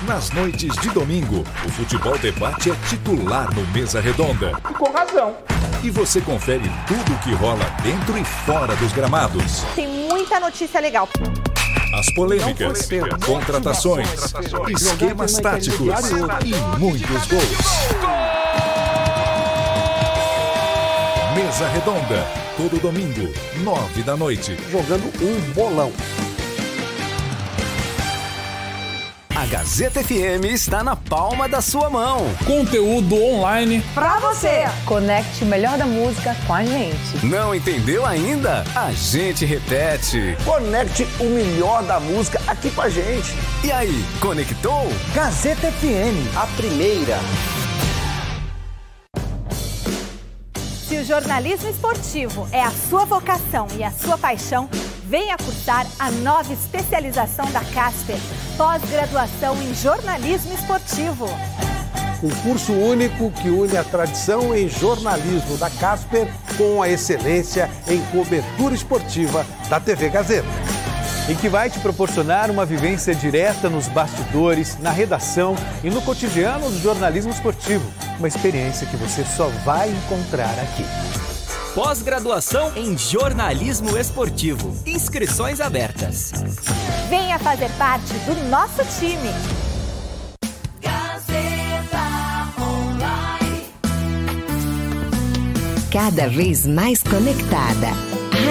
Na 0.07 0.15
Nas 0.21 0.29
noites 0.31 0.75
de 0.75 0.89
domingo, 0.89 1.43
o 1.65 1.69
Futebol 1.69 2.15
Debate 2.19 2.69
é 2.69 2.75
titular 2.87 3.51
no 3.55 3.65
Mesa 3.73 3.99
Redonda. 3.99 4.51
E 4.69 4.73
com 4.73 4.91
razão. 4.91 5.35
E 5.83 5.89
você 5.89 6.21
confere 6.21 6.69
tudo 6.87 7.13
o 7.13 7.19
que 7.19 7.33
rola 7.33 7.65
dentro 7.81 8.15
e 8.15 8.23
fora 8.23 8.75
dos 8.75 8.91
gramados. 8.93 9.63
Tem 9.73 9.87
muita 9.87 10.39
notícia 10.39 10.79
legal. 10.79 11.09
As 11.97 12.13
polêmicas, 12.13 12.87
contratações, 13.25 14.07
esquemas 14.69 15.33
táticos 15.33 15.89
e 16.45 16.79
muitos 16.79 17.25
gols. 17.25 17.57
Mesa 21.33 21.67
Redonda, 21.69 22.27
todo 22.55 22.79
domingo, 22.79 23.33
nove 23.63 24.03
da 24.03 24.15
noite. 24.15 24.55
Jogando 24.69 25.11
um 25.19 25.53
bolão. 25.53 25.91
A 29.41 29.45
Gazeta 29.47 30.03
FM 30.03 30.45
está 30.53 30.83
na 30.83 30.95
palma 30.95 31.49
da 31.49 31.61
sua 31.61 31.89
mão. 31.89 32.27
Conteúdo 32.45 33.15
online 33.15 33.83
Pra 33.91 34.19
você. 34.19 34.65
Conecte 34.85 35.43
o 35.43 35.47
melhor 35.47 35.79
da 35.79 35.85
música 35.87 36.37
com 36.45 36.53
a 36.53 36.63
gente. 36.63 37.25
Não 37.25 37.55
entendeu 37.55 38.05
ainda? 38.05 38.63
A 38.75 38.91
gente 38.91 39.43
repete. 39.43 40.37
Conecte 40.45 41.07
o 41.19 41.23
melhor 41.23 41.81
da 41.81 41.99
música 41.99 42.39
aqui 42.45 42.69
com 42.69 42.81
a 42.81 42.89
gente. 42.89 43.33
E 43.63 43.71
aí, 43.71 44.05
conectou? 44.19 44.87
Gazeta 45.15 45.71
FM, 45.71 46.37
a 46.37 46.45
primeira. 46.55 47.17
Se 50.87 50.97
o 50.97 51.03
jornalismo 51.03 51.67
esportivo 51.67 52.47
é 52.51 52.61
a 52.61 52.69
sua 52.69 53.05
vocação 53.05 53.65
e 53.75 53.83
a 53.83 53.89
sua 53.89 54.19
paixão, 54.19 54.69
venha 55.11 55.35
cursar 55.35 55.85
a 55.99 56.09
nova 56.09 56.53
especialização 56.53 57.45
da 57.51 57.59
Casper, 57.59 58.15
pós-graduação 58.55 59.61
em 59.61 59.75
jornalismo 59.75 60.53
esportivo. 60.53 61.27
Um 62.23 62.29
curso 62.43 62.71
único 62.71 63.29
que 63.31 63.49
une 63.49 63.75
a 63.75 63.83
tradição 63.83 64.55
em 64.55 64.69
jornalismo 64.69 65.57
da 65.57 65.69
Casper 65.69 66.29
com 66.57 66.81
a 66.81 66.87
excelência 66.87 67.69
em 67.89 67.99
cobertura 68.05 68.73
esportiva 68.73 69.45
da 69.69 69.81
TV 69.81 70.07
Gazeta. 70.07 70.47
e 71.29 71.35
que 71.35 71.47
vai 71.47 71.69
te 71.69 71.79
proporcionar 71.79 72.49
uma 72.49 72.65
vivência 72.65 73.13
direta 73.13 73.69
nos 73.69 73.87
bastidores, 73.87 74.79
na 74.79 74.91
redação 74.91 75.55
e 75.83 75.89
no 75.89 76.01
cotidiano 76.01 76.69
do 76.69 76.81
jornalismo 76.81 77.31
esportivo. 77.31 77.85
Uma 78.17 78.27
experiência 78.27 78.87
que 78.87 78.97
você 78.97 79.23
só 79.23 79.47
vai 79.63 79.89
encontrar 79.89 80.51
aqui. 80.59 81.30
Pós-graduação 81.73 82.73
em 82.75 82.97
jornalismo 82.97 83.97
esportivo. 83.97 84.75
Inscrições 84.85 85.61
abertas. 85.61 86.33
Venha 87.09 87.39
fazer 87.39 87.69
parte 87.77 88.13
do 88.25 88.35
nosso 88.49 88.83
time. 88.99 89.29
Cada 95.89 96.27
vez 96.27 96.67
mais 96.67 97.01
conectada. 97.01 97.87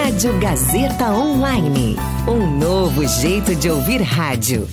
Rádio 0.03 0.39
Gazeta 0.39 1.11
Online. 1.11 1.97
Um 2.27 2.59
novo 2.59 3.07
jeito 3.07 3.55
de 3.55 3.69
ouvir 3.69 4.01
rádio. 4.01 4.67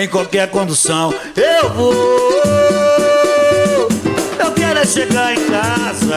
Em 0.00 0.06
qualquer 0.06 0.48
condução 0.48 1.12
eu 1.34 1.70
vou. 1.70 1.92
Eu 4.38 4.52
quero 4.54 4.78
é 4.78 4.86
chegar 4.86 5.34
em 5.34 5.44
casa. 5.46 6.14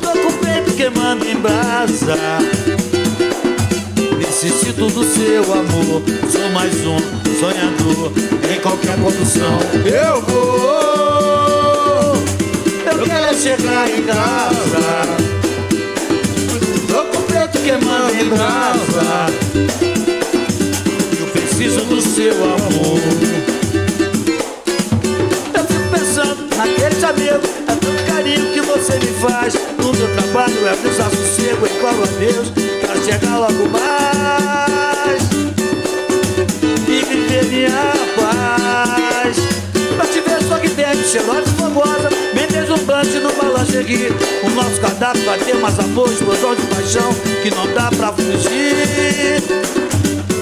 Tô 0.00 0.10
com 0.10 0.28
o 0.28 0.32
peito 0.38 0.74
queimando 0.74 1.28
em 1.28 1.36
brasa. 1.36 2.16
Necessito 4.16 4.86
do 4.86 5.04
seu 5.04 5.52
amor. 5.52 6.02
Sou 6.32 6.48
mais 6.54 6.74
um 6.86 6.98
sonhador. 7.38 8.10
Em 8.50 8.60
qualquer 8.62 8.96
condução 8.96 9.58
eu 9.84 10.22
vou. 10.22 12.14
Eu 12.90 13.04
quero 13.04 13.26
é 13.26 13.34
chegar 13.34 13.90
em 13.90 14.02
casa. 14.04 14.80
Tô 16.88 17.04
com 17.04 17.18
o 17.18 17.22
peito 17.24 17.58
queimando 17.58 18.14
em 18.14 18.28
brasa 18.30 19.89
preciso 21.60 21.84
do 21.84 22.00
seu 22.00 22.32
amor. 22.32 23.00
Eu 25.52 25.64
fico 25.66 25.88
pensando 25.92 26.48
naquele 26.56 27.04
amigo, 27.04 27.46
é 27.68 27.74
tanto 27.74 28.04
carinho 28.06 28.50
que 28.54 28.62
você 28.62 28.94
me 28.94 29.12
faz. 29.20 29.54
No 29.76 29.92
meu 29.92 30.08
trabalho 30.14 30.66
é 30.66 30.74
desassossego, 30.76 31.66
é 31.66 31.68
claro 31.80 32.02
a 32.02 32.06
Deus, 32.18 32.48
pra 32.80 32.96
chegar 33.02 33.38
logo 33.40 33.68
mais 33.68 35.22
e 36.88 37.04
viver 37.04 37.44
minha 37.44 37.92
paz. 38.16 39.36
Pra 39.96 40.06
te 40.06 40.20
ver 40.20 40.42
sorridente, 40.48 41.08
cheirosa 41.08 41.42
e 41.46 41.60
fogosa, 41.60 42.08
bem 42.32 42.46
deslumbrante 42.46 43.18
no 43.18 43.30
balancegue. 43.34 44.08
O 44.44 44.48
nosso 44.48 44.80
cardápio 44.80 45.24
vai 45.26 45.38
ter 45.38 45.56
mais 45.56 45.78
amor, 45.78 46.10
explosão 46.10 46.54
de 46.54 46.62
paixão 46.62 47.12
que 47.42 47.50
não 47.50 47.66
dá 47.74 47.90
pra 47.90 48.14
fugir. 48.14 49.79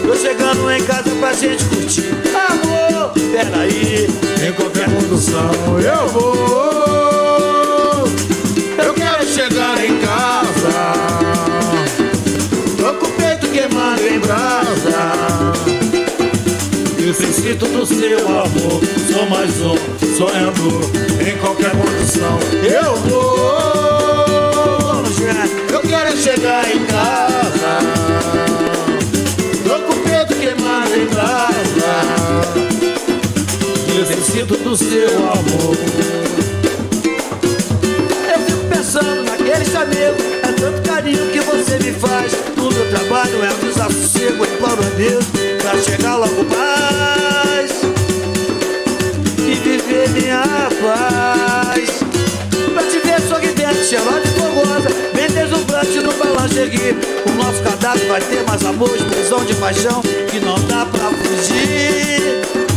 Tô 0.08 0.16
chegando 0.16 0.68
em 0.70 0.82
casa 0.84 1.10
pra 1.20 1.34
gente 1.34 1.62
curtir. 1.66 2.14
Amor, 2.48 3.12
peraí. 3.12 4.08
Em 4.42 4.52
qualquer 4.54 4.86
condução 4.86 5.50
eu 5.84 6.08
vou. 6.08 8.08
Eu 8.82 8.94
quero 8.94 9.26
chegar 9.26 9.84
em 9.84 9.98
casa. 9.98 10.94
Tô 12.78 12.94
com 12.94 13.04
o 13.04 13.10
peito 13.18 13.48
queimado 13.48 14.08
em 14.08 14.18
brasa. 14.18 15.12
Eu 16.96 17.12
preciso 17.14 17.66
do 17.66 17.84
seu 17.86 18.26
amor 18.28 18.80
Sou 19.10 19.26
mais 19.30 19.58
um 19.62 19.76
sonhador 20.16 20.82
Em 21.26 21.36
qualquer 21.38 21.70
condição 21.70 22.38
eu 22.62 22.94
vou. 22.96 23.38
Eu 25.70 25.80
quero 25.80 26.16
chegar 26.16 26.70
em 26.70 26.84
casa 26.86 27.97
Do 34.28 34.76
seu 34.76 35.08
amor. 35.18 35.76
Eu 38.30 38.40
fico 38.46 38.64
pensando 38.68 39.24
naquele 39.24 39.64
chamego 39.64 40.16
É 40.42 40.52
tanto 40.52 40.82
carinho 40.86 41.26
que 41.32 41.40
você 41.40 41.78
me 41.78 41.92
faz. 41.92 42.32
No 42.54 42.70
meu 42.70 42.88
trabalho 42.90 43.42
é 43.42 43.50
um 43.50 43.66
desassossego 43.66 44.44
Imploro 44.44 44.80
a 44.80 44.96
Deus 44.96 45.24
pra 45.62 45.76
chegar 45.78 46.16
logo 46.16 46.44
mais 46.44 47.70
E 49.38 49.54
viver 49.54 50.10
minha 50.10 50.42
paz. 50.82 51.90
Pra 52.74 52.82
te 52.84 52.98
ver 52.98 53.20
sorridente, 53.22 53.86
cheirosa 53.86 54.22
e 54.24 54.28
fogosa 54.38 54.90
Bem 55.14 55.28
deslumbrante 55.28 56.00
no 56.00 56.12
balancegue 56.12 56.94
O 57.26 57.30
nosso 57.42 57.62
cardápio 57.62 58.06
vai 58.08 58.20
ter 58.20 58.42
mais 58.46 58.64
amor, 58.64 58.94
explosão 58.94 59.44
de 59.44 59.54
paixão 59.54 60.02
Que 60.30 60.38
não 60.38 60.54
dá 60.66 60.86
pra 60.86 61.10
fugir 61.10 62.67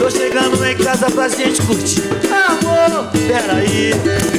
Tô 0.00 0.10
chegando 0.10 0.64
em 0.64 0.74
casa 0.78 1.10
pra 1.10 1.28
gente 1.28 1.60
curtir. 1.60 2.02
Amor, 2.32 3.10
peraí. 3.28 3.92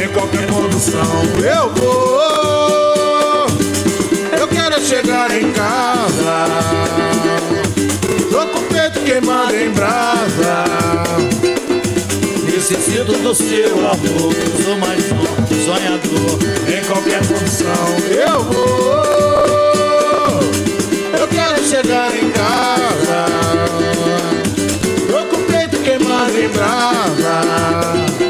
Em 0.03 0.07
qualquer 0.12 0.47
condução 0.47 0.99
eu 1.38 1.70
vou. 1.76 3.45
Eu 4.39 4.47
quero 4.47 4.82
chegar 4.82 5.30
em 5.30 5.51
casa. 5.51 6.47
Tô 8.32 8.47
com 8.47 8.57
o 8.57 8.64
peito 8.64 9.01
queimado 9.01 9.55
em 9.55 9.70
brasa. 9.70 10.64
Necessito 12.43 13.14
do 13.20 13.36
seu 13.36 13.78
amor. 13.88 14.34
Sou 14.66 14.78
mais 14.80 15.12
um 15.12 15.28
sonhador. 15.64 16.39
Em 16.68 16.84
qualquer 16.86 17.24
condição 17.28 17.97
eu 18.09 18.43
vou. 18.45 18.82
Eu 21.20 21.28
quero 21.28 21.64
chegar 21.64 22.12
em 22.16 22.32
casa 22.32 23.51
brasa 26.49 28.21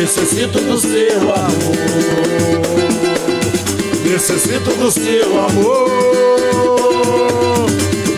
Necessito 0.00 0.58
do 0.60 0.78
seu 0.78 1.34
amor. 1.34 1.80
Necessito 4.02 4.70
do 4.76 4.90
seu 4.90 5.38
amor. 5.38 5.90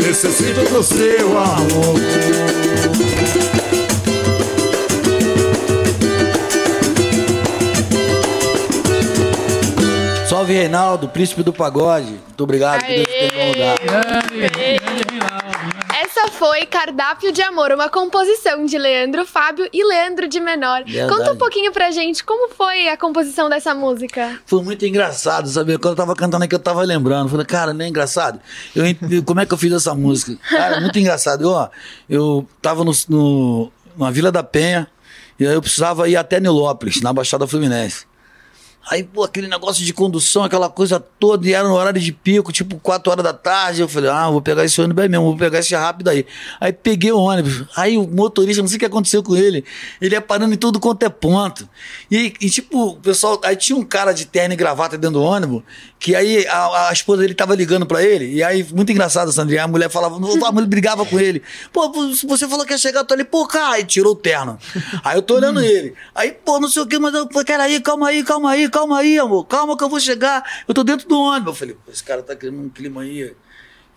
Necessito 0.06 0.60
do 0.72 0.82
seu 0.82 1.38
amor. 1.38 1.98
Salve 10.28 10.54
Reinaldo, 10.54 11.08
príncipe 11.08 11.42
do 11.42 11.52
pagode. 11.52 12.06
Muito 12.06 12.44
obrigado 12.44 12.80
por 12.80 12.88
Deus 12.88 13.06
ter 13.06 13.32
me 13.32 13.52
lugar. 13.52 13.78
Essa 13.82 14.76
Essa 14.76 14.81
foi 16.32 16.66
Cardápio 16.66 17.30
de 17.32 17.42
Amor, 17.42 17.72
uma 17.72 17.88
composição 17.88 18.64
de 18.64 18.76
Leandro 18.78 19.26
Fábio 19.26 19.68
e 19.72 19.84
Leandro 19.84 20.26
de 20.26 20.40
Menor. 20.40 20.82
Verdade. 20.84 21.08
Conta 21.08 21.32
um 21.32 21.36
pouquinho 21.36 21.72
pra 21.72 21.90
gente 21.90 22.24
como 22.24 22.52
foi 22.54 22.88
a 22.88 22.96
composição 22.96 23.48
dessa 23.48 23.74
música. 23.74 24.40
Foi 24.46 24.62
muito 24.62 24.84
engraçado, 24.84 25.48
sabe? 25.48 25.78
Quando 25.78 25.92
eu 25.92 25.96
tava 25.96 26.16
cantando 26.16 26.44
aqui, 26.44 26.54
eu 26.54 26.58
tava 26.58 26.82
lembrando. 26.82 27.28
Falei, 27.28 27.46
cara, 27.46 27.72
não 27.72 27.84
é 27.84 27.88
engraçado? 27.88 28.40
Eu, 28.74 28.84
como 29.24 29.40
é 29.40 29.46
que 29.46 29.52
eu 29.52 29.58
fiz 29.58 29.72
essa 29.72 29.94
música? 29.94 30.36
Cara, 30.48 30.80
muito 30.80 30.98
engraçado. 30.98 31.44
Eu, 31.44 31.50
ó, 31.50 31.68
eu 32.08 32.46
tava 32.60 32.84
no, 32.84 32.92
no, 33.08 33.72
na 33.96 34.10
Vila 34.10 34.32
da 34.32 34.42
Penha 34.42 34.88
e 35.38 35.46
aí 35.46 35.54
eu 35.54 35.62
precisava 35.62 36.08
ir 36.08 36.16
até 36.16 36.40
Nilópolis, 36.40 37.00
na 37.00 37.12
Baixada 37.12 37.46
Fluminense. 37.46 38.06
Aí, 38.90 39.04
pô, 39.04 39.22
aquele 39.22 39.46
negócio 39.46 39.84
de 39.84 39.92
condução, 39.92 40.42
aquela 40.42 40.68
coisa 40.68 40.98
toda, 40.98 41.48
e 41.48 41.52
era 41.52 41.66
no 41.68 41.74
horário 41.74 42.00
de 42.00 42.12
pico, 42.12 42.52
tipo 42.52 42.78
4 42.80 43.12
horas 43.12 43.24
da 43.24 43.32
tarde. 43.32 43.80
Eu 43.80 43.88
falei, 43.88 44.10
ah, 44.10 44.28
vou 44.28 44.42
pegar 44.42 44.64
esse 44.64 44.80
ônibus 44.80 45.02
aí 45.04 45.08
mesmo, 45.08 45.26
vou 45.26 45.36
pegar 45.36 45.60
esse 45.60 45.74
rápido 45.74 46.08
aí. 46.08 46.26
Aí 46.60 46.72
peguei 46.72 47.12
o 47.12 47.18
ônibus. 47.18 47.64
Aí 47.76 47.96
o 47.96 48.06
motorista, 48.08 48.60
não 48.60 48.68
sei 48.68 48.76
o 48.76 48.80
que 48.80 48.86
aconteceu 48.86 49.22
com 49.22 49.36
ele, 49.36 49.64
ele 50.00 50.14
ia 50.14 50.20
parando 50.20 50.52
em 50.52 50.56
tudo 50.56 50.80
quanto 50.80 51.04
é 51.04 51.08
ponto. 51.08 51.68
E, 52.10 52.34
e, 52.40 52.50
tipo, 52.50 52.88
o 52.88 52.96
pessoal, 52.96 53.40
aí 53.44 53.54
tinha 53.54 53.76
um 53.76 53.84
cara 53.84 54.12
de 54.12 54.26
terno 54.26 54.54
e 54.54 54.56
gravata 54.56 54.98
dentro 54.98 55.20
do 55.20 55.22
ônibus, 55.22 55.62
que 55.98 56.16
aí 56.16 56.44
a, 56.48 56.88
a 56.88 56.92
esposa 56.92 57.22
dele 57.22 57.34
tava 57.34 57.54
ligando 57.54 57.86
pra 57.86 58.02
ele, 58.02 58.34
e 58.34 58.42
aí, 58.42 58.66
muito 58.72 58.90
engraçado, 58.90 59.30
Sandrinha, 59.30 59.62
a 59.62 59.68
mulher 59.68 59.88
falava, 59.88 60.16
a 60.16 60.52
mulher 60.52 60.66
brigava 60.66 61.06
com 61.06 61.20
ele. 61.20 61.40
Pô, 61.72 61.92
você 62.26 62.48
falou 62.48 62.66
que 62.66 62.72
ia 62.72 62.78
chegar, 62.78 63.00
eu 63.00 63.04
tô 63.04 63.14
ali, 63.14 63.22
pô, 63.22 63.46
cara, 63.46 63.78
e 63.78 63.84
tirou 63.84 64.12
o 64.12 64.16
terno. 64.16 64.58
Aí 65.04 65.16
eu 65.16 65.22
tô 65.22 65.36
olhando 65.36 65.60
ele. 65.60 65.94
Aí, 66.14 66.32
pô, 66.32 66.58
não 66.58 66.68
sei 66.68 66.82
o 66.82 66.86
que, 66.86 66.98
mas 66.98 67.14
eu 67.14 67.28
peraí, 67.62 67.80
calma 67.80 68.08
aí, 68.08 68.24
calma 68.24 68.50
aí, 68.50 68.68
calma 68.72 68.98
aí, 68.98 69.18
amor, 69.18 69.44
calma 69.44 69.76
que 69.76 69.84
eu 69.84 69.88
vou 69.88 70.00
chegar. 70.00 70.42
Eu 70.66 70.74
tô 70.74 70.82
dentro 70.82 71.06
do 71.06 71.20
ônibus. 71.20 71.48
Eu 71.48 71.54
falei, 71.54 71.76
esse 71.88 72.02
cara 72.02 72.22
tá 72.22 72.34
criando 72.34 72.58
um 72.58 72.68
clima 72.68 73.02
aí, 73.02 73.34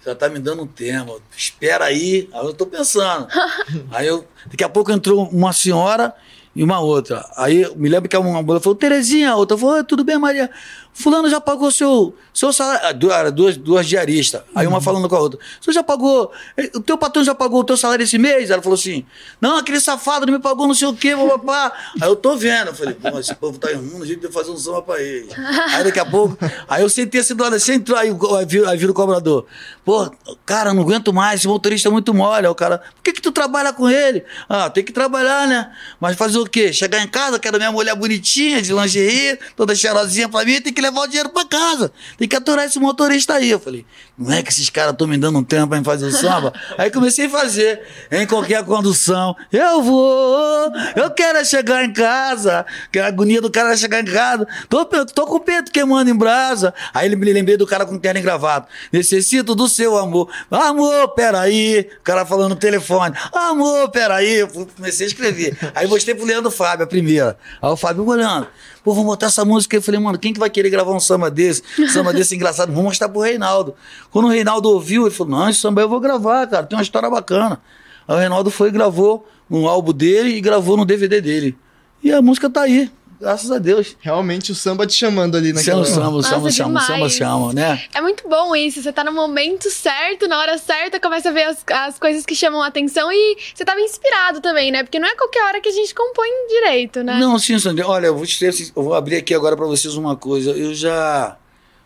já 0.05 0.13
tá 0.13 0.29
me 0.29 0.37
dando 0.37 0.63
um 0.63 0.67
tema. 0.67 1.15
Espera 1.35 1.85
aí. 1.85 2.29
Aí 2.31 2.45
eu 2.45 2.53
tô 2.53 2.65
pensando. 2.67 3.27
aí 3.91 4.05
eu, 4.05 4.27
daqui 4.45 4.63
a 4.63 4.69
pouco 4.69 4.91
entrou 4.91 5.27
uma 5.29 5.53
senhora 5.53 6.13
e 6.55 6.63
uma 6.63 6.79
outra. 6.79 7.25
Aí 7.35 7.63
eu 7.63 7.75
me 7.75 7.89
lembro 7.89 8.07
que 8.09 8.15
uma 8.15 8.41
mulher 8.43 8.59
falou, 8.59 8.75
Terezinha, 8.75 9.31
a 9.31 9.35
outra 9.35 9.57
falou, 9.57 9.75
"Oi, 9.75 9.83
tudo 9.83 10.03
bem, 10.03 10.17
Maria? 10.17 10.49
Fulano 10.97 11.29
já 11.29 11.41
pagou 11.41 11.69
seu, 11.71 12.15
seu 12.33 12.53
salário. 12.53 12.87
Ah, 12.87 13.29
duas, 13.29 13.57
duas 13.57 13.85
diaristas. 13.85 14.41
Aí 14.55 14.65
uma 14.65 14.79
falando 14.79 15.09
com 15.09 15.15
a 15.15 15.19
outra. 15.19 15.39
Você 15.59 15.73
já 15.73 15.83
pagou. 15.83 16.31
eh, 16.55 16.71
O 16.73 16.79
teu 16.79 16.97
patrão 16.97 17.21
já 17.21 17.35
pagou 17.35 17.59
o 17.59 17.63
teu 17.65 17.75
salário 17.75 18.03
esse 18.03 18.17
mês? 18.17 18.49
Ela 18.49 18.61
falou 18.61 18.75
assim: 18.75 19.05
Não, 19.41 19.57
aquele 19.57 19.79
safado 19.81 20.25
não 20.25 20.31
me 20.33 20.39
pagou 20.39 20.65
não 20.67 20.73
sei 20.73 20.87
o 20.87 20.93
quê, 20.95 21.13
papá. 21.15 21.73
Aí 22.01 22.07
eu 22.07 22.15
tô 22.15 22.37
vendo. 22.37 22.67
Eu 22.69 22.73
falei, 22.73 22.93
pô, 22.93 23.19
esse 23.19 23.35
povo 23.35 23.59
tá 23.59 23.69
errando 23.71 23.99
no 23.99 24.05
jeito 24.05 24.21
de 24.21 24.27
eu 24.27 24.31
fazer 24.31 24.51
um 24.51 24.57
samba 24.57 24.81
pra 24.81 25.01
ele. 25.01 25.27
Aí 25.73 25.83
daqui 25.83 25.99
a 25.99 26.05
pouco, 26.05 26.37
aí 26.69 26.81
eu 26.81 26.89
sentei 26.89 27.19
assim 27.19 27.35
do 27.35 27.43
lado, 27.43 27.55
assim, 27.57 27.73
entrou, 27.73 27.97
aí, 27.99 28.09
aí, 28.09 28.45
vira, 28.45 28.69
aí 28.69 28.77
vira 28.77 28.91
o 28.91 28.95
cobrador. 28.95 29.45
Pô, 29.83 30.09
cara, 30.45 30.73
não 30.73 30.81
aguento 30.81 31.11
mais, 31.13 31.41
esse 31.41 31.47
motorista 31.47 31.89
é 31.89 31.91
muito 31.91 32.13
mole. 32.13 32.45
Aí 32.45 32.51
o 32.51 32.55
cara, 32.55 32.77
por 32.77 33.03
que 33.03 33.11
que 33.11 33.21
tu 33.21 33.31
trabalha 33.33 33.73
com 33.73 33.89
ele? 33.89 34.23
Ah, 34.47 34.69
tem 34.69 34.83
que 34.83 34.93
trabalhar, 34.93 35.45
né? 35.47 35.71
Mas 35.99 36.15
fazer 36.15 36.37
o 36.39 36.45
quê? 36.45 36.71
Chegar 36.71 37.01
em 37.03 37.07
casa, 37.07 37.37
quero 37.37 37.57
minha 37.57 37.71
mulher 37.71 37.95
bonitinha, 37.95 38.61
de 38.61 38.73
lingerie, 38.73 39.37
toda 39.57 39.75
cheirosinha 39.75 40.29
pra 40.29 40.45
mim, 40.45 40.61
tem 40.61 40.71
que 40.73 40.84
levar 40.85 41.01
o 41.01 41.07
dinheiro 41.07 41.29
pra 41.29 41.45
casa. 41.45 41.91
Tem 42.17 42.27
que 42.27 42.35
aturar 42.35 42.65
esse 42.65 42.79
motorista 42.79 43.33
aí. 43.33 43.49
Eu 43.49 43.59
falei, 43.59 43.85
não 44.17 44.33
é 44.33 44.41
que 44.41 44.49
esses 44.49 44.69
caras 44.69 44.93
estão 44.93 45.07
me 45.07 45.17
dando 45.17 45.39
um 45.39 45.43
tempo 45.43 45.67
pra 45.67 45.77
me 45.77 45.83
fazer 45.83 46.05
o 46.05 46.11
samba? 46.11 46.53
aí 46.77 46.89
comecei 46.89 47.25
a 47.25 47.29
fazer, 47.29 47.81
em 48.11 48.25
qualquer 48.25 48.63
condução. 48.63 49.35
Eu 49.51 49.81
vou, 49.81 50.71
eu 50.95 51.11
quero 51.11 51.39
é 51.39 51.43
chegar 51.43 51.83
em 51.83 51.91
casa, 51.91 52.65
que 52.91 52.99
a 52.99 53.07
agonia 53.07 53.41
do 53.41 53.51
cara 53.51 53.73
é 53.73 53.77
chegar 53.77 54.01
em 54.01 54.05
casa. 54.05 54.47
Tô, 54.69 54.85
tô 54.85 55.25
com 55.25 55.35
o 55.35 55.39
peito 55.39 55.71
queimando 55.71 56.09
em 56.09 56.15
brasa. 56.15 56.73
Aí 56.93 57.07
ele 57.07 57.15
me 57.15 57.31
lembrei 57.31 57.57
do 57.57 57.67
cara 57.67 57.85
com 57.85 57.97
terno 57.97 58.19
e 58.19 58.23
gravata. 58.23 58.67
Necessito 58.91 59.55
do 59.55 59.67
seu 59.67 59.97
amor. 59.97 60.29
Amor, 60.49 61.09
peraí. 61.09 61.89
O 61.99 62.03
cara 62.03 62.25
falando 62.25 62.49
no 62.51 62.55
telefone. 62.55 63.15
Amor, 63.33 63.89
peraí. 63.89 64.35
Eu 64.35 64.47
comecei 64.47 65.05
a 65.05 65.09
escrever. 65.09 65.57
Aí 65.73 65.87
mostrei 65.87 66.15
pro 66.15 66.25
Leandro 66.25 66.51
Fábio, 66.51 66.85
a 66.85 66.87
primeira. 66.87 67.37
Aí 67.61 67.69
o 67.69 67.75
Fábio 67.75 68.05
olhando. 68.05 68.47
Pô, 68.85 68.93
vou 68.93 69.03
botar 69.03 69.25
essa 69.25 69.43
música. 69.43 69.75
Eu 69.75 69.81
falei, 69.81 69.99
mano, 69.99 70.15
quem 70.19 70.31
que 70.31 70.39
vai 70.39 70.47
querer 70.47 70.69
gravar 70.69 70.93
um 70.93 70.99
samba 70.99 71.31
desse? 71.31 71.63
Samba 71.91 72.13
desse 72.13 72.35
engraçado? 72.35 72.71
Vou 72.71 72.83
mostrar 72.83 73.09
pro 73.09 73.19
Reinaldo. 73.19 73.73
Quando 74.11 74.25
o 74.25 74.29
Reinaldo 74.29 74.69
ouviu, 74.69 75.07
ele 75.07 75.15
falou, 75.15 75.39
não, 75.39 75.49
esse 75.49 75.59
samba 75.59 75.81
eu 75.81 75.89
vou 75.89 75.99
gravar, 75.99 76.45
cara. 76.45 76.67
Tem 76.67 76.77
uma 76.77 76.83
história 76.83 77.09
bacana. 77.09 77.59
Aí 78.07 78.15
o 78.15 78.19
Reinaldo 78.19 78.51
foi 78.51 78.69
e 78.69 78.71
gravou 78.71 79.27
no 79.49 79.67
álbum 79.67 79.91
dele 79.91 80.35
e 80.35 80.39
gravou 80.39 80.77
no 80.77 80.85
DVD 80.85 81.19
dele. 81.19 81.57
E 82.03 82.11
a 82.11 82.21
música 82.21 82.47
tá 82.47 82.61
aí. 82.61 82.91
Graças 83.25 83.49
a 83.51 83.57
Deus. 83.57 83.97
Realmente 84.01 84.51
o 84.51 84.55
samba 84.55 84.85
te 84.85 84.93
chamando 84.93 85.35
ali 85.35 85.47
Samba, 85.47 85.59
naquela... 85.59 85.85
samba, 85.85 86.11
Nossa, 86.11 86.29
samba, 86.29 86.51
chama, 86.51 86.79
samba, 86.81 87.09
chama, 87.09 87.53
né? 87.53 87.83
É 87.91 87.99
muito 87.99 88.29
bom 88.29 88.55
isso. 88.55 88.83
Você 88.83 88.93
tá 88.93 89.03
no 89.03 89.11
momento 89.11 89.67
certo, 89.71 90.27
na 90.27 90.37
hora 90.37 90.59
certa, 90.59 90.99
começa 90.99 91.29
a 91.29 91.31
ver 91.31 91.45
as, 91.45 91.57
as 91.71 91.97
coisas 91.97 92.23
que 92.23 92.35
chamam 92.35 92.61
a 92.61 92.67
atenção 92.67 93.11
e 93.11 93.35
você 93.51 93.65
tava 93.65 93.81
inspirado 93.81 94.41
também, 94.41 94.71
né? 94.71 94.83
Porque 94.83 94.99
não 94.99 95.07
é 95.07 95.15
qualquer 95.15 95.43
hora 95.43 95.59
que 95.59 95.67
a 95.67 95.71
gente 95.71 95.95
compõe 95.95 96.27
direito, 96.49 97.01
né? 97.01 97.17
Não, 97.19 97.39
sim, 97.39 97.57
Sandra. 97.57 97.87
Olha, 97.87 98.05
eu 98.05 98.15
vou, 98.15 98.27
te 98.27 98.37
ter- 98.37 98.71
eu 98.75 98.83
vou 98.83 98.93
abrir 98.93 99.15
aqui 99.15 99.33
agora 99.33 99.57
para 99.57 99.65
vocês 99.65 99.95
uma 99.95 100.15
coisa. 100.15 100.51
Eu 100.51 100.75
já 100.75 101.35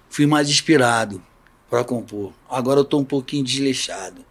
fui 0.10 0.26
mais 0.28 0.50
inspirado 0.50 1.24
para 1.70 1.86
compor. 1.86 2.34
Agora 2.50 2.82
eu 2.82 2.84
tô 2.84 2.98
um 2.98 3.06
pouquinho 3.06 3.46
desleixado. 3.46 4.26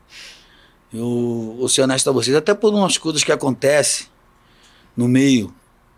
Eu 0.92 1.56
vou 1.59 1.70
ser 1.70 1.80
honesto 1.80 2.11
a 2.11 2.12
vocês, 2.12 2.36
até 2.36 2.52
por 2.52 2.74
umas 2.74 2.98
coisas 2.98 3.24
que 3.24 3.32
acontecem 3.32 4.09
no 4.94 5.09
meio, 5.09 5.54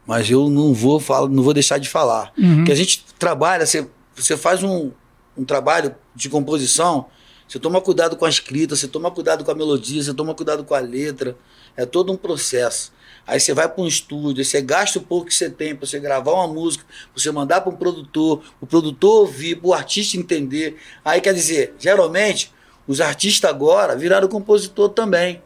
mas 0.07 0.31
eu 0.31 0.49
não 0.49 0.73
vou 0.73 0.99
falar, 0.99 1.29
não 1.29 1.43
vou 1.43 1.55
deixar 1.55 1.79
de 1.79 1.89
falar. 1.89 2.33
Uhum. 2.37 2.65
Que 2.65 2.73
a 2.73 2.75
gente 2.75 3.05
trabalha, 3.19 3.67
você, 3.67 3.87
você 4.15 4.37
faz 4.37 4.63
um, 4.63 4.91
um 5.37 5.45
trabalho 5.45 5.95
de 6.15 6.29
composição, 6.29 7.07
você 7.47 7.59
toma 7.59 7.81
cuidado 7.81 8.17
com 8.17 8.25
a 8.25 8.29
escrita, 8.29 8.77
você 8.77 8.87
toma 8.87 9.11
cuidado 9.11 9.45
com 9.45 9.51
a 9.51 9.55
melodia, 9.55 10.03
você 10.03 10.15
toma 10.15 10.35
cuidado 10.35 10.63
com 10.65 10.75
a 10.75 10.79
letra. 10.79 11.37
É 11.77 11.85
todo 11.85 12.13
um 12.13 12.17
processo. 12.17 12.93
Aí 13.27 13.39
você 13.39 13.53
vai 13.53 13.69
para 13.69 13.83
um 13.83 13.87
estúdio, 13.87 14.45
você 14.45 14.61
gasta 14.61 14.99
o 14.99 15.03
pouco 15.03 15.27
que 15.27 15.35
você 15.35 15.51
tem 15.51 15.75
para 15.75 15.87
você 15.87 15.99
gravar 15.99 16.33
uma 16.33 16.47
música, 16.47 16.85
pra 16.85 17.21
você 17.21 17.31
mandar 17.31 17.61
para 17.61 17.73
um 17.73 17.77
produtor, 17.77 18.43
o 18.61 18.67
produtor 18.67 19.23
ouvir, 19.23 19.57
para 19.57 19.69
o 19.69 19.75
artista 19.75 20.17
entender. 20.17 20.77
Aí 21.05 21.21
quer 21.21 21.35
dizer, 21.35 21.75
geralmente, 21.79 22.53
os 22.87 23.01
artistas 23.01 23.51
agora 23.51 23.97
viraram 23.97 24.29
compositor 24.29 24.89
também. 24.89 25.43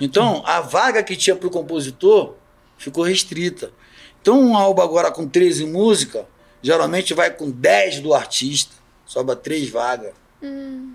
Então, 0.00 0.42
a 0.46 0.60
vaga 0.60 1.02
que 1.02 1.16
tinha 1.16 1.34
para 1.34 1.48
o 1.48 1.50
compositor 1.50 2.34
ficou 2.78 3.04
restrita. 3.04 3.72
Então, 4.20 4.40
um 4.40 4.56
álbum 4.56 4.80
agora 4.80 5.10
com 5.10 5.28
13 5.28 5.66
músicas, 5.66 6.24
geralmente 6.62 7.12
vai 7.12 7.30
com 7.30 7.50
10 7.50 8.00
do 8.00 8.14
artista, 8.14 8.74
sobra 9.04 9.36
3 9.36 9.68
vagas. 9.68 10.12
Hum. 10.42 10.94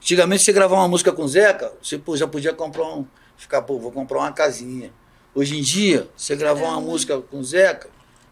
Antigamente, 0.00 0.42
você 0.42 0.52
gravar 0.52 0.76
uma 0.76 0.88
música 0.88 1.12
com 1.12 1.24
o 1.24 1.28
Zeca, 1.28 1.72
você 1.82 1.98
pô, 1.98 2.16
já 2.16 2.26
podia 2.26 2.52
comprar 2.52 2.84
um. 2.84 3.04
Ficar, 3.36 3.62
pô, 3.62 3.78
vou 3.78 3.92
comprar 3.92 4.18
uma 4.18 4.32
casinha. 4.32 4.92
Hoje 5.34 5.58
em 5.58 5.62
dia, 5.62 6.08
você 6.16 6.34
gravar 6.34 6.68
uma 6.68 6.80
música 6.80 7.20
com 7.20 7.40
o 7.40 7.44
Zeca, 7.44 7.88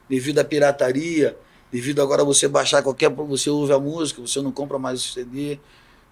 devido 0.09 0.39
à 0.39 0.45
pirataria, 0.45 1.37
devido 1.71 2.01
agora 2.01 2.25
você 2.25 2.49
baixar 2.49 2.83
qualquer. 2.83 3.11
Você 3.11 3.51
ouve 3.51 3.73
a 3.73 3.79
música, 3.79 4.21
você 4.21 4.41
não 4.41 4.53
compra 4.53 4.79
mais 4.79 5.05
o 5.05 5.13
CD, 5.13 5.59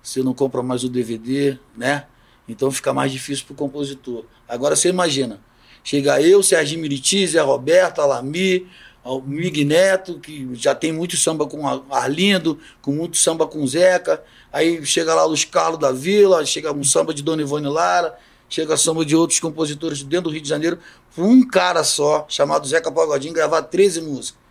você 0.02 0.22
não 0.22 0.34
compra 0.34 0.62
mais 0.62 0.84
o 0.84 0.88
DVD, 0.88 1.58
né? 1.76 2.06
Então 2.48 2.70
fica 2.70 2.92
mais 2.92 3.10
difícil 3.10 3.46
para 3.46 3.54
o 3.54 3.56
compositor. 3.56 4.24
Agora 4.46 4.76
você 4.76 4.88
imagina, 4.88 5.40
chega 5.84 6.20
eu, 6.20 6.42
Serginho 6.42 6.80
Miriti, 6.80 7.26
Zé 7.26 7.40
Roberto, 7.40 8.00
Alami, 8.00 8.66
o 9.04 9.20
Mig 9.20 9.64
Neto, 9.64 10.18
que 10.18 10.48
já 10.54 10.74
tem 10.74 10.90
muito 10.90 11.16
samba 11.16 11.46
com 11.46 11.66
Arlindo, 11.90 12.58
com 12.80 12.90
muito 12.90 13.18
samba 13.18 13.46
com 13.46 13.64
Zeca. 13.66 14.24
Aí 14.50 14.84
chega 14.86 15.14
lá 15.14 15.24
Luiz 15.26 15.44
Carlos 15.44 15.78
da 15.78 15.92
Vila, 15.92 16.44
chega 16.46 16.72
um 16.72 16.82
samba 16.82 17.12
de 17.12 17.22
Dona 17.22 17.42
Ivone 17.42 17.68
Lara, 17.68 18.18
chega 18.48 18.76
samba 18.78 19.04
de 19.04 19.14
outros 19.14 19.38
compositores 19.38 20.02
dentro 20.02 20.24
do 20.24 20.30
Rio 20.30 20.40
de 20.40 20.48
Janeiro, 20.48 20.78
por 21.14 21.24
um 21.24 21.46
cara 21.46 21.84
só, 21.84 22.24
chamado 22.28 22.66
Zeca 22.66 22.90
Pagodinho, 22.90 23.34
gravar 23.34 23.62
13 23.62 24.00
músicas. 24.00 24.42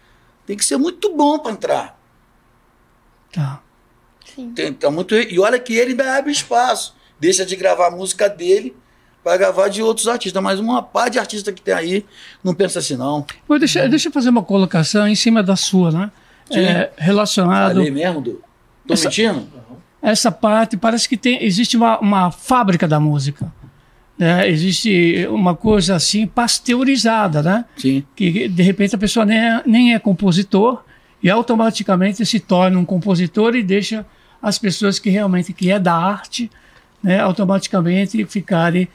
Tem 0.46 0.56
que 0.56 0.64
ser 0.64 0.78
muito 0.78 1.16
bom 1.16 1.40
para 1.40 1.52
entrar. 1.52 2.00
Tá. 3.32 3.64
Tem, 4.56 4.74
tá 4.74 4.92
muito, 4.92 5.16
e 5.16 5.40
olha 5.40 5.60
que 5.60 5.74
ele 5.74 5.92
ainda 5.92 6.18
abre 6.18 6.32
espaço. 6.32 6.96
Deixa 7.20 7.46
de 7.46 7.56
gravar 7.56 7.88
a 7.88 7.92
música 7.92 8.30
dele 8.30 8.76
para 9.24 9.38
gravar 9.38 9.68
de 9.70 9.82
outros 9.82 10.08
artistas. 10.08 10.42
Mas 10.44 10.60
uma 10.60 10.82
par 10.84 11.10
de 11.10 11.18
artistas 11.20 11.54
que 11.54 11.62
tem 11.62 11.74
aí 11.74 12.06
não 12.44 12.54
pensa 12.54 12.80
assim, 12.80 12.96
não. 12.98 13.26
Mas 13.48 13.60
deixa, 13.60 13.88
deixa 13.88 14.10
eu 14.10 14.12
fazer 14.12 14.30
uma 14.30 14.44
colocação 14.44 15.08
em 15.08 15.16
cima 15.16 15.42
da 15.42 15.56
sua, 15.56 15.92
né? 15.92 16.12
Sim. 16.52 16.60
É, 16.60 16.92
relacionado. 16.98 17.76
Falei 17.76 17.92
mesmo, 17.92 18.22
Du? 18.22 18.42
Tô 18.88 18.94
Essa- 18.94 19.06
mentindo? 19.06 19.48
essa 20.02 20.30
parte 20.30 20.76
parece 20.76 21.08
que 21.08 21.16
tem, 21.16 21.42
existe 21.42 21.78
uma, 21.78 21.98
uma 22.00 22.30
fábrica 22.32 22.86
da 22.86 23.00
música. 23.00 23.50
Né? 24.20 24.50
Existe 24.50 25.26
uma 25.30 25.56
coisa 25.56 25.96
assim 25.96 26.28
pasteurizada, 26.28 27.42
né? 27.42 27.66
Sim. 27.78 28.04
Que 28.16 28.48
de 28.50 28.62
repente 28.64 28.94
a 28.94 28.98
pessoa 28.98 29.26
nem 29.26 29.38
é, 29.38 29.62
nem 29.66 29.94
é 29.94 30.00
compositor 30.00 30.84
e 31.22 31.30
automaticamente 31.30 32.26
se 32.26 32.40
torna 32.40 32.78
um 32.78 32.84
compositor 32.86 33.56
e 33.56 33.64
deixa 33.64 34.06
as 34.42 34.60
pessoas 34.60 35.00
que 35.00 35.10
realmente 35.10 35.54
que 35.54 35.72
é 35.72 35.80
da 35.80 35.94
arte, 35.96 36.52
né? 37.02 37.22
Automaticamente 37.22 38.24
ficarem 38.26 38.88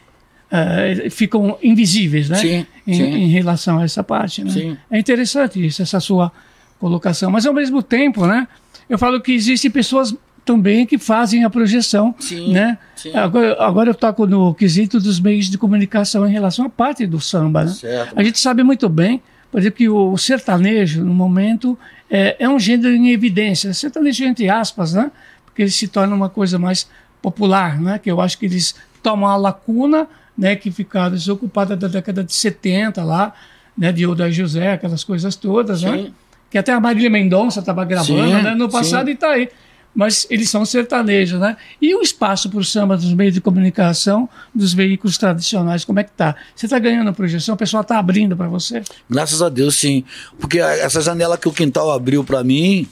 eh, 0.51 1.09
ficam 1.11 1.59
invisíveis, 1.62 2.28
né? 2.28 2.36
Sim, 2.36 2.66
em, 2.86 2.94
sim. 2.94 3.03
em 3.03 3.28
relação 3.28 3.78
a 3.78 3.84
essa 3.84 4.03
parte, 4.03 4.42
né? 4.42 4.51
Sim. 4.51 4.76
É 4.90 4.99
interessante 4.99 5.64
isso, 5.64 5.82
essa 5.82 6.01
sua 6.01 6.32
colocação. 6.78 7.30
Mas 7.30 7.46
ao 7.46 7.53
mesmo 7.53 7.82
tempo, 7.82 8.26
né? 8.26 8.49
Eu 8.88 8.99
falo 8.99 9.20
que 9.20 9.32
existem 9.32 9.70
pessoas 9.70 10.14
também 10.44 10.86
que 10.86 10.96
fazem 10.96 11.44
a 11.44 11.51
projeção, 11.51 12.14
Sim, 12.18 12.55
né? 12.55 12.78
sim. 12.96 13.14
Agora, 13.14 13.62
agora 13.62 13.90
eu 13.90 13.94
toco 13.94 14.26
no 14.26 14.55
quesito 14.55 14.99
dos 14.99 15.20
meios 15.20 15.51
de 15.51 15.59
comunicação 15.59 16.26
em 16.26 16.32
relação 16.32 16.64
à 16.64 16.70
parte 16.70 17.07
do 17.07 17.20
samba, 17.20 17.64
né? 17.64 17.70
Certo. 17.70 18.18
A 18.18 18.24
gente 18.24 18.38
sabe 18.38 18.62
muito 18.62 18.88
bem, 18.88 19.20
por 19.53 19.61
exemplo, 19.61 19.76
que 19.76 19.90
o 19.90 20.16
sertanejo, 20.16 21.05
no 21.05 21.12
momento, 21.12 21.78
é, 22.11 22.36
é 22.38 22.49
um 22.49 22.59
gênero 22.59 22.94
em 22.94 23.11
evidência. 23.11 23.74
Sertanejo 23.74 24.24
entre 24.24 24.49
aspas, 24.49 24.94
né? 24.94 25.11
Porque 25.44 25.61
ele 25.61 25.70
se 25.70 25.86
torna 25.86 26.14
uma 26.14 26.30
coisa 26.30 26.59
mais 26.59 26.88
popular, 27.20 27.78
né? 27.78 27.99
Que 27.99 28.11
eu 28.11 28.18
acho 28.18 28.38
que 28.38 28.46
eles 28.46 28.74
tomam 28.99 29.28
a 29.28 29.36
lacuna, 29.36 30.07
né? 30.36 30.57
Que 30.57 30.70
ficaram 30.70 31.12
desocupada 31.12 31.76
da 31.76 31.88
década 31.88 32.22
de 32.22 32.32
70 32.32 33.03
lá, 33.03 33.32
né? 33.76 33.92
De 33.92 34.07
Oda 34.07 34.30
José, 34.30 34.72
aquelas 34.72 35.05
coisas 35.05 35.36
todas, 35.36 35.82
né? 35.82 35.92
Sim. 35.92 36.14
Que 36.51 36.59
até 36.59 36.72
a 36.72 36.80
Marília 36.80 37.11
Mendonça 37.11 37.61
estava 37.61 37.84
gravando, 37.84 38.28
Sim, 38.28 38.42
né? 38.42 38.55
No 38.55 38.68
passado 38.68 39.07
sim. 39.07 39.12
e 39.12 39.14
está 39.14 39.30
aí. 39.30 39.49
Mas 39.94 40.26
eles 40.30 40.49
são 40.49 40.64
sertanejos, 40.64 41.40
né? 41.40 41.57
E 41.80 41.94
o 41.94 42.01
espaço 42.01 42.49
para 42.49 42.61
o 42.61 42.64
samba 42.64 42.96
dos 42.96 43.12
meios 43.12 43.34
de 43.34 43.40
comunicação, 43.40 44.28
dos 44.55 44.72
veículos 44.72 45.18
tradicionais, 45.18 45.84
como 45.84 45.99
é 45.99 46.05
que 46.05 46.12
tá? 46.12 46.36
Você 46.55 46.66
está 46.66 46.78
ganhando 46.78 47.12
projeção? 47.12 47.55
O 47.55 47.59
pessoal 47.59 47.82
está 47.82 47.99
abrindo 47.99 48.36
para 48.36 48.49
você? 48.49 48.82
Graças 49.11 49.42
a 49.42 49.49
Deus, 49.49 49.74
sim. 49.76 50.05
Porque 50.38 50.61
essa 50.61 51.01
janela 51.01 51.36
que 51.36 51.49
o 51.49 51.53
Quintal 51.53 51.90
abriu 51.90 52.22
para 52.22 52.44
mim, 52.44 52.86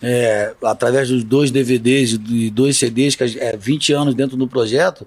é, 0.00 0.52
através 0.62 1.08
dos 1.08 1.24
dois 1.24 1.50
DVDs 1.50 2.18
e 2.28 2.50
dois 2.50 2.76
CDs, 2.76 3.16
que 3.16 3.24
é 3.38 3.56
20 3.56 3.92
anos 3.92 4.14
dentro 4.14 4.36
do 4.36 4.46
projeto, 4.46 5.06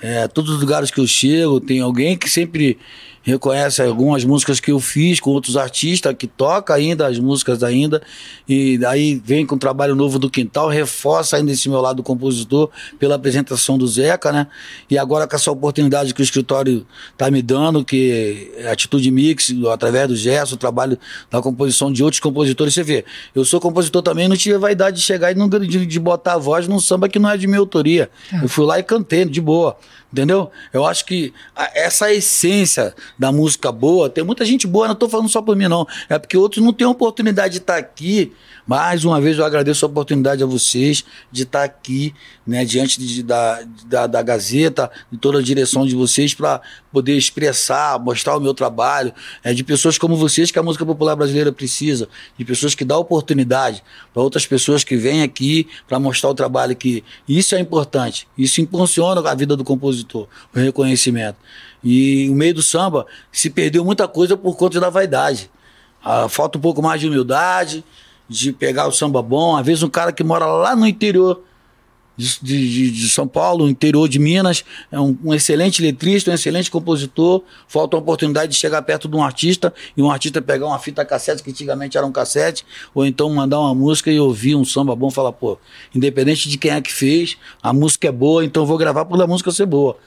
é, 0.00 0.28
todos 0.28 0.50
os 0.52 0.60
lugares 0.60 0.90
que 0.90 1.00
eu 1.00 1.06
chego, 1.06 1.60
tem 1.60 1.80
alguém 1.80 2.16
que 2.16 2.28
sempre 2.28 2.78
reconhece 3.26 3.82
algumas 3.82 4.24
músicas 4.24 4.60
que 4.60 4.70
eu 4.70 4.78
fiz 4.78 5.18
com 5.18 5.30
outros 5.30 5.56
artistas, 5.56 6.14
que 6.16 6.28
toca 6.28 6.72
ainda 6.72 7.08
as 7.08 7.18
músicas 7.18 7.64
ainda, 7.64 8.00
e 8.48 8.78
daí 8.78 9.20
vem 9.22 9.44
com 9.44 9.56
o 9.56 9.58
trabalho 9.58 9.96
novo 9.96 10.16
do 10.16 10.30
Quintal, 10.30 10.68
reforça 10.68 11.36
ainda 11.36 11.50
esse 11.50 11.68
meu 11.68 11.80
lado 11.80 12.04
compositor 12.04 12.70
pela 13.00 13.16
apresentação 13.16 13.76
do 13.76 13.86
Zeca, 13.88 14.30
né? 14.30 14.46
E 14.88 14.96
agora 14.96 15.26
com 15.26 15.34
essa 15.34 15.50
oportunidade 15.50 16.14
que 16.14 16.20
o 16.20 16.22
escritório 16.22 16.86
tá 17.18 17.28
me 17.28 17.42
dando, 17.42 17.84
que 17.84 18.52
é 18.58 18.70
Atitude 18.70 19.10
Mix, 19.10 19.52
através 19.72 20.06
do 20.06 20.14
Gerson, 20.14 20.54
o 20.54 20.58
trabalho 20.58 20.96
da 21.28 21.42
composição 21.42 21.92
de 21.92 22.04
outros 22.04 22.20
compositores, 22.20 22.74
você 22.74 22.84
vê, 22.84 23.04
eu 23.34 23.44
sou 23.44 23.60
compositor 23.60 24.02
também, 24.02 24.28
não 24.28 24.36
tive 24.36 24.54
a 24.54 24.58
vaidade 24.58 24.98
de 24.98 25.02
chegar 25.02 25.32
e 25.32 25.34
não, 25.34 25.48
de, 25.48 25.84
de 25.84 25.98
botar 25.98 26.34
a 26.34 26.38
voz 26.38 26.68
num 26.68 26.78
samba 26.78 27.08
que 27.08 27.18
não 27.18 27.28
é 27.28 27.36
de 27.36 27.48
minha 27.48 27.58
autoria. 27.58 28.08
Eu 28.40 28.48
fui 28.48 28.64
lá 28.64 28.78
e 28.78 28.84
cantei, 28.84 29.24
de 29.24 29.40
boa. 29.40 29.76
Entendeu? 30.16 30.50
Eu 30.72 30.86
acho 30.86 31.04
que 31.04 31.34
a- 31.54 31.70
essa 31.74 32.10
essência 32.10 32.94
da 33.18 33.30
música 33.30 33.70
boa, 33.70 34.08
tem 34.08 34.24
muita 34.24 34.46
gente 34.46 34.66
boa, 34.66 34.86
não 34.86 34.94
estou 34.94 35.10
falando 35.10 35.28
só 35.28 35.42
por 35.42 35.54
mim, 35.54 35.68
não. 35.68 35.86
É 36.08 36.18
porque 36.18 36.38
outros 36.38 36.64
não 36.64 36.72
têm 36.72 36.86
oportunidade 36.86 37.52
de 37.52 37.58
estar 37.58 37.76
aqui. 37.76 38.32
Mais 38.66 39.04
uma 39.04 39.20
vez 39.20 39.38
eu 39.38 39.44
agradeço 39.44 39.86
a 39.86 39.88
oportunidade 39.88 40.42
a 40.42 40.46
vocês 40.46 41.04
de 41.30 41.44
estar 41.44 41.62
aqui, 41.62 42.12
né, 42.44 42.64
diante 42.64 42.98
de- 42.98 43.22
da, 43.22 43.62
da, 43.86 44.06
da 44.08 44.22
Gazeta, 44.22 44.90
de 45.10 45.16
toda 45.18 45.38
a 45.38 45.42
direção 45.42 45.86
de 45.86 45.94
vocês, 45.94 46.34
para 46.34 46.60
poder 46.92 47.16
expressar, 47.16 47.96
mostrar 48.00 48.36
o 48.36 48.40
meu 48.40 48.52
trabalho. 48.52 49.12
É 49.44 49.54
de 49.54 49.62
pessoas 49.62 49.96
como 49.98 50.16
vocês 50.16 50.50
que 50.50 50.58
a 50.58 50.62
música 50.64 50.84
popular 50.84 51.14
brasileira 51.14 51.52
precisa, 51.52 52.08
de 52.36 52.44
pessoas 52.44 52.74
que 52.74 52.84
dão 52.84 52.98
oportunidade 52.98 53.84
para 54.12 54.20
outras 54.20 54.44
pessoas 54.46 54.82
que 54.82 54.96
vêm 54.96 55.22
aqui 55.22 55.68
para 55.86 56.00
mostrar 56.00 56.30
o 56.30 56.34
trabalho 56.34 56.74
que 56.74 57.04
isso 57.28 57.54
é 57.54 57.60
importante. 57.60 58.26
Isso 58.36 58.60
impulsiona 58.60 59.20
a 59.30 59.34
vida 59.34 59.56
do 59.56 59.62
compositor, 59.62 60.26
o 60.52 60.58
reconhecimento. 60.58 61.38
E 61.84 62.28
o 62.28 62.34
meio 62.34 62.54
do 62.54 62.62
samba 62.62 63.06
se 63.30 63.48
perdeu 63.48 63.84
muita 63.84 64.08
coisa 64.08 64.36
por 64.36 64.56
conta 64.56 64.80
da 64.80 64.90
vaidade. 64.90 65.48
Ah, 66.04 66.28
falta 66.28 66.58
um 66.58 66.60
pouco 66.60 66.82
mais 66.82 67.00
de 67.00 67.06
humildade, 67.06 67.84
de 68.28 68.52
pegar 68.52 68.86
o 68.88 68.92
samba 68.92 69.22
bom. 69.22 69.56
Às 69.56 69.66
vezes 69.66 69.82
um 69.82 69.88
cara 69.88 70.12
que 70.12 70.24
mora 70.24 70.46
lá 70.46 70.74
no 70.76 70.86
interior 70.86 71.42
de, 72.16 72.38
de- 72.42 72.90
de 72.92 73.08
São 73.10 73.28
Paulo, 73.28 73.64
no 73.66 73.70
interior 73.70 74.08
de 74.08 74.18
Minas, 74.18 74.64
é 74.90 74.98
um, 74.98 75.16
um 75.22 75.34
excelente 75.34 75.82
letrista, 75.82 76.30
um 76.30 76.34
excelente 76.34 76.70
compositor. 76.70 77.42
Falta 77.68 77.94
a 77.94 78.00
oportunidade 78.00 78.52
de 78.52 78.58
chegar 78.58 78.80
perto 78.82 79.06
de 79.06 79.14
um 79.14 79.22
artista 79.22 79.72
e 79.94 80.00
um 80.02 80.10
artista 80.10 80.40
pegar 80.40 80.66
uma 80.66 80.78
fita 80.78 81.04
cassete, 81.04 81.42
que 81.42 81.50
antigamente 81.50 81.98
era 81.98 82.06
um 82.06 82.12
cassete, 82.12 82.64
ou 82.94 83.04
então 83.04 83.28
mandar 83.28 83.60
uma 83.60 83.74
música 83.74 84.10
e 84.10 84.18
ouvir 84.18 84.54
um 84.56 84.64
samba 84.64 84.96
bom 84.96 85.08
e 85.08 85.12
falar, 85.12 85.32
pô, 85.32 85.58
independente 85.94 86.48
de 86.48 86.56
quem 86.56 86.70
é 86.70 86.80
que 86.80 86.90
fez, 86.92 87.36
a 87.62 87.72
música 87.74 88.08
é 88.08 88.12
boa, 88.12 88.42
então 88.42 88.64
vou 88.64 88.78
gravar 88.78 89.04
pela 89.04 89.26
música 89.26 89.50
ser 89.50 89.66
boa, 89.66 89.98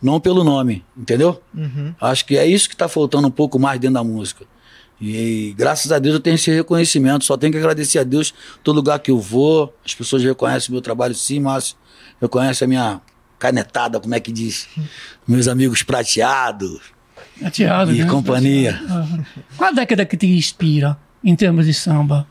não 0.00 0.20
pelo 0.20 0.44
nome, 0.44 0.84
entendeu? 0.96 1.42
Uhum. 1.52 1.92
Acho 2.00 2.24
que 2.26 2.38
é 2.38 2.46
isso 2.46 2.68
que 2.68 2.76
está 2.76 2.86
faltando 2.86 3.26
um 3.26 3.30
pouco 3.30 3.58
mais 3.58 3.80
dentro 3.80 3.94
da 3.94 4.04
música. 4.04 4.44
E 5.00 5.54
graças 5.56 5.92
a 5.92 5.98
Deus 5.98 6.14
eu 6.14 6.20
tenho 6.20 6.34
esse 6.34 6.50
reconhecimento. 6.50 7.24
Só 7.24 7.36
tenho 7.36 7.52
que 7.52 7.58
agradecer 7.58 7.98
a 7.98 8.02
Deus 8.04 8.32
todo 8.64 8.76
lugar 8.76 8.98
que 8.98 9.10
eu 9.10 9.18
vou. 9.20 9.74
As 9.84 9.94
pessoas 9.94 10.22
reconhecem 10.22 10.70
o 10.70 10.72
meu 10.72 10.80
trabalho 10.80 11.14
sim, 11.14 11.40
Márcio. 11.40 11.76
Reconhecem 12.20 12.64
a 12.64 12.68
minha 12.68 13.00
canetada, 13.38 14.00
como 14.00 14.14
é 14.14 14.20
que 14.20 14.32
diz? 14.32 14.66
Meus 15.28 15.48
amigos 15.48 15.82
prateados. 15.82 16.80
Prateado, 17.38 17.92
E 17.94 17.98
né? 18.02 18.06
companhia. 18.06 18.80
Aham. 18.88 19.26
Qual 19.56 19.70
a 19.70 19.72
década 19.72 20.06
que 20.06 20.16
te 20.16 20.26
inspira 20.26 20.96
em 21.22 21.36
termos 21.36 21.66
de 21.66 21.74
samba? 21.74 22.26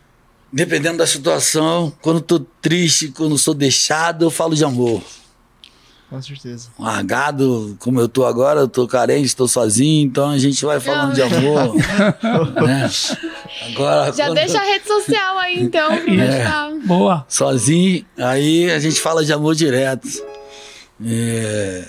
Dependendo 0.51 0.97
da 0.97 1.05
situação, 1.05 1.93
quando 2.01 2.22
tô 2.22 2.39
triste, 2.39 3.09
quando 3.09 3.38
sou 3.38 3.53
deixado, 3.53 4.24
eu 4.26 4.32
falo 4.32 4.55
de 4.55 4.63
amor. 4.63 5.03
Com 6.16 6.22
certeza. 6.22 6.70
Largado, 6.80 7.76
como 7.78 7.99
eu 7.99 8.07
tô 8.07 8.24
agora, 8.26 8.61
eu 8.61 8.70
tô 8.70 8.88
carente, 8.88 9.26
estou 9.26 9.49
sozinho, 9.49 10.07
então 10.07 10.30
a 10.30 10.38
gente 10.38 10.63
vai 10.63 10.80
falando 10.80 11.13
de 11.13 11.22
amor. 11.22 11.76
né? 12.66 12.89
Agora, 13.68 14.13
Já 14.13 14.28
quando- 14.28 14.36
deixa 14.36 14.57
a 14.57 14.63
rede 14.63 14.88
social 14.88 15.38
aí, 15.39 15.59
então. 15.61 15.91
É. 15.91 15.99
deixar. 15.99 16.72
Boa. 16.86 17.26
sozinho, 17.28 18.05
aí 18.18 18.72
a 18.72 18.80
gente 18.80 19.01
fala 19.01 19.26
de 19.26 19.34
amor 19.34 19.55
direto. 19.55 20.07
É, 21.05 21.84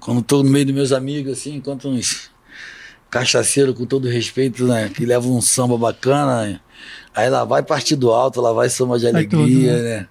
quando 0.00 0.22
tô 0.22 0.42
no 0.42 0.48
meio 0.48 0.64
dos 0.64 0.74
meus 0.74 0.92
amigos, 0.92 1.32
assim, 1.38 1.56
enquanto 1.56 1.88
uns 1.90 2.30
cachaceiros, 3.10 3.76
com 3.76 3.84
todo 3.84 4.08
respeito, 4.08 4.64
né, 4.64 4.88
que 4.88 5.04
levam 5.04 5.36
um 5.36 5.42
samba 5.42 5.76
bacana, 5.76 6.58
aí 7.14 7.28
lá 7.28 7.44
vai 7.44 7.62
partido 7.62 8.10
alto, 8.12 8.40
lá 8.40 8.50
vai 8.50 8.70
samba 8.70 8.98
de 8.98 9.04
Vai 9.04 9.12
alegria, 9.26 9.72
tudo, 9.74 9.82
né? 9.84 10.08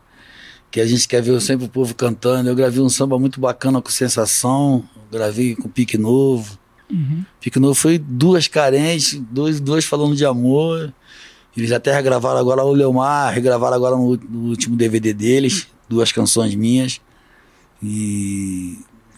Que 0.70 0.82
a 0.82 0.86
gente 0.86 1.08
quer 1.08 1.22
ver 1.22 1.40
sempre 1.42 1.66
o 1.66 1.70
povo 1.70 1.96
cantando. 1.96 2.50
Eu 2.50 2.56
gravei 2.56 2.82
um 2.82 2.90
samba 2.90 3.18
muito 3.18 3.40
bacana 3.40 3.82
com 3.82 3.90
sensação, 3.90 4.84
gravei 5.12 5.56
com 5.56 5.70
pique 5.70 5.98
novo. 5.98 6.58
Uhum. 6.90 7.24
Pique 7.42 7.60
Novo 7.60 7.74
foi 7.74 7.98
duas 7.98 8.48
carentes, 8.48 9.20
dois, 9.30 9.60
duas 9.60 9.84
falando 9.84 10.16
de 10.16 10.26
amor. 10.26 10.94
Eles 11.56 11.72
até 11.72 11.94
regravaram 11.94 12.40
agora 12.40 12.64
o 12.64 12.72
Leomar, 12.72 13.34
regravaram 13.34 13.76
agora 13.76 13.96
no, 13.96 14.16
no 14.16 14.50
último 14.50 14.76
DVD 14.78 15.14
deles, 15.14 15.68
duas 15.90 16.12
canções 16.12 16.56
minhas. 16.56 17.02
E 17.84 18.78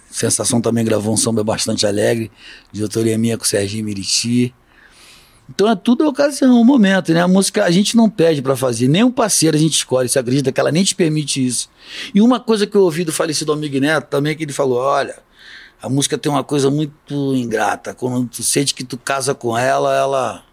Sensação 0.10 0.60
também 0.60 0.84
gravou 0.84 1.14
um 1.14 1.18
samba 1.18 1.44
bastante 1.44 1.86
alegre, 1.86 2.32
de 2.72 2.82
autoria 2.82 3.18
minha 3.18 3.38
com 3.38 3.44
o 3.44 3.48
Serginho 3.48 3.86
Miriti. 3.86 4.54
Então 5.50 5.68
é 5.70 5.76
tudo 5.76 6.08
ocasião, 6.08 6.62
um 6.62 6.64
momento, 6.64 7.12
né? 7.14 7.22
A 7.22 7.28
música 7.28 7.66
a 7.66 7.72
gente 7.72 7.98
não 7.98 8.10
pede 8.10 8.42
pra 8.42 8.56
fazer, 8.56 8.88
nem 8.88 9.04
um 9.04 9.12
parceiro 9.12 9.58
a 9.58 9.60
gente 9.60 9.74
escolhe, 9.74 10.08
você 10.08 10.20
acredita 10.20 10.52
que 10.52 10.60
ela 10.60 10.72
nem 10.72 10.84
te 10.84 10.94
permite 10.94 11.44
isso. 11.46 11.70
E 12.14 12.22
uma 12.22 12.40
coisa 12.40 12.68
que 12.68 12.76
eu 12.78 12.82
ouvi 12.84 13.04
do 13.04 13.12
falecido 13.12 13.52
amigo 13.52 13.80
Neto 13.80 14.08
também, 14.10 14.36
que 14.38 14.44
ele 14.44 14.54
falou: 14.54 14.78
olha, 14.78 15.16
a 15.82 15.90
música 15.90 16.18
tem 16.18 16.32
uma 16.32 16.44
coisa 16.44 16.70
muito 16.70 17.36
ingrata. 17.36 17.94
Quando 17.96 18.28
tu 18.28 18.44
sente 18.44 18.74
que 18.74 18.84
tu 18.84 18.98
casa 18.98 19.34
com 19.34 19.58
ela, 19.58 19.96
ela 19.96 20.44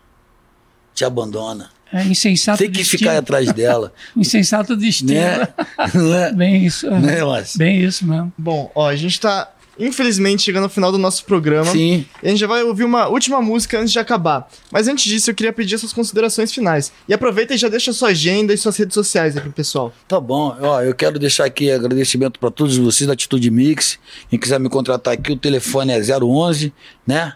te 0.94 1.04
abandona. 1.04 1.70
É 1.92 2.02
insensato 2.02 2.58
Tem 2.58 2.70
que 2.70 2.78
destino. 2.78 2.98
ficar 2.98 3.16
atrás 3.18 3.52
dela. 3.52 3.92
Insensato 4.16 4.74
destino. 4.76 5.12
Né? 5.12 5.48
Não 5.94 6.14
é? 6.14 6.32
Bem 6.34 6.64
isso. 6.66 6.86
é. 6.88 6.98
Né, 7.00 7.24
Márcio? 7.24 7.58
Bem 7.58 7.80
isso 7.80 8.04
mesmo. 8.06 8.32
Bom, 8.36 8.72
ó, 8.74 8.88
a 8.88 8.96
gente 8.96 9.20
tá, 9.20 9.48
infelizmente, 9.78 10.42
chegando 10.42 10.64
ao 10.64 10.68
final 10.68 10.90
do 10.90 10.98
nosso 10.98 11.24
programa. 11.24 11.70
Sim. 11.70 12.06
E 12.22 12.26
a 12.26 12.30
gente 12.30 12.40
já 12.40 12.46
vai 12.46 12.62
ouvir 12.62 12.84
uma 12.84 13.08
última 13.08 13.40
música 13.40 13.78
antes 13.78 13.92
de 13.92 13.98
acabar. 13.98 14.48
Mas 14.70 14.88
antes 14.88 15.04
disso, 15.04 15.30
eu 15.30 15.34
queria 15.34 15.52
pedir 15.52 15.78
suas 15.78 15.92
considerações 15.92 16.52
finais. 16.52 16.92
E 17.08 17.14
aproveita 17.14 17.54
e 17.54 17.56
já 17.56 17.68
deixa 17.68 17.92
sua 17.92 18.08
agenda 18.08 18.52
e 18.52 18.58
suas 18.58 18.76
redes 18.76 18.94
sociais 18.94 19.36
aí 19.36 19.42
pro 19.42 19.52
pessoal. 19.52 19.92
Tá 20.08 20.20
bom, 20.20 20.56
ó, 20.60 20.82
eu 20.82 20.94
quero 20.94 21.18
deixar 21.18 21.44
aqui 21.44 21.70
agradecimento 21.70 22.38
para 22.38 22.50
todos 22.50 22.76
vocês 22.76 23.06
da 23.06 23.12
Atitude 23.12 23.50
Mix. 23.50 23.98
Quem 24.28 24.38
quiser 24.38 24.60
me 24.60 24.68
contratar 24.68 25.14
aqui, 25.14 25.32
o 25.32 25.36
telefone 25.36 25.92
é 25.92 26.00
011, 26.00 26.72
né? 27.06 27.34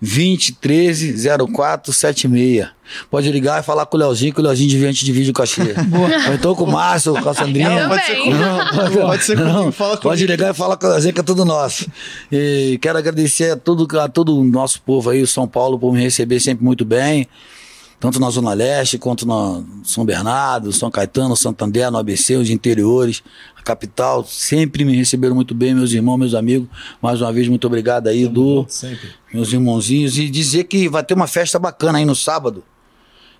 20 0.00 0.54
13 0.54 1.28
04 1.52 1.92
76. 1.92 2.68
Pode 3.10 3.30
ligar 3.30 3.60
e 3.60 3.62
falar 3.62 3.84
com 3.84 3.96
o 3.96 4.00
Leozinho, 4.00 4.32
que 4.32 4.40
o 4.40 4.42
Leozinho 4.42 4.70
devia 4.70 4.88
antes 4.88 5.04
de 5.04 5.12
vídeo 5.12 5.32
cachê. 5.32 5.60
Ou 6.28 6.34
então 6.34 6.54
com 6.54 6.64
o 6.64 6.72
Márcio, 6.72 7.12
com 7.20 7.28
a 7.28 7.34
Sandrinha. 7.34 7.68
Eu 7.70 7.88
pode 7.88 8.06
ser 8.06 8.16
comigo. 8.16 8.38
Não, 8.38 9.06
Pode 9.06 9.24
ser 9.24 9.36
comigo, 9.36 9.52
não, 9.54 9.72
fala 9.72 9.96
Pode 9.98 10.22
comigo. 10.24 10.32
ligar 10.32 10.54
e 10.54 10.56
falar 10.56 10.76
com 10.76 10.86
o 10.86 10.90
Leozinho, 10.90 11.12
que 11.14 11.20
é 11.20 11.22
tudo 11.22 11.44
nosso. 11.44 11.86
E 12.32 12.78
quero 12.80 12.98
agradecer 12.98 13.50
a 13.52 13.56
todo, 13.56 13.86
a 14.00 14.08
todo 14.08 14.38
o 14.38 14.44
nosso 14.44 14.80
povo 14.80 15.10
aí, 15.10 15.22
o 15.22 15.26
São 15.26 15.46
Paulo, 15.46 15.78
por 15.78 15.92
me 15.92 16.00
receber 16.00 16.40
sempre 16.40 16.64
muito 16.64 16.84
bem 16.84 17.26
tanto 18.00 18.20
na 18.20 18.30
Zona 18.30 18.52
Leste 18.54 18.98
quanto 18.98 19.26
na 19.26 19.62
São 19.82 20.04
Bernardo, 20.04 20.72
São 20.72 20.90
Caetano, 20.90 21.36
Santander, 21.36 21.90
no 21.90 21.98
ABC, 21.98 22.36
os 22.36 22.48
interiores, 22.48 23.22
a 23.56 23.62
capital, 23.62 24.24
sempre 24.24 24.84
me 24.84 24.96
receberam 24.96 25.34
muito 25.34 25.54
bem, 25.54 25.74
meus 25.74 25.92
irmãos, 25.92 26.16
meus 26.16 26.34
amigos. 26.34 26.68
Mais 27.02 27.20
uma 27.20 27.32
vez, 27.32 27.48
muito 27.48 27.66
obrigado 27.66 28.06
aí, 28.06 28.28
Du, 28.28 28.64
Sempre. 28.68 29.10
meus 29.32 29.52
irmãozinhos. 29.52 30.16
E 30.16 30.30
dizer 30.30 30.64
que 30.64 30.88
vai 30.88 31.02
ter 31.02 31.14
uma 31.14 31.26
festa 31.26 31.58
bacana 31.58 31.98
aí 31.98 32.04
no 32.04 32.14
sábado. 32.14 32.62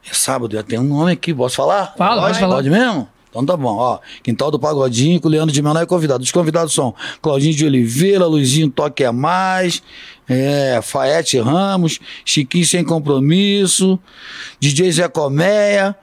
É 0.08 0.14
sábado, 0.14 0.54
já 0.54 0.62
tem 0.62 0.78
um 0.78 0.84
nome 0.84 1.12
aqui, 1.12 1.34
posso 1.34 1.56
falar? 1.56 1.94
Fala, 1.96 2.22
pode 2.22 2.38
falar. 2.38 2.54
Pode 2.56 2.70
mesmo? 2.70 3.08
Então 3.28 3.44
tá 3.44 3.56
bom, 3.56 3.76
ó. 3.76 3.98
Quintal 4.22 4.50
do 4.50 4.58
Pagodinho 4.58 5.20
com 5.20 5.28
o 5.28 5.30
Leandro 5.30 5.52
de 5.52 5.62
Menor 5.62 5.82
é 5.82 5.86
convidado. 5.86 6.22
Os 6.22 6.32
convidados 6.32 6.72
são 6.72 6.94
Claudinho 7.20 7.54
de 7.54 7.64
Oliveira, 7.64 8.26
Luizinho 8.26 8.70
Toque 8.70 9.04
é 9.04 9.10
Mais, 9.10 9.82
é, 10.28 10.80
Faete 10.82 11.38
Ramos, 11.38 12.00
Chiquinho 12.24 12.64
Sem 12.64 12.84
Compromisso, 12.84 13.98
DJ 14.58 14.92
Zé 14.92 15.08
Colmeia, 15.08 15.96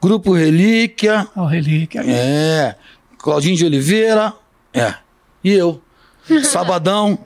Grupo 0.00 0.32
Relíquia. 0.32 1.28
Ó, 1.36 1.44
Relíquia. 1.44 2.02
É. 2.06 2.74
Claudinho 3.18 3.56
de 3.56 3.66
Oliveira. 3.66 4.32
É. 4.72 4.94
E 5.44 5.52
eu. 5.52 5.82
Sabadão. 6.44 7.18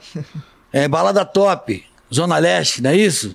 É, 0.72 0.88
balada 0.88 1.24
top. 1.24 1.84
Zona 2.12 2.38
Leste, 2.38 2.82
não 2.82 2.90
é 2.90 2.96
isso? 2.96 3.34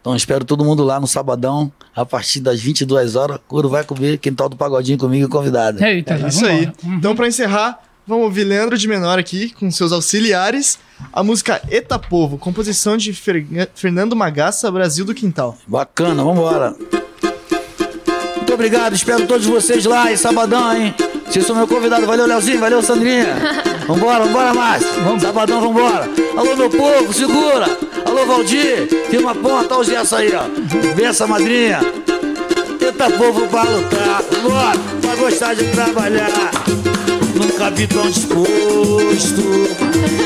Então 0.00 0.16
espero 0.16 0.44
todo 0.44 0.64
mundo 0.64 0.82
lá 0.82 0.98
no 0.98 1.06
sabadão, 1.06 1.70
a 1.94 2.06
partir 2.06 2.40
das 2.40 2.58
22 2.60 3.16
horas. 3.16 3.38
Curo 3.46 3.68
vai 3.68 3.84
comer 3.84 4.18
quintal 4.18 4.48
do 4.48 4.56
Pagodinho 4.56 4.96
comigo 4.98 5.28
convidado. 5.28 5.82
Eita, 5.84 6.14
É 6.14 6.28
isso 6.28 6.44
aí. 6.46 6.72
Então, 6.84 7.14
pra 7.14 7.28
encerrar, 7.28 7.80
vamos 8.06 8.24
ouvir 8.24 8.44
Leandro 8.44 8.78
de 8.78 8.88
Menor 8.88 9.18
aqui, 9.18 9.50
com 9.50 9.70
seus 9.70 9.92
auxiliares. 9.92 10.78
A 11.12 11.22
música 11.22 11.60
Eta 11.70 11.98
Povo, 11.98 12.38
composição 12.38 12.96
de 12.96 13.12
Fer- 13.12 13.46
Fernando 13.74 14.16
Magaça, 14.16 14.70
Brasil 14.70 15.04
do 15.04 15.14
Quintal. 15.14 15.56
Bacana, 15.66 16.24
vambora. 16.24 16.74
Muito 18.36 18.54
obrigado, 18.54 18.94
espero 18.94 19.26
todos 19.26 19.46
vocês 19.46 19.84
lá 19.84 20.10
em 20.12 20.16
sabadão, 20.16 20.74
hein? 20.76 20.94
Vocês 21.26 21.46
são 21.46 21.54
meu 21.54 21.68
convidado. 21.68 22.06
Valeu, 22.06 22.26
Leozinho, 22.26 22.58
valeu, 22.58 22.82
Sandrinha. 22.82 23.26
Vambora, 23.86 24.24
vambora, 24.24 24.54
Márcio. 24.54 24.88
Sabadão, 25.20 25.60
vambora. 25.60 26.08
Alô, 26.36 26.56
meu 26.56 26.70
povo, 26.70 27.12
segura. 27.12 27.66
Valdir, 28.40 28.88
firma 29.10 29.32
a 29.32 29.34
ponta, 29.34 29.74
olha 29.74 29.80
o 29.82 29.84
Gerson 29.84 30.16
aí, 30.16 30.32
ó. 30.34 30.94
Benção, 30.94 31.28
madrinha. 31.28 31.80
Eita, 32.80 33.10
povo 33.10 33.46
pra 33.48 33.64
lutar. 33.64 34.22
Bora, 34.42 34.78
pra 35.02 35.16
gostar 35.16 35.52
de 35.52 35.64
trabalhar. 35.64 36.50
Nunca 37.34 37.70
vi 37.70 37.86
tão 37.86 38.08
disposto. 38.10 39.42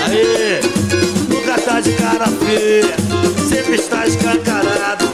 Aê, 0.07 0.61
nunca 1.29 1.61
tá 1.61 1.81
de 1.81 1.91
cara 1.95 2.27
feia. 2.27 2.95
Sempre 3.49 3.75
está 3.75 4.07
escancarado. 4.07 5.14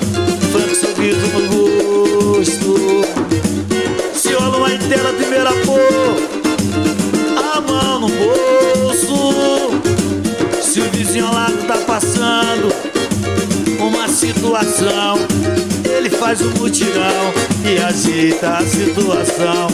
Situação, 14.41 15.19
ele 15.85 16.09
faz 16.09 16.41
um 16.41 16.49
mutirão 16.53 17.35
e 17.63 17.79
ajeita 17.79 18.57
a 18.57 18.67
situação. 18.67 19.67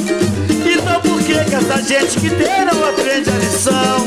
Então 0.66 1.00
por 1.02 1.22
que 1.22 1.34
que 1.44 1.54
essa 1.54 1.80
gente 1.82 2.18
que 2.18 2.28
tem 2.30 2.64
não 2.64 2.88
aprende 2.88 3.30
a 3.30 3.38
lição? 3.38 4.06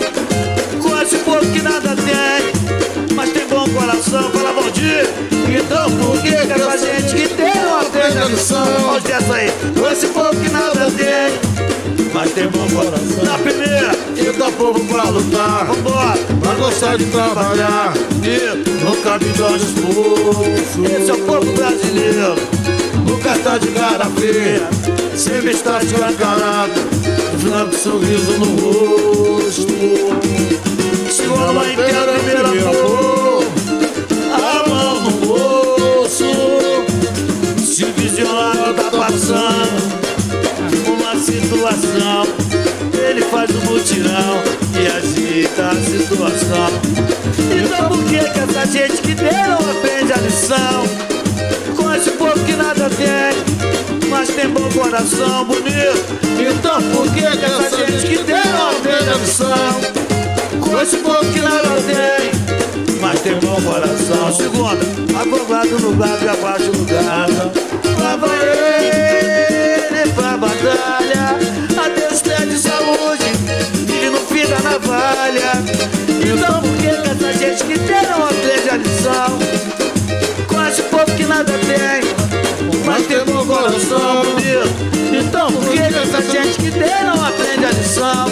Com 0.82 1.02
esse 1.02 1.18
povo 1.20 1.46
que 1.54 1.62
nada 1.62 1.96
tem, 1.96 3.16
mas 3.16 3.32
tem 3.32 3.48
bom 3.48 3.70
coração, 3.70 4.30
fala 4.32 4.52
Valdir. 4.52 5.08
Então 5.48 5.90
por 5.92 6.22
que 6.22 6.30
que 6.30 6.52
essa 6.52 6.78
gente 6.78 7.16
que 7.16 7.36
tem 7.36 7.56
não 7.56 7.80
aprende 7.80 8.18
a 8.18 8.26
lição? 8.26 8.68
Olha 8.90 9.00
dessa 9.00 9.34
aí, 9.34 9.52
povo 10.14 10.36
que 10.42 10.50
nada 10.50 10.92
tem, 10.92 11.79
mas 12.14 12.32
bom 12.32 12.70
coração. 12.70 13.24
Na 13.24 13.38
primeira, 13.38 14.10
Eita 14.16 14.52
povo 14.52 14.80
pra 14.86 15.04
lutar, 15.04 15.66
vambora, 15.66 16.20
pra 16.42 16.54
gostar 16.56 16.98
de 16.98 17.06
trabalhar. 17.06 17.94
e 18.22 18.58
nunca 18.84 19.18
me 19.18 19.32
dá 19.34 19.48
disposto. 19.58 20.44
Esse 20.86 21.10
é 21.10 21.14
o 21.14 21.18
povo 21.20 21.52
brasileiro. 21.54 22.36
Nunca 23.08 23.38
tá 23.40 23.58
de 23.58 23.68
cara 23.70 24.06
feia, 24.18 24.68
sempre 25.16 25.52
está 25.52 25.82
escancarado. 25.82 26.74
Franco 27.40 27.76
sorriso 27.76 28.32
no 28.40 28.46
rosto. 28.62 29.68
Se 31.10 31.26
rola 31.26 31.66
em 31.66 31.76
que 31.76 31.82
a 31.82 32.89
faz 43.50 43.56
um 43.56 43.72
mutirão 43.72 44.44
e 44.76 44.88
agita 44.88 45.70
a 45.70 45.76
situação. 45.76 46.70
Então 47.56 47.88
por 47.88 48.04
que 48.06 48.20
que 48.20 48.40
essa 48.40 48.66
gente 48.68 49.02
que 49.02 49.16
tem 49.16 49.48
não 49.48 49.58
aprende 49.58 50.14
a 50.14 50.18
lição? 50.18 50.84
Com 51.76 51.94
esse 51.94 52.12
povo 52.12 52.40
que 52.46 52.54
nada 52.54 52.90
tem, 52.90 54.10
mas 54.10 54.30
tem 54.30 54.50
bom 54.50 54.70
coração 54.70 55.46
bonito. 55.46 56.20
Então 56.40 56.82
por 56.94 57.12
que 57.14 57.22
que 57.22 57.46
essa 57.46 57.78
gente 57.78 58.08
que 58.08 58.24
tem 58.24 58.52
não 58.52 58.70
aprende 58.72 59.10
a 59.10 59.18
lição? 59.18 59.82
Com 60.62 60.82
esse 60.82 60.98
povo 60.98 61.26
que 61.32 61.40
nada 61.40 61.70
tem, 61.88 63.00
mas 63.02 63.20
tem 63.22 63.36
bom 63.40 63.60
coração. 63.62 64.34
Segunda, 64.36 64.80
afogado 65.20 65.80
no 65.80 65.96
gado 65.96 66.26
e 66.26 66.30
abaixo 66.30 66.72
do 66.72 66.86
gado. 66.86 67.52
Lá 68.00 68.16
vai 68.16 68.48
ele 68.48 69.19
coração 83.70 84.24
bonito. 84.24 84.90
Então 85.14 85.52
por 85.52 85.70
que 85.70 85.80
essa 85.80 86.22
gente 86.22 86.58
que 86.60 86.72
tem 86.72 87.04
não 87.04 87.24
aprende 87.24 87.66
a 87.66 87.72
lição? 87.72 88.26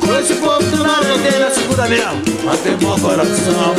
Com 0.00 0.18
esse 0.18 0.34
povo 0.34 0.58
que 0.70 0.76
nada 0.76 1.18
tem 1.18 1.40
na 1.40 1.50
segunda 1.50 1.88
mesmo, 1.88 2.22
mas 2.44 2.60
tem 2.60 2.76
bom 2.76 2.98
coração. 2.98 3.74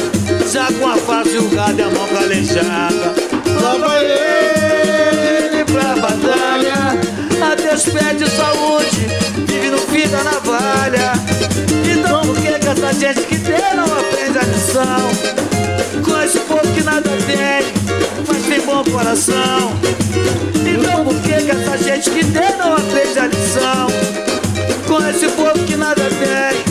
Já 0.52 0.68
com 0.72 0.88
a 0.88 0.98
face 0.98 1.38
gado 1.54 1.80
e 1.80 1.84
a 1.84 1.90
mão 1.90 2.08
calejada. 2.08 3.14
Lá 3.62 3.78
vai 3.78 4.06
ele 4.06 5.66
pra 5.66 5.96
batalha. 5.96 6.96
A 7.42 7.56
Deus 7.56 7.84
pede 7.84 8.30
saúde, 8.30 9.08
vive 9.46 9.70
no 9.70 9.78
fim 9.78 10.08
da 10.08 10.24
navalha. 10.24 11.14
Então 11.92 12.22
por 12.22 12.38
que 12.38 12.48
essa 12.48 12.94
gente 12.94 13.22
que 13.28 13.38
tem 13.38 13.76
não 13.76 13.86
aprende 13.86 14.38
a 14.38 14.44
lição? 14.44 15.55
Esse 16.26 16.40
povo 16.40 16.74
que 16.74 16.84
nada 16.84 17.10
tem, 17.28 17.74
mas 18.28 18.44
tem 18.46 18.62
bom 18.62 18.84
coração. 18.84 19.74
Então 20.66 21.04
por 21.06 21.22
que 21.22 21.44
que 21.44 21.52
essa 21.52 21.78
gente 21.78 22.10
que 22.10 22.26
tem 22.26 22.58
não 22.58 22.74
aprende 22.74 23.20
a 23.20 23.28
lição? 23.28 23.88
Esse 25.10 25.28
povo 25.30 25.60
que 25.66 25.76
nada 25.76 26.02
tem, 26.02 26.64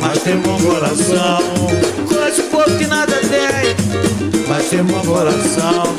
mas 0.00 0.18
tem 0.22 0.36
bom 0.36 0.58
coração. 0.60 1.38
Esse 2.28 2.42
povo 2.42 2.76
que 2.76 2.86
nada 2.86 3.14
tem, 3.16 3.74
mas 4.46 4.68
tem 4.68 4.84
bom 4.84 5.00
coração. 5.00 5.94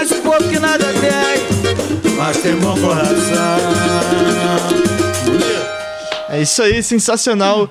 Esse 0.00 0.14
povo 0.16 0.48
que 0.48 0.58
nada 0.58 0.84
tem, 0.84 2.14
mas 2.16 2.36
tem 2.38 2.54
bom 2.56 2.78
coração. 2.78 3.58
É 6.28 6.40
isso 6.40 6.62
aí, 6.62 6.82
sensacional. 6.82 7.68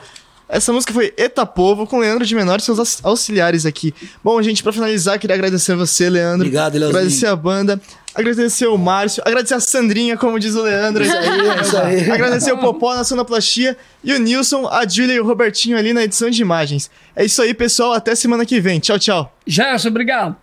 Essa 0.51 0.73
música 0.73 0.91
foi 0.93 1.13
Eta 1.17 1.45
Povo, 1.45 1.87
com 1.87 1.97
Leandro 1.99 2.25
de 2.25 2.35
Menor 2.35 2.59
e 2.59 2.61
seus 2.61 2.77
aux- 2.77 2.99
auxiliares 3.03 3.65
aqui. 3.65 3.93
Bom, 4.23 4.41
gente, 4.41 4.61
pra 4.61 4.73
finalizar, 4.73 5.17
queria 5.17 5.35
agradecer 5.35 5.75
você, 5.75 6.09
Leandro. 6.09 6.41
Obrigado, 6.45 6.73
Leozinho. 6.73 6.89
Agradecer 6.97 7.25
a 7.27 7.35
banda, 7.35 7.81
agradecer 8.13 8.67
o 8.67 8.77
Márcio, 8.77 9.23
agradecer 9.25 9.53
a 9.53 9.59
Sandrinha, 9.61 10.17
como 10.17 10.37
diz 10.37 10.53
o 10.55 10.61
Leandro. 10.63 11.03
Isso 11.03 11.15
aí, 11.15 11.27
isso 11.61 11.77
aí. 11.77 12.11
Agradecer 12.11 12.51
o 12.51 12.57
Popó 12.57 12.93
na 12.93 13.03
sonoplastia 13.05 13.77
e 14.03 14.13
o 14.13 14.19
Nilson, 14.19 14.67
a 14.67 14.85
Julia 14.87 15.15
e 15.15 15.19
o 15.21 15.25
Robertinho 15.25 15.77
ali 15.77 15.93
na 15.93 16.03
edição 16.03 16.29
de 16.29 16.41
imagens. 16.41 16.91
É 17.15 17.23
isso 17.23 17.41
aí, 17.41 17.53
pessoal. 17.53 17.93
Até 17.93 18.13
semana 18.13 18.45
que 18.45 18.59
vem. 18.59 18.79
Tchau, 18.79 18.99
tchau. 18.99 19.33
Gerson, 19.47 19.87
obrigado. 19.87 20.35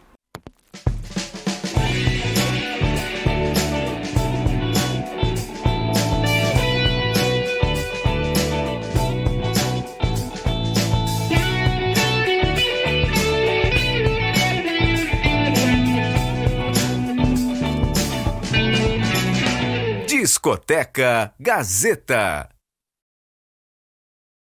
Discoteca 20.39 21.35
Gazeta. 21.37 22.49